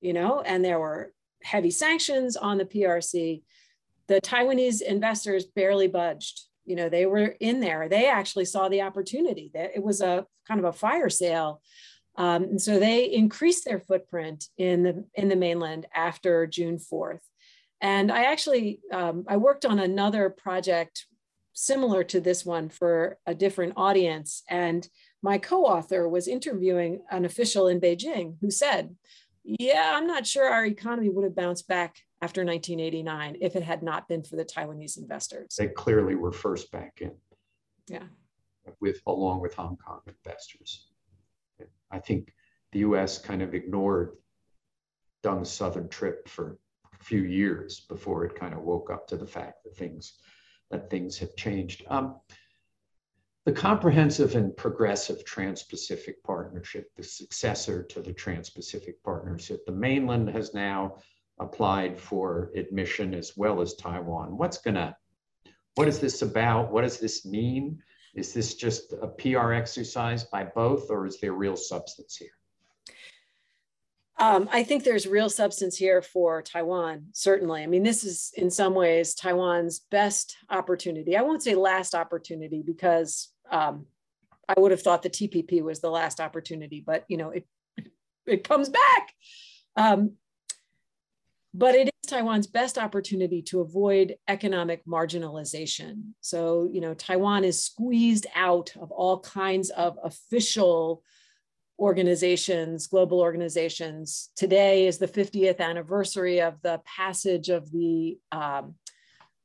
you 0.00 0.12
know, 0.12 0.40
and 0.40 0.64
there 0.64 0.78
were 0.78 1.12
heavy 1.42 1.70
sanctions 1.70 2.36
on 2.36 2.58
the 2.58 2.64
PRC. 2.64 3.42
The 4.06 4.20
Taiwanese 4.20 4.82
investors 4.82 5.44
barely 5.44 5.88
budged. 5.88 6.42
You 6.64 6.76
know, 6.76 6.88
they 6.88 7.06
were 7.06 7.34
in 7.40 7.60
there. 7.60 7.88
They 7.88 8.08
actually 8.08 8.44
saw 8.44 8.68
the 8.68 8.82
opportunity. 8.82 9.50
That 9.54 9.72
it 9.74 9.82
was 9.82 10.00
a 10.00 10.26
kind 10.46 10.60
of 10.60 10.66
a 10.66 10.72
fire 10.72 11.10
sale. 11.10 11.60
Um, 12.16 12.44
and 12.44 12.62
so 12.62 12.78
they 12.78 13.04
increased 13.04 13.64
their 13.64 13.80
footprint 13.80 14.44
in 14.56 14.82
the 14.82 15.04
in 15.14 15.28
the 15.28 15.36
mainland 15.36 15.86
after 15.94 16.46
June 16.46 16.78
4th. 16.78 17.20
And 17.80 18.12
I 18.12 18.24
actually 18.24 18.80
um, 18.92 19.24
I 19.26 19.38
worked 19.38 19.64
on 19.64 19.80
another 19.80 20.30
project 20.30 21.06
similar 21.52 22.04
to 22.04 22.20
this 22.20 22.44
one 22.44 22.68
for 22.68 23.18
a 23.26 23.34
different 23.34 23.74
audience. 23.76 24.42
And 24.48 24.88
my 25.22 25.38
co 25.38 25.64
author 25.64 26.08
was 26.08 26.28
interviewing 26.28 27.02
an 27.10 27.24
official 27.24 27.68
in 27.68 27.80
Beijing 27.80 28.36
who 28.40 28.50
said, 28.50 28.94
Yeah, 29.44 29.92
I'm 29.94 30.06
not 30.06 30.26
sure 30.26 30.48
our 30.48 30.66
economy 30.66 31.08
would 31.08 31.24
have 31.24 31.36
bounced 31.36 31.68
back 31.68 31.96
after 32.20 32.44
1989 32.44 33.38
if 33.40 33.56
it 33.56 33.62
had 33.62 33.82
not 33.82 34.08
been 34.08 34.22
for 34.22 34.36
the 34.36 34.44
Taiwanese 34.44 34.98
investors. 34.98 35.54
They 35.58 35.68
clearly 35.68 36.14
were 36.14 36.32
first 36.32 36.70
back 36.70 36.98
in. 37.00 37.12
Yeah. 37.88 38.04
With 38.80 39.00
along 39.06 39.40
with 39.40 39.54
Hong 39.54 39.76
Kong 39.76 40.00
investors. 40.06 40.86
I 41.90 41.98
think 41.98 42.32
the 42.72 42.80
US 42.80 43.18
kind 43.18 43.42
of 43.42 43.54
ignored 43.54 44.16
Deng's 45.22 45.50
southern 45.50 45.88
trip 45.88 46.28
for 46.28 46.58
a 47.00 47.04
few 47.04 47.22
years 47.22 47.80
before 47.80 48.24
it 48.24 48.34
kind 48.34 48.54
of 48.54 48.62
woke 48.62 48.90
up 48.90 49.06
to 49.08 49.16
the 49.16 49.26
fact 49.26 49.64
that 49.64 49.76
things 49.76 50.14
that 50.72 50.90
things 50.90 51.18
have 51.18 51.36
changed. 51.36 51.84
Um, 51.88 52.16
the 53.44 53.52
Comprehensive 53.52 54.34
and 54.34 54.56
Progressive 54.56 55.24
Trans-Pacific 55.24 56.22
Partnership, 56.24 56.90
the 56.96 57.02
successor 57.02 57.82
to 57.84 58.00
the 58.00 58.12
Trans-Pacific 58.12 59.02
Partnership, 59.02 59.64
the 59.66 59.72
mainland 59.72 60.28
has 60.30 60.54
now 60.54 60.96
applied 61.38 61.98
for 61.98 62.50
admission 62.56 63.14
as 63.14 63.36
well 63.36 63.60
as 63.60 63.74
Taiwan. 63.74 64.36
What's 64.36 64.58
gonna, 64.58 64.96
what 65.74 65.88
is 65.88 65.98
this 65.98 66.22
about? 66.22 66.72
What 66.72 66.82
does 66.82 66.98
this 66.98 67.24
mean? 67.24 67.82
Is 68.14 68.32
this 68.32 68.54
just 68.54 68.92
a 68.92 69.08
PR 69.08 69.52
exercise 69.52 70.24
by 70.24 70.44
both 70.44 70.90
or 70.90 71.06
is 71.06 71.18
there 71.20 71.32
real 71.32 71.56
substance 71.56 72.16
here? 72.16 72.36
Um, 74.22 74.48
I 74.52 74.62
think 74.62 74.84
there's 74.84 75.08
real 75.08 75.28
substance 75.28 75.76
here 75.76 76.00
for 76.00 76.42
Taiwan, 76.42 77.06
certainly. 77.10 77.64
I 77.64 77.66
mean, 77.66 77.82
this 77.82 78.04
is 78.04 78.30
in 78.36 78.50
some 78.50 78.72
ways 78.72 79.16
Taiwan's 79.16 79.80
best 79.90 80.36
opportunity. 80.48 81.16
I 81.16 81.22
won't 81.22 81.42
say 81.42 81.56
last 81.56 81.92
opportunity 81.92 82.62
because 82.64 83.30
um, 83.50 83.86
I 84.48 84.60
would 84.60 84.70
have 84.70 84.80
thought 84.80 85.02
the 85.02 85.10
TPP 85.10 85.60
was 85.60 85.80
the 85.80 85.90
last 85.90 86.20
opportunity, 86.20 86.84
but 86.86 87.04
you 87.08 87.16
know, 87.16 87.30
it 87.30 87.48
it 88.24 88.44
comes 88.44 88.68
back. 88.68 89.12
Um, 89.74 90.12
but 91.52 91.74
it 91.74 91.88
is 91.88 92.08
Taiwan's 92.08 92.46
best 92.46 92.78
opportunity 92.78 93.42
to 93.42 93.60
avoid 93.60 94.18
economic 94.28 94.86
marginalization. 94.86 96.12
So, 96.20 96.70
you 96.72 96.80
know, 96.80 96.94
Taiwan 96.94 97.42
is 97.42 97.60
squeezed 97.60 98.28
out 98.36 98.72
of 98.80 98.92
all 98.92 99.18
kinds 99.18 99.70
of 99.70 99.98
official 100.00 101.02
organizations, 101.82 102.86
global 102.86 103.18
organizations. 103.18 104.30
Today 104.36 104.86
is 104.86 104.98
the 104.98 105.08
50th 105.08 105.58
anniversary 105.58 106.40
of 106.40 106.54
the 106.62 106.80
passage 106.86 107.48
of 107.48 107.72
the 107.72 108.18
um, 108.30 108.76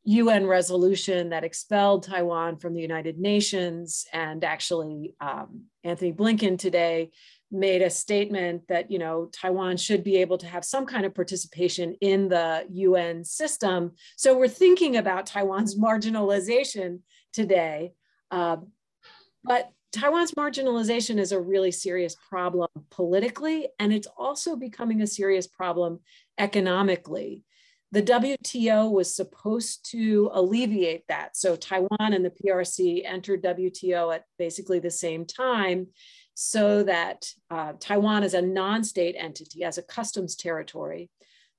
UN 0.03 0.45
resolution 0.45 1.29
that 1.29 1.43
expelled 1.43 2.03
Taiwan 2.03 2.57
from 2.57 2.75
the 2.75 2.79
United 2.79 3.17
Nations. 3.17 4.05
And 4.13 4.43
actually, 4.43 5.15
um, 5.19 5.63
Antony 5.83 6.13
Blinken 6.13 6.59
today 6.59 7.09
made 7.49 7.81
a 7.81 7.89
statement 7.89 8.67
that 8.67 8.91
you 8.91 8.99
know 8.99 9.29
Taiwan 9.33 9.77
should 9.77 10.03
be 10.03 10.17
able 10.17 10.37
to 10.37 10.45
have 10.45 10.63
some 10.63 10.85
kind 10.85 11.07
of 11.07 11.15
participation 11.15 11.95
in 12.01 12.29
the 12.29 12.65
UN 12.69 13.23
system. 13.23 13.93
So 14.15 14.37
we're 14.37 14.47
thinking 14.47 14.97
about 14.97 15.25
Taiwan's 15.25 15.75
marginalization 15.87 16.99
today, 17.33 17.93
uh, 18.29 18.57
but 19.43 19.71
Taiwan's 19.91 20.31
marginalization 20.31 21.17
is 21.17 21.31
a 21.31 21.39
really 21.39 21.71
serious 21.71 22.15
problem 22.29 22.67
politically, 22.89 23.67
and 23.79 23.93
it's 23.93 24.07
also 24.17 24.55
becoming 24.55 25.01
a 25.01 25.07
serious 25.07 25.47
problem 25.47 25.99
economically. 26.37 27.43
The 27.91 28.03
WTO 28.03 28.91
was 28.91 29.15
supposed 29.15 29.89
to 29.91 30.29
alleviate 30.33 31.07
that. 31.07 31.37
So 31.37 31.55
Taiwan 31.55 32.13
and 32.13 32.25
the 32.25 32.31
PRC 32.31 33.03
entered 33.05 33.43
WTO 33.43 34.13
at 34.13 34.25
basically 34.37 34.79
the 34.79 34.91
same 34.91 35.25
time 35.25 35.87
so 36.33 36.83
that 36.83 37.31
uh, 37.49 37.73
Taiwan 37.79 38.23
as 38.23 38.33
a 38.33 38.41
non-state 38.41 39.15
entity, 39.17 39.63
as 39.63 39.77
a 39.77 39.83
customs 39.83 40.35
territory, 40.35 41.09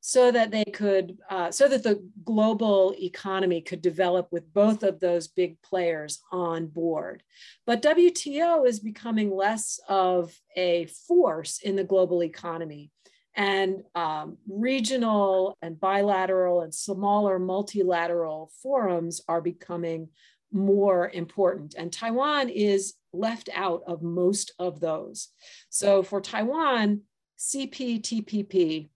so 0.01 0.31
that 0.31 0.51
they 0.51 0.65
could, 0.65 1.19
uh, 1.29 1.51
so 1.51 1.69
that 1.69 1.83
the 1.83 2.03
global 2.25 2.95
economy 3.01 3.61
could 3.61 3.83
develop 3.83 4.29
with 4.31 4.53
both 4.53 4.83
of 4.83 5.01
those 5.01 5.29
big 5.29 5.61
players 5.63 6.21
on 6.31 6.67
board. 6.67 7.23
But 7.67 7.83
WTO 7.83 8.67
is 8.67 8.81
becoming 8.81 9.31
less 9.31 9.81
of 9.89 10.35
a 10.57 10.87
force 11.07 11.61
in 11.63 11.77
the 11.77 11.85
global 11.85 12.23
economy. 12.23 12.91
And 13.35 13.83
um, 13.95 14.39
regional 14.49 15.57
and 15.63 15.79
bilateral 15.79 16.63
and 16.63 16.75
smaller 16.75 17.39
multilateral 17.39 18.51
forums 18.63 19.21
are 19.29 19.41
becoming 19.41 20.09
more 20.53 21.11
important. 21.11 21.75
And 21.77 21.93
Taiwan 21.93 22.49
is 22.49 22.95
left 23.13 23.49
out 23.55 23.83
of 23.87 24.03
most 24.03 24.53
of 24.59 24.81
those. 24.81 25.29
So 25.71 26.03
for 26.03 26.21
Taiwan, 26.21 27.03
CPTPP 27.39 28.89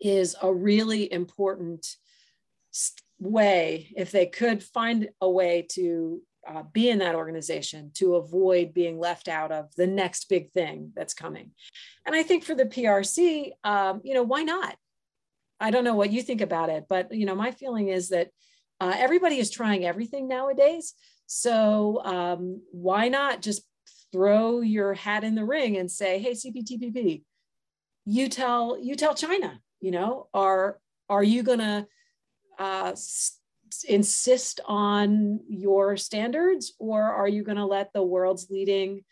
is 0.00 0.36
a 0.42 0.52
really 0.52 1.12
important 1.12 1.86
way, 3.18 3.92
if 3.96 4.10
they 4.10 4.26
could 4.26 4.62
find 4.62 5.08
a 5.20 5.30
way 5.30 5.66
to 5.70 6.20
uh, 6.46 6.62
be 6.72 6.90
in 6.90 6.98
that 6.98 7.14
organization 7.14 7.90
to 7.94 8.14
avoid 8.14 8.72
being 8.72 8.98
left 8.98 9.28
out 9.28 9.50
of 9.50 9.74
the 9.76 9.86
next 9.86 10.28
big 10.28 10.52
thing 10.52 10.92
that's 10.94 11.14
coming. 11.14 11.50
And 12.04 12.14
I 12.14 12.22
think 12.22 12.44
for 12.44 12.54
the 12.54 12.66
PRC, 12.66 13.50
um, 13.64 14.00
you 14.04 14.14
know, 14.14 14.22
why 14.22 14.42
not? 14.42 14.76
I 15.58 15.70
don't 15.70 15.84
know 15.84 15.96
what 15.96 16.12
you 16.12 16.22
think 16.22 16.40
about 16.40 16.70
it, 16.70 16.84
but 16.88 17.12
you 17.12 17.26
know, 17.26 17.34
my 17.34 17.50
feeling 17.50 17.88
is 17.88 18.10
that 18.10 18.28
uh, 18.80 18.94
everybody 18.96 19.38
is 19.38 19.50
trying 19.50 19.84
everything 19.84 20.28
nowadays. 20.28 20.94
So 21.26 22.02
um, 22.04 22.60
why 22.70 23.08
not 23.08 23.42
just 23.42 23.62
throw 24.12 24.60
your 24.60 24.94
hat 24.94 25.24
in 25.24 25.34
the 25.34 25.44
ring 25.44 25.76
and 25.76 25.90
say, 25.90 26.18
"Hey, 26.18 26.32
CPTPP, 26.32 27.22
you 28.04 28.28
tell 28.28 28.78
you 28.80 28.94
tell 28.94 29.14
China, 29.14 29.60
you 29.80 29.90
know, 29.90 30.28
are 30.34 30.78
are 31.08 31.22
you 31.22 31.42
going 31.42 31.60
to 31.60 31.86
uh, 32.58 32.90
s- 32.92 33.38
insist 33.88 34.60
on 34.66 35.40
your 35.48 35.96
standards, 35.96 36.72
or 36.78 37.02
are 37.02 37.28
you 37.28 37.42
going 37.42 37.58
to 37.58 37.66
let 37.66 37.92
the 37.92 38.02
world's 38.02 38.48
leading 38.50 39.04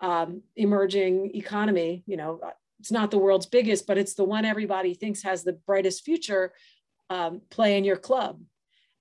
um, 0.00 0.42
emerging 0.56 1.34
economy, 1.34 2.02
you 2.06 2.16
know, 2.16 2.40
it's 2.80 2.90
not 2.90 3.10
the 3.10 3.18
world's 3.18 3.46
biggest, 3.46 3.86
but 3.86 3.96
it's 3.96 4.14
the 4.14 4.24
one 4.24 4.44
everybody 4.44 4.94
thinks 4.94 5.22
has 5.22 5.42
the 5.44 5.54
brightest 5.66 6.04
future, 6.04 6.52
um, 7.10 7.40
play 7.50 7.78
in 7.78 7.84
your 7.84 7.96
club? 7.96 8.40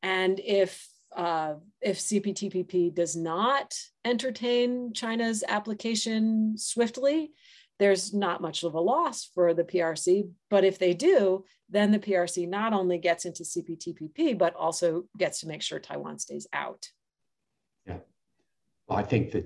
And 0.01 0.39
if 0.39 0.87
uh, 1.15 1.55
if 1.81 1.99
CPTPP 1.99 2.93
does 2.93 3.15
not 3.15 3.75
entertain 4.03 4.93
China's 4.93 5.43
application 5.47 6.57
swiftly, 6.57 7.31
there's 7.79 8.13
not 8.13 8.41
much 8.41 8.63
of 8.63 8.75
a 8.75 8.79
loss 8.79 9.25
for 9.33 9.53
the 9.53 9.63
PRC. 9.63 10.29
But 10.49 10.63
if 10.63 10.79
they 10.79 10.93
do, 10.93 11.43
then 11.69 11.91
the 11.91 11.99
PRC 11.99 12.47
not 12.47 12.73
only 12.73 12.97
gets 12.97 13.25
into 13.25 13.43
CPTPP, 13.43 14.37
but 14.37 14.55
also 14.55 15.05
gets 15.17 15.39
to 15.41 15.47
make 15.47 15.61
sure 15.61 15.79
Taiwan 15.79 16.19
stays 16.19 16.47
out. 16.53 16.87
Yeah. 17.85 17.97
Well, 18.87 18.99
I 18.99 19.03
think 19.03 19.31
that 19.31 19.45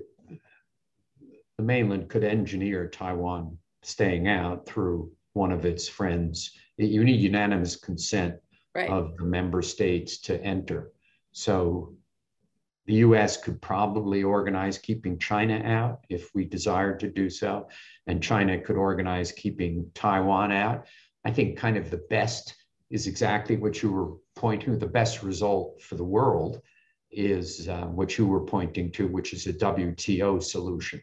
the 1.56 1.64
mainland 1.64 2.08
could 2.08 2.24
engineer 2.24 2.88
Taiwan 2.88 3.58
staying 3.82 4.28
out 4.28 4.66
through 4.66 5.10
one 5.32 5.52
of 5.52 5.64
its 5.64 5.88
friends. 5.88 6.52
You 6.76 7.04
need 7.04 7.20
unanimous 7.20 7.76
consent 7.76 8.36
right. 8.74 8.90
of 8.90 9.16
the 9.16 9.24
member 9.24 9.62
states 9.62 10.18
to 10.22 10.40
enter. 10.42 10.92
So 11.32 11.94
the 12.88 12.94
US 12.94 13.36
could 13.36 13.60
probably 13.60 14.22
organize 14.22 14.78
keeping 14.78 15.18
China 15.18 15.60
out 15.62 16.06
if 16.08 16.34
we 16.34 16.46
desired 16.46 16.98
to 17.00 17.10
do 17.10 17.28
so, 17.28 17.68
and 18.06 18.22
China 18.22 18.58
could 18.58 18.76
organize 18.76 19.30
keeping 19.30 19.90
Taiwan 19.94 20.50
out. 20.52 20.86
I 21.22 21.30
think 21.30 21.58
kind 21.58 21.76
of 21.76 21.90
the 21.90 22.02
best 22.08 22.54
is 22.88 23.06
exactly 23.06 23.58
what 23.58 23.82
you 23.82 23.92
were 23.92 24.14
pointing 24.34 24.72
to. 24.72 24.78
The 24.78 24.86
best 24.86 25.22
result 25.22 25.82
for 25.82 25.96
the 25.96 26.04
world 26.04 26.62
is 27.10 27.68
uh, 27.68 27.84
what 27.84 28.16
you 28.16 28.26
were 28.26 28.46
pointing 28.46 28.90
to, 28.92 29.06
which 29.06 29.34
is 29.34 29.46
a 29.46 29.52
WTO 29.52 30.42
solution. 30.42 31.02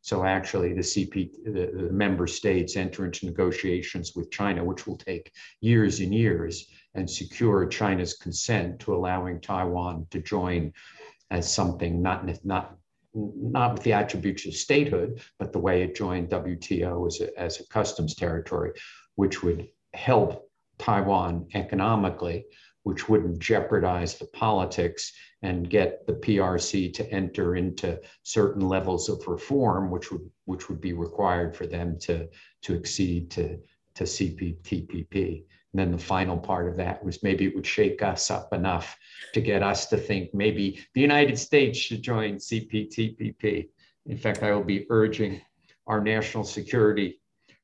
So 0.00 0.24
actually, 0.24 0.72
the 0.72 0.80
CP, 0.80 1.30
the, 1.44 1.70
the, 1.72 1.92
member 1.92 2.26
states 2.26 2.74
enter 2.74 3.04
into 3.04 3.26
negotiations 3.26 4.14
with 4.16 4.32
China, 4.32 4.64
which 4.64 4.88
will 4.88 4.96
take 4.96 5.30
years 5.60 6.00
and 6.00 6.12
years, 6.12 6.66
and 6.96 7.08
secure 7.08 7.64
China's 7.66 8.14
consent 8.14 8.80
to 8.80 8.96
allowing 8.96 9.40
Taiwan 9.40 10.08
to 10.10 10.20
join 10.20 10.72
as 11.32 11.52
something 11.52 12.02
not 12.02 12.44
not 12.44 12.76
not 13.14 13.72
with 13.72 13.82
the 13.82 13.92
attributes 13.92 14.46
of 14.46 14.54
statehood, 14.54 15.20
but 15.38 15.52
the 15.52 15.58
way 15.58 15.82
it 15.82 15.96
joined 15.96 16.30
WTO 16.30 17.06
as 17.06 17.20
a, 17.20 17.40
as 17.40 17.60
a 17.60 17.66
customs 17.68 18.14
territory, 18.14 18.72
which 19.16 19.42
would 19.42 19.68
help 19.94 20.50
Taiwan 20.78 21.46
economically, 21.54 22.46
which 22.84 23.08
wouldn't 23.08 23.38
jeopardize 23.38 24.14
the 24.18 24.26
politics 24.26 25.12
and 25.42 25.68
get 25.68 26.06
the 26.06 26.14
PRC 26.14 26.92
to 26.94 27.10
enter 27.10 27.56
into 27.56 28.00
certain 28.22 28.66
levels 28.68 29.08
of 29.08 29.26
reform, 29.26 29.90
which 29.90 30.12
would 30.12 30.28
which 30.44 30.68
would 30.68 30.80
be 30.80 30.92
required 30.92 31.56
for 31.56 31.66
them 31.66 31.98
to 32.00 32.28
to 32.62 32.74
accede 32.74 33.30
to 33.30 33.58
to 33.94 34.04
CPTPP. 34.04 35.44
And 35.72 35.80
then 35.80 35.92
the 35.92 35.98
final 35.98 36.36
part 36.36 36.68
of 36.68 36.76
that 36.76 37.02
was 37.02 37.22
maybe 37.22 37.46
it 37.46 37.54
would 37.54 37.66
shake 37.66 38.02
us 38.02 38.30
up 38.30 38.52
enough 38.52 38.96
to 39.32 39.40
get 39.40 39.62
us 39.62 39.86
to 39.86 39.96
think 39.96 40.34
maybe 40.34 40.84
the 40.94 41.00
United 41.00 41.38
States 41.38 41.78
should 41.78 42.02
join 42.02 42.36
CPTPP. 42.36 43.68
In 44.06 44.18
fact, 44.18 44.42
I 44.42 44.52
will 44.52 44.64
be 44.64 44.86
urging 44.90 45.40
our 45.86 46.02
national 46.02 46.44
security 46.44 47.20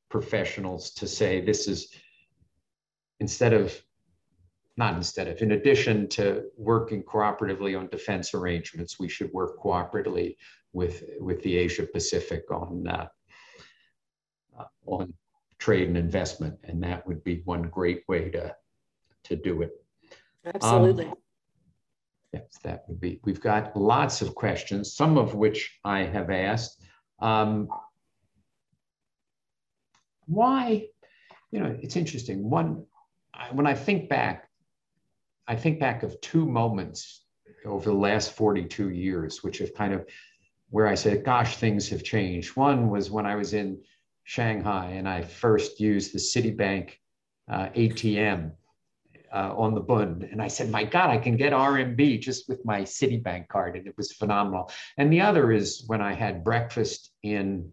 professionals 0.09 0.93
to 0.93 1.07
say 1.07 1.41
this 1.41 1.69
is 1.69 1.93
instead 3.21 3.53
of 3.53 3.79
not 4.79 4.95
instead 4.95 5.27
of, 5.27 5.43
in 5.43 5.53
addition 5.53 6.09
to 6.09 6.45
working 6.57 7.03
cooperatively 7.03 7.77
on 7.77 7.89
defense 7.89 8.33
arrangements, 8.33 8.99
we 8.99 9.09
should 9.09 9.31
work 9.33 9.59
cooperatively 9.59 10.37
with, 10.73 11.03
with 11.19 11.43
the 11.43 11.57
Asia 11.57 11.85
Pacific 11.85 12.45
on, 12.53 12.87
uh, 12.87 13.09
on 14.87 15.13
trade 15.59 15.89
and 15.89 15.97
investment. 15.97 16.59
And 16.65 16.83
that 16.83 17.07
would 17.07 17.23
be 17.25 17.43
one 17.45 17.63
great 17.63 18.05
way 18.09 18.31
to, 18.31 18.55
to 19.25 19.37
do 19.37 19.63
it. 19.63 19.73
Absolutely. 20.55 21.07
Um, 21.07 21.15
yes, 22.33 22.59
that 22.63 22.85
would 22.89 23.01
be. 23.01 23.21
We've 23.25 23.41
got 23.41 23.77
lots 23.77 24.23
of 24.23 24.35
questions, 24.35 24.95
some 24.95 25.19
of 25.19 25.35
which 25.35 25.79
I 25.85 26.01
have 26.01 26.31
asked. 26.31 26.81
Um, 27.21 27.69
why, 30.27 30.87
you 31.51 31.61
know, 31.61 31.77
it's 31.83 31.97
interesting. 31.97 32.49
One, 32.49 32.85
I, 33.35 33.49
when 33.53 33.67
I 33.67 33.75
think 33.75 34.09
back, 34.09 34.49
I 35.47 35.57
think 35.57 35.81
back 35.81 36.03
of 36.03 36.21
two 36.21 36.47
moments 36.47 37.25
over 37.65 37.91
the 37.91 37.97
last 37.97 38.33
42 38.33 38.91
years, 38.91 39.43
which 39.43 39.59
have 39.59 39.75
kind 39.75 39.95
of 39.95 40.07
where 40.71 40.87
I 40.87 40.95
said, 40.95 41.25
gosh, 41.25 41.57
things 41.57 41.89
have 41.89 42.05
changed. 42.05 42.57
One 42.57 42.91
was 42.91 43.11
when 43.11 43.25
I 43.25 43.37
was 43.37 43.55
in 43.55 43.81
Shanghai 44.29 44.91
and 44.91 45.09
I 45.09 45.23
first 45.23 45.81
used 45.81 46.13
the 46.13 46.19
Citibank 46.19 46.91
uh, 47.51 47.71
ATM 47.71 48.53
uh, 49.33 49.55
on 49.57 49.75
the 49.75 49.81
Bund. 49.81 50.23
And 50.23 50.43
I 50.43 50.49
said, 50.49 50.71
my 50.71 50.85
God, 50.85 51.09
I 51.09 51.17
can 51.17 51.39
get 51.39 51.55
RMB 51.55 52.21
just 52.21 52.47
with 52.47 52.63
my 52.63 52.83
Citibank 52.83 53.49
card. 53.49 53.75
And 53.77 53.87
it 53.87 53.97
was 53.97 54.13
phenomenal. 54.13 54.71
And 54.99 55.11
the 55.11 55.23
other 55.23 55.51
is 55.51 55.85
when 55.87 56.03
I 56.03 56.13
had 56.13 56.45
breakfast 56.45 57.11
in 57.23 57.73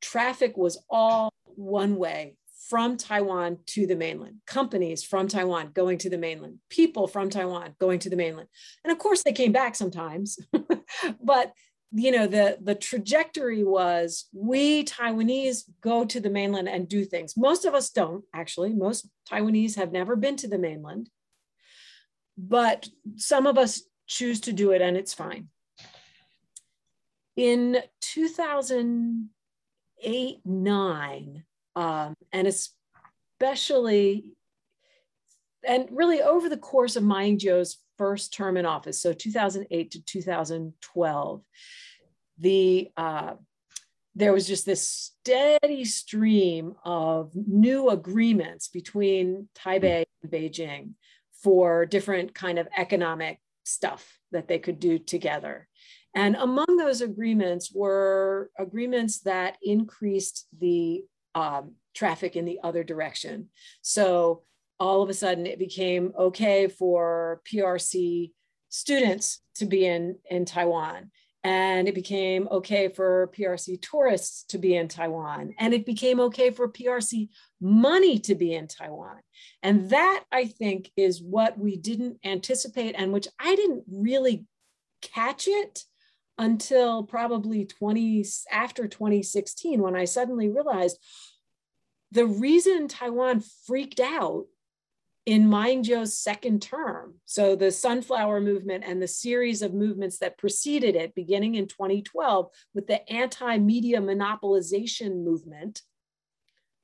traffic 0.00 0.56
was 0.56 0.78
all 0.88 1.32
one 1.56 1.96
way 1.96 2.36
from 2.68 2.96
Taiwan 2.96 3.58
to 3.66 3.86
the 3.86 3.96
mainland, 3.96 4.38
companies 4.46 5.02
from 5.04 5.28
Taiwan 5.28 5.70
going 5.74 5.98
to 5.98 6.10
the 6.10 6.18
mainland, 6.18 6.58
people 6.70 7.06
from 7.06 7.28
Taiwan 7.28 7.74
going 7.78 7.98
to 8.00 8.10
the 8.10 8.16
mainland. 8.16 8.48
And 8.84 8.92
of 8.92 8.98
course, 8.98 9.22
they 9.22 9.32
came 9.32 9.52
back 9.52 9.74
sometimes, 9.74 10.38
but 11.22 11.52
you 11.96 12.10
know 12.10 12.26
the 12.26 12.58
the 12.60 12.74
trajectory 12.74 13.62
was 13.62 14.26
we 14.32 14.84
taiwanese 14.84 15.62
go 15.80 16.04
to 16.04 16.18
the 16.18 16.30
mainland 16.30 16.68
and 16.68 16.88
do 16.88 17.04
things. 17.04 17.36
Most 17.36 17.64
of 17.64 17.74
us 17.74 17.90
don't 17.90 18.24
actually. 18.34 18.72
Most 18.72 19.08
taiwanese 19.30 19.76
have 19.76 19.92
never 19.92 20.16
been 20.16 20.36
to 20.36 20.48
the 20.48 20.58
mainland 20.58 21.08
but 22.36 22.88
some 23.16 23.46
of 23.46 23.58
us 23.58 23.82
choose 24.06 24.40
to 24.40 24.52
do 24.52 24.72
it 24.72 24.82
and 24.82 24.96
it's 24.96 25.14
fine. 25.14 25.48
In 27.36 27.82
2008 30.04 30.40
9 30.44 31.44
um, 31.76 32.14
and 32.32 32.46
especially 32.46 34.24
and 35.66 35.88
really 35.90 36.22
over 36.22 36.48
the 36.48 36.56
course 36.56 36.96
of 36.96 37.02
Ma 37.02 37.20
Ying-jeou's 37.20 37.78
first 37.96 38.32
term 38.32 38.56
in 38.56 38.66
office, 38.66 39.00
so 39.00 39.12
2008 39.12 39.90
to 39.92 40.04
2012, 40.04 41.42
the 42.38 42.90
uh, 42.96 43.34
there 44.16 44.32
was 44.32 44.46
just 44.46 44.64
this 44.64 44.86
steady 44.86 45.84
stream 45.84 46.74
of 46.84 47.32
new 47.34 47.90
agreements 47.90 48.68
between 48.68 49.48
Taipei 49.56 50.04
and 50.22 50.32
Beijing 50.32 50.90
for 51.42 51.84
different 51.84 52.34
kind 52.34 52.58
of 52.58 52.68
economic 52.76 53.40
stuff 53.64 54.18
that 54.30 54.46
they 54.46 54.58
could 54.58 54.78
do 54.78 54.98
together. 54.98 55.68
And 56.14 56.36
among 56.36 56.76
those 56.76 57.00
agreements 57.00 57.72
were 57.74 58.50
agreements 58.58 59.20
that 59.20 59.56
increased 59.62 60.46
the 60.58 61.04
um, 61.34 61.72
traffic 61.94 62.36
in 62.36 62.44
the 62.44 62.60
other 62.62 62.84
direction. 62.84 63.48
So 63.82 64.42
all 64.78 65.02
of 65.02 65.08
a 65.08 65.14
sudden 65.14 65.46
it 65.46 65.58
became 65.58 66.12
okay 66.18 66.68
for 66.68 67.40
PRC 67.50 68.32
students 68.68 69.40
to 69.56 69.66
be 69.66 69.86
in, 69.86 70.16
in 70.30 70.44
Taiwan. 70.44 71.10
And 71.42 71.88
it 71.88 71.94
became 71.94 72.48
okay 72.50 72.88
for 72.88 73.30
PRC 73.36 73.80
tourists 73.82 74.44
to 74.44 74.56
be 74.56 74.76
in 74.76 74.88
Taiwan. 74.88 75.54
And 75.58 75.74
it 75.74 75.84
became 75.84 76.18
okay 76.20 76.50
for 76.50 76.68
PRC 76.68 77.28
money 77.60 78.18
to 78.20 78.34
be 78.34 78.54
in 78.54 78.66
Taiwan. 78.66 79.18
And 79.62 79.90
that, 79.90 80.24
I 80.32 80.46
think, 80.46 80.90
is 80.96 81.22
what 81.22 81.58
we 81.58 81.76
didn't 81.76 82.18
anticipate 82.24 82.94
and 82.96 83.12
which 83.12 83.28
I 83.38 83.54
didn't 83.56 83.84
really 83.86 84.46
catch 85.02 85.46
it 85.46 85.84
until 86.38 87.04
probably 87.04 87.64
20 87.64 88.24
after 88.50 88.88
2016 88.88 89.80
when 89.80 89.94
I 89.94 90.04
suddenly 90.04 90.48
realized 90.48 90.98
the 92.10 92.26
reason 92.26 92.88
Taiwan 92.88 93.42
freaked 93.66 94.00
out 94.00 94.46
in 95.26 95.48
Ma 95.48 95.64
Ying-jeou's 95.64 96.16
second 96.16 96.60
term, 96.60 97.14
so 97.24 97.56
the 97.56 97.70
sunflower 97.70 98.40
movement 98.40 98.84
and 98.86 99.00
the 99.00 99.08
series 99.08 99.62
of 99.62 99.72
movements 99.72 100.18
that 100.18 100.36
preceded 100.36 100.96
it, 100.96 101.14
beginning 101.14 101.54
in 101.54 101.66
2012 101.66 102.50
with 102.74 102.86
the 102.86 103.10
anti-media 103.10 104.00
monopolization 104.00 105.24
movement, 105.24 105.80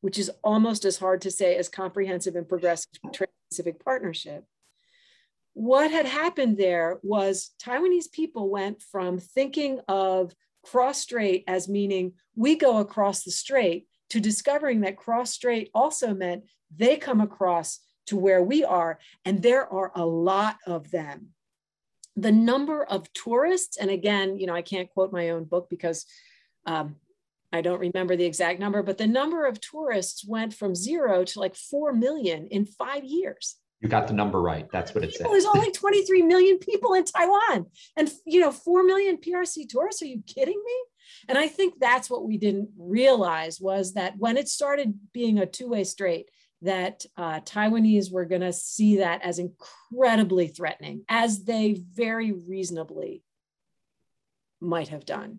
which 0.00 0.18
is 0.18 0.30
almost 0.42 0.86
as 0.86 0.96
hard 0.96 1.20
to 1.20 1.30
say 1.30 1.56
as 1.56 1.68
comprehensive 1.68 2.34
and 2.34 2.48
progressive 2.48 2.88
Trans-Pacific 3.12 3.84
Partnership, 3.84 4.44
what 5.54 5.90
had 5.90 6.06
happened 6.06 6.56
there 6.56 6.98
was 7.02 7.50
Taiwanese 7.62 8.12
people 8.12 8.48
went 8.48 8.82
from 8.82 9.18
thinking 9.18 9.80
of 9.88 10.32
cross 10.62 10.98
strait 10.98 11.44
as 11.46 11.68
meaning 11.68 12.12
we 12.36 12.56
go 12.56 12.78
across 12.78 13.24
the 13.24 13.30
strait 13.30 13.86
to 14.10 14.20
discovering 14.20 14.80
that 14.80 14.96
cross 14.96 15.30
strait 15.30 15.70
also 15.74 16.14
meant 16.14 16.44
they 16.74 16.96
come 16.96 17.20
across 17.20 17.80
to 18.06 18.16
where 18.16 18.42
we 18.42 18.64
are, 18.64 18.98
and 19.24 19.42
there 19.42 19.72
are 19.72 19.92
a 19.94 20.04
lot 20.04 20.56
of 20.66 20.90
them. 20.90 21.28
The 22.16 22.32
number 22.32 22.84
of 22.84 23.12
tourists, 23.12 23.76
and 23.76 23.88
again, 23.88 24.36
you 24.36 24.46
know, 24.46 24.54
I 24.54 24.62
can't 24.62 24.90
quote 24.90 25.12
my 25.12 25.30
own 25.30 25.44
book 25.44 25.68
because 25.70 26.06
um, 26.66 26.96
I 27.52 27.60
don't 27.60 27.80
remember 27.80 28.16
the 28.16 28.24
exact 28.24 28.58
number, 28.58 28.82
but 28.82 28.98
the 28.98 29.06
number 29.06 29.46
of 29.46 29.60
tourists 29.60 30.24
went 30.26 30.54
from 30.54 30.74
zero 30.74 31.24
to 31.24 31.40
like 31.40 31.54
4 31.54 31.92
million 31.92 32.48
in 32.48 32.66
five 32.66 33.04
years. 33.04 33.56
You 33.80 33.88
got 33.88 34.08
the 34.08 34.14
number 34.14 34.40
right. 34.40 34.66
That's 34.70 34.94
what 34.94 35.04
it 35.04 35.14
said. 35.14 35.26
There's 35.26 35.46
only 35.46 35.70
23 35.72 36.22
million 36.22 36.58
people 36.58 36.92
in 36.94 37.04
Taiwan 37.04 37.66
and, 37.96 38.10
you 38.26 38.40
know, 38.40 38.52
4 38.52 38.84
million 38.84 39.16
PRC 39.16 39.68
tourists. 39.68 40.02
Are 40.02 40.06
you 40.06 40.22
kidding 40.26 40.62
me? 40.64 40.72
And 41.28 41.38
I 41.38 41.48
think 41.48 41.74
that's 41.80 42.10
what 42.10 42.26
we 42.26 42.36
didn't 42.36 42.70
realize 42.78 43.60
was 43.60 43.94
that 43.94 44.14
when 44.18 44.36
it 44.36 44.48
started 44.48 44.98
being 45.12 45.38
a 45.38 45.46
two-way 45.46 45.84
strait, 45.84 46.30
that 46.62 47.06
uh, 47.16 47.40
Taiwanese 47.40 48.12
were 48.12 48.26
going 48.26 48.42
to 48.42 48.52
see 48.52 48.98
that 48.98 49.22
as 49.22 49.38
incredibly 49.38 50.48
threatening, 50.48 51.04
as 51.08 51.44
they 51.44 51.82
very 51.94 52.32
reasonably 52.32 53.22
might 54.60 54.88
have 54.88 55.06
done. 55.06 55.38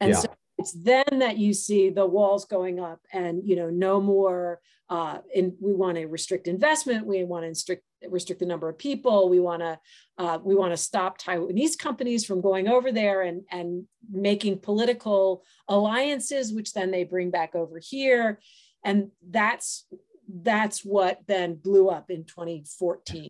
And 0.00 0.12
yeah. 0.12 0.16
so 0.16 0.28
it's 0.64 0.72
then 0.72 1.04
that 1.18 1.36
you 1.36 1.52
see 1.52 1.90
the 1.90 2.06
walls 2.06 2.46
going 2.46 2.80
up 2.80 3.00
and 3.12 3.46
you 3.46 3.54
know 3.54 3.70
no 3.70 4.00
more 4.00 4.60
uh, 4.90 5.18
and 5.34 5.52
we 5.60 5.72
want 5.72 5.96
to 5.96 6.06
restrict 6.06 6.48
investment 6.48 7.06
we 7.06 7.22
want 7.22 7.44
to 7.44 7.48
restrict 7.48 7.84
restrict 8.08 8.40
the 8.40 8.46
number 8.46 8.68
of 8.68 8.78
people 8.78 9.28
we 9.28 9.40
want 9.40 9.60
to 9.60 9.78
uh, 10.18 10.38
we 10.42 10.54
want 10.54 10.72
to 10.72 10.76
stop 10.76 11.20
taiwanese 11.20 11.78
companies 11.78 12.24
from 12.24 12.40
going 12.40 12.66
over 12.68 12.92
there 12.92 13.22
and 13.22 13.42
and 13.50 13.84
making 14.10 14.58
political 14.58 15.44
alliances 15.68 16.52
which 16.52 16.72
then 16.72 16.90
they 16.90 17.04
bring 17.04 17.30
back 17.30 17.54
over 17.54 17.78
here. 17.78 18.38
And 18.84 19.10
that's 19.28 19.86
that's 20.28 20.84
what 20.84 21.20
then 21.26 21.56
blew 21.56 21.88
up 21.88 22.10
in 22.10 22.24
2014 22.24 23.28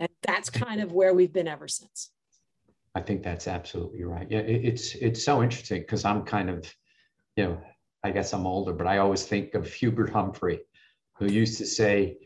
and 0.00 0.08
that's 0.22 0.50
kind 0.50 0.80
of 0.80 0.90
where 0.90 1.14
we've 1.14 1.32
been 1.32 1.46
ever 1.46 1.68
since 1.68 2.10
I 2.94 3.00
think 3.00 3.22
that's 3.22 3.48
absolutely 3.48 4.04
right. 4.04 4.26
Yeah, 4.30 4.40
it, 4.40 4.64
it's 4.64 4.94
it's 4.94 5.24
so 5.24 5.42
interesting 5.42 5.80
because 5.80 6.04
I'm 6.04 6.22
kind 6.24 6.48
of, 6.48 6.72
you 7.36 7.44
know, 7.44 7.60
I 8.04 8.10
guess 8.10 8.32
I'm 8.32 8.46
older, 8.46 8.72
but 8.72 8.86
I 8.86 8.98
always 8.98 9.24
think 9.24 9.54
of 9.54 9.72
Hubert 9.72 10.10
Humphrey, 10.10 10.60
who 11.18 11.26
used 11.26 11.58
to 11.58 11.66
say, 11.66 12.18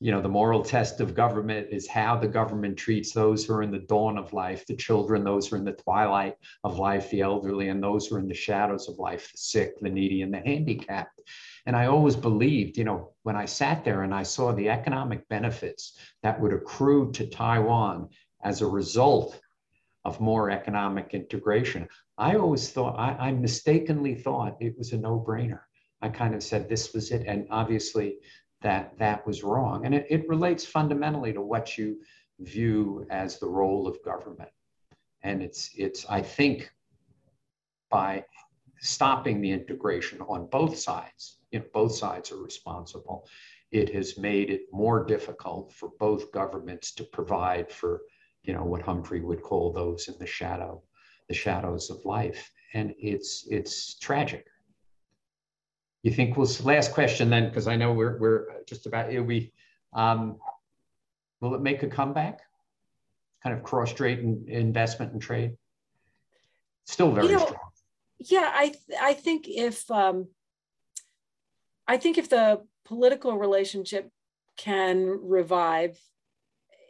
you 0.00 0.10
know, 0.10 0.20
the 0.20 0.28
moral 0.28 0.62
test 0.62 1.00
of 1.00 1.14
government 1.14 1.68
is 1.70 1.86
how 1.88 2.16
the 2.16 2.28
government 2.28 2.76
treats 2.76 3.12
those 3.12 3.44
who 3.44 3.54
are 3.54 3.62
in 3.62 3.70
the 3.70 3.78
dawn 3.78 4.18
of 4.18 4.32
life, 4.32 4.66
the 4.66 4.76
children, 4.76 5.24
those 5.24 5.48
who 5.48 5.56
are 5.56 5.58
in 5.58 5.64
the 5.64 5.72
twilight 5.72 6.36
of 6.62 6.78
life, 6.78 7.10
the 7.10 7.20
elderly, 7.20 7.68
and 7.68 7.82
those 7.82 8.06
who 8.06 8.16
are 8.16 8.18
in 8.18 8.28
the 8.28 8.34
shadows 8.34 8.88
of 8.88 8.98
life, 8.98 9.30
the 9.32 9.38
sick, 9.38 9.78
the 9.80 9.90
needy, 9.90 10.22
and 10.22 10.32
the 10.32 10.40
handicapped. 10.40 11.20
And 11.66 11.76
I 11.76 11.86
always 11.86 12.16
believed, 12.16 12.76
you 12.76 12.84
know, 12.84 13.12
when 13.22 13.36
I 13.36 13.44
sat 13.46 13.84
there 13.84 14.02
and 14.02 14.14
I 14.14 14.22
saw 14.24 14.52
the 14.52 14.68
economic 14.68 15.28
benefits 15.28 15.98
that 16.22 16.40
would 16.40 16.52
accrue 16.52 17.12
to 17.12 17.26
Taiwan 17.26 18.08
as 18.42 18.60
a 18.60 18.66
result 18.66 19.40
of 20.04 20.20
more 20.20 20.50
economic 20.50 21.14
integration. 21.14 21.88
I 22.18 22.36
always 22.36 22.70
thought, 22.70 22.98
I, 22.98 23.28
I 23.28 23.32
mistakenly 23.32 24.14
thought 24.14 24.56
it 24.60 24.76
was 24.76 24.92
a 24.92 24.98
no 24.98 25.24
brainer. 25.26 25.60
I 26.02 26.08
kind 26.10 26.34
of 26.34 26.42
said 26.42 26.68
this 26.68 26.92
was 26.92 27.10
it. 27.10 27.24
And 27.26 27.46
obviously, 27.50 28.18
that 28.62 28.98
that 28.98 29.26
was 29.26 29.42
wrong. 29.42 29.86
And 29.86 29.94
it, 29.94 30.06
it 30.10 30.28
relates 30.28 30.64
fundamentally 30.64 31.32
to 31.32 31.40
what 31.40 31.78
you 31.78 32.00
view 32.40 33.06
as 33.10 33.38
the 33.38 33.48
role 33.48 33.86
of 33.86 34.02
government. 34.04 34.50
And 35.22 35.42
it's, 35.42 35.70
it's 35.76 36.04
I 36.06 36.20
think, 36.20 36.70
by 37.90 38.24
stopping 38.80 39.40
the 39.40 39.52
integration 39.52 40.20
on 40.22 40.46
both 40.46 40.76
sides, 40.76 41.38
you 41.52 41.60
know, 41.60 41.64
both 41.72 41.94
sides 41.94 42.32
are 42.32 42.42
responsible, 42.42 43.26
it 43.70 43.94
has 43.94 44.18
made 44.18 44.50
it 44.50 44.62
more 44.72 45.04
difficult 45.04 45.72
for 45.72 45.90
both 45.98 46.32
governments 46.32 46.92
to 46.92 47.04
provide 47.04 47.70
for 47.70 48.02
you 48.44 48.52
know 48.52 48.64
what 48.64 48.82
Humphrey 48.82 49.20
would 49.20 49.42
call 49.42 49.72
those 49.72 50.08
in 50.08 50.14
the 50.18 50.26
shadow, 50.26 50.82
the 51.28 51.34
shadows 51.34 51.90
of 51.90 52.04
life, 52.04 52.50
and 52.74 52.94
it's 52.98 53.46
it's 53.50 53.98
tragic. 53.98 54.46
You 56.02 56.12
think 56.12 56.36
we'll 56.36 56.48
last 56.62 56.92
question 56.92 57.30
then, 57.30 57.48
because 57.48 57.66
I 57.66 57.76
know 57.76 57.92
we're 57.92 58.18
we're 58.18 58.62
just 58.66 58.86
about 58.86 59.08
we 59.08 59.52
um, 59.94 60.36
will 61.40 61.54
it 61.54 61.62
make 61.62 61.82
a 61.82 61.88
comeback? 61.88 62.40
Kind 63.42 63.56
of 63.56 63.62
cross 63.62 63.90
strait 63.90 64.20
and 64.20 64.48
investment 64.48 65.12
and 65.12 65.20
trade. 65.20 65.56
Still 66.84 67.12
very 67.12 67.28
you 67.28 67.32
know, 67.32 67.38
strong. 67.38 67.60
Yeah, 68.18 68.50
I 68.52 68.74
I 69.00 69.14
think 69.14 69.46
if 69.48 69.90
um, 69.90 70.28
I 71.88 71.96
think 71.96 72.18
if 72.18 72.28
the 72.28 72.60
political 72.84 73.38
relationship 73.38 74.10
can 74.58 75.06
revive 75.22 75.98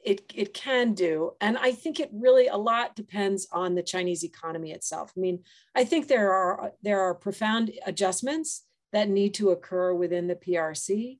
it, 0.05 0.23
it 0.35 0.53
can 0.53 0.93
do. 0.93 1.33
And 1.41 1.57
I 1.57 1.73
think 1.73 1.99
it 1.99 2.11
really 2.13 2.49
a 2.49 2.57
lot 2.57 2.95
depends 2.95 3.49
on 3.51 3.75
the 3.75 3.83
Chinese 3.83 4.23
economy 4.23 4.73
itself. 4.73 5.13
I 5.17 5.21
mean, 5.21 5.43
I 5.75 5.85
think 5.85 6.07
there 6.07 6.33
are 6.33 6.73
there 6.83 7.01
are 7.01 7.15
profound 7.15 7.73
adjustments 7.87 8.65
that 8.93 9.09
need 9.09 9.35
to 9.35 9.51
occur 9.51 9.95
within 9.95 10.27
the 10.27 10.37
PRC, 10.37 11.19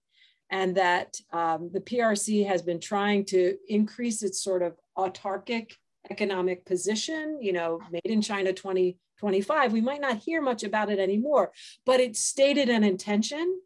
and 0.51 0.77
that 0.77 1.17
um, 1.33 1.71
the 1.73 1.81
PRC 1.81 2.47
has 2.47 2.63
been 2.63 2.79
trying 2.79 3.25
to 3.27 3.57
increase 3.69 4.23
its 4.23 4.43
sort 4.43 4.63
of 4.63 4.77
autarkic 4.97 5.73
economic 6.11 6.67
position. 6.67 7.39
You 7.41 7.55
know, 7.55 7.81
made 7.91 8.03
in 8.05 8.21
China 8.21 8.53
2025. 8.53 9.73
We 9.73 9.81
might 9.81 10.03
not 10.03 10.19
hear 10.19 10.43
much 10.43 10.63
about 10.63 10.91
it 10.91 10.99
anymore, 10.99 11.53
but 11.87 12.01
it 12.01 12.17
stated 12.17 12.69
an 12.69 12.85
intention 12.85 13.61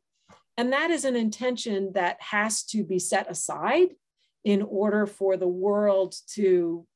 And 0.56 0.72
that 0.72 0.90
is 0.90 1.04
an 1.04 1.14
intention 1.14 1.92
that 1.94 2.20
has 2.20 2.64
to 2.64 2.82
be 2.82 2.98
set 2.98 3.30
aside 3.30 3.90
in 4.48 4.62
order 4.62 5.04
for 5.04 5.36
the 5.36 5.46
world 5.46 6.14
to 6.26 6.86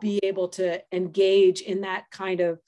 be 0.00 0.18
able 0.22 0.48
to 0.48 0.80
engage 0.92 1.60
in 1.60 1.82
that 1.82 2.04
kind 2.10 2.40
of 2.40 2.58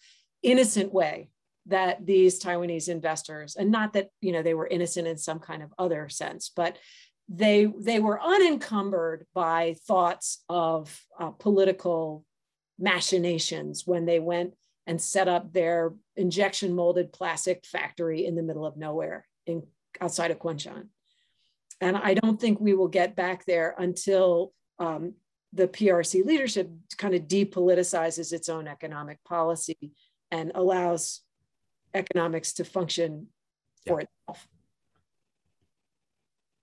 innocent 0.42 0.92
way 0.92 1.30
that 1.64 2.04
these 2.04 2.38
Taiwanese 2.38 2.90
investors, 2.90 3.56
and 3.56 3.70
not 3.70 3.94
that 3.94 4.10
you 4.20 4.32
know 4.32 4.42
they 4.42 4.52
were 4.52 4.66
innocent 4.66 5.08
in 5.08 5.16
some 5.16 5.38
kind 5.38 5.62
of 5.62 5.72
other 5.78 6.10
sense, 6.10 6.52
but 6.54 6.76
they 7.26 7.72
they 7.80 7.98
were 7.98 8.20
unencumbered 8.22 9.26
by 9.34 9.74
thoughts 9.86 10.44
of 10.50 11.00
uh, 11.18 11.30
political 11.30 12.22
machinations 12.78 13.86
when 13.86 14.04
they 14.04 14.20
went 14.20 14.52
and 14.86 15.00
set 15.00 15.26
up 15.26 15.54
their 15.54 15.94
injection 16.16 16.76
molded 16.76 17.14
plastic 17.14 17.64
factory 17.64 18.26
in 18.26 18.34
the 18.34 18.42
middle 18.42 18.66
of 18.66 18.76
nowhere 18.76 19.26
in 19.46 19.62
outside 20.02 20.30
of 20.30 20.38
Kunshan. 20.38 20.88
And 21.80 21.96
I 21.96 22.14
don't 22.14 22.40
think 22.40 22.60
we 22.60 22.74
will 22.74 22.88
get 22.88 23.16
back 23.16 23.44
there 23.44 23.74
until 23.78 24.52
um, 24.78 25.14
the 25.52 25.68
PRC 25.68 26.24
leadership 26.24 26.70
kind 26.96 27.14
of 27.14 27.22
depoliticizes 27.22 28.32
its 28.32 28.48
own 28.48 28.66
economic 28.66 29.22
policy 29.24 29.92
and 30.30 30.52
allows 30.54 31.20
economics 31.94 32.52
to 32.54 32.64
function 32.64 33.28
for 33.86 34.00
yeah. 34.00 34.06
itself. 34.28 34.48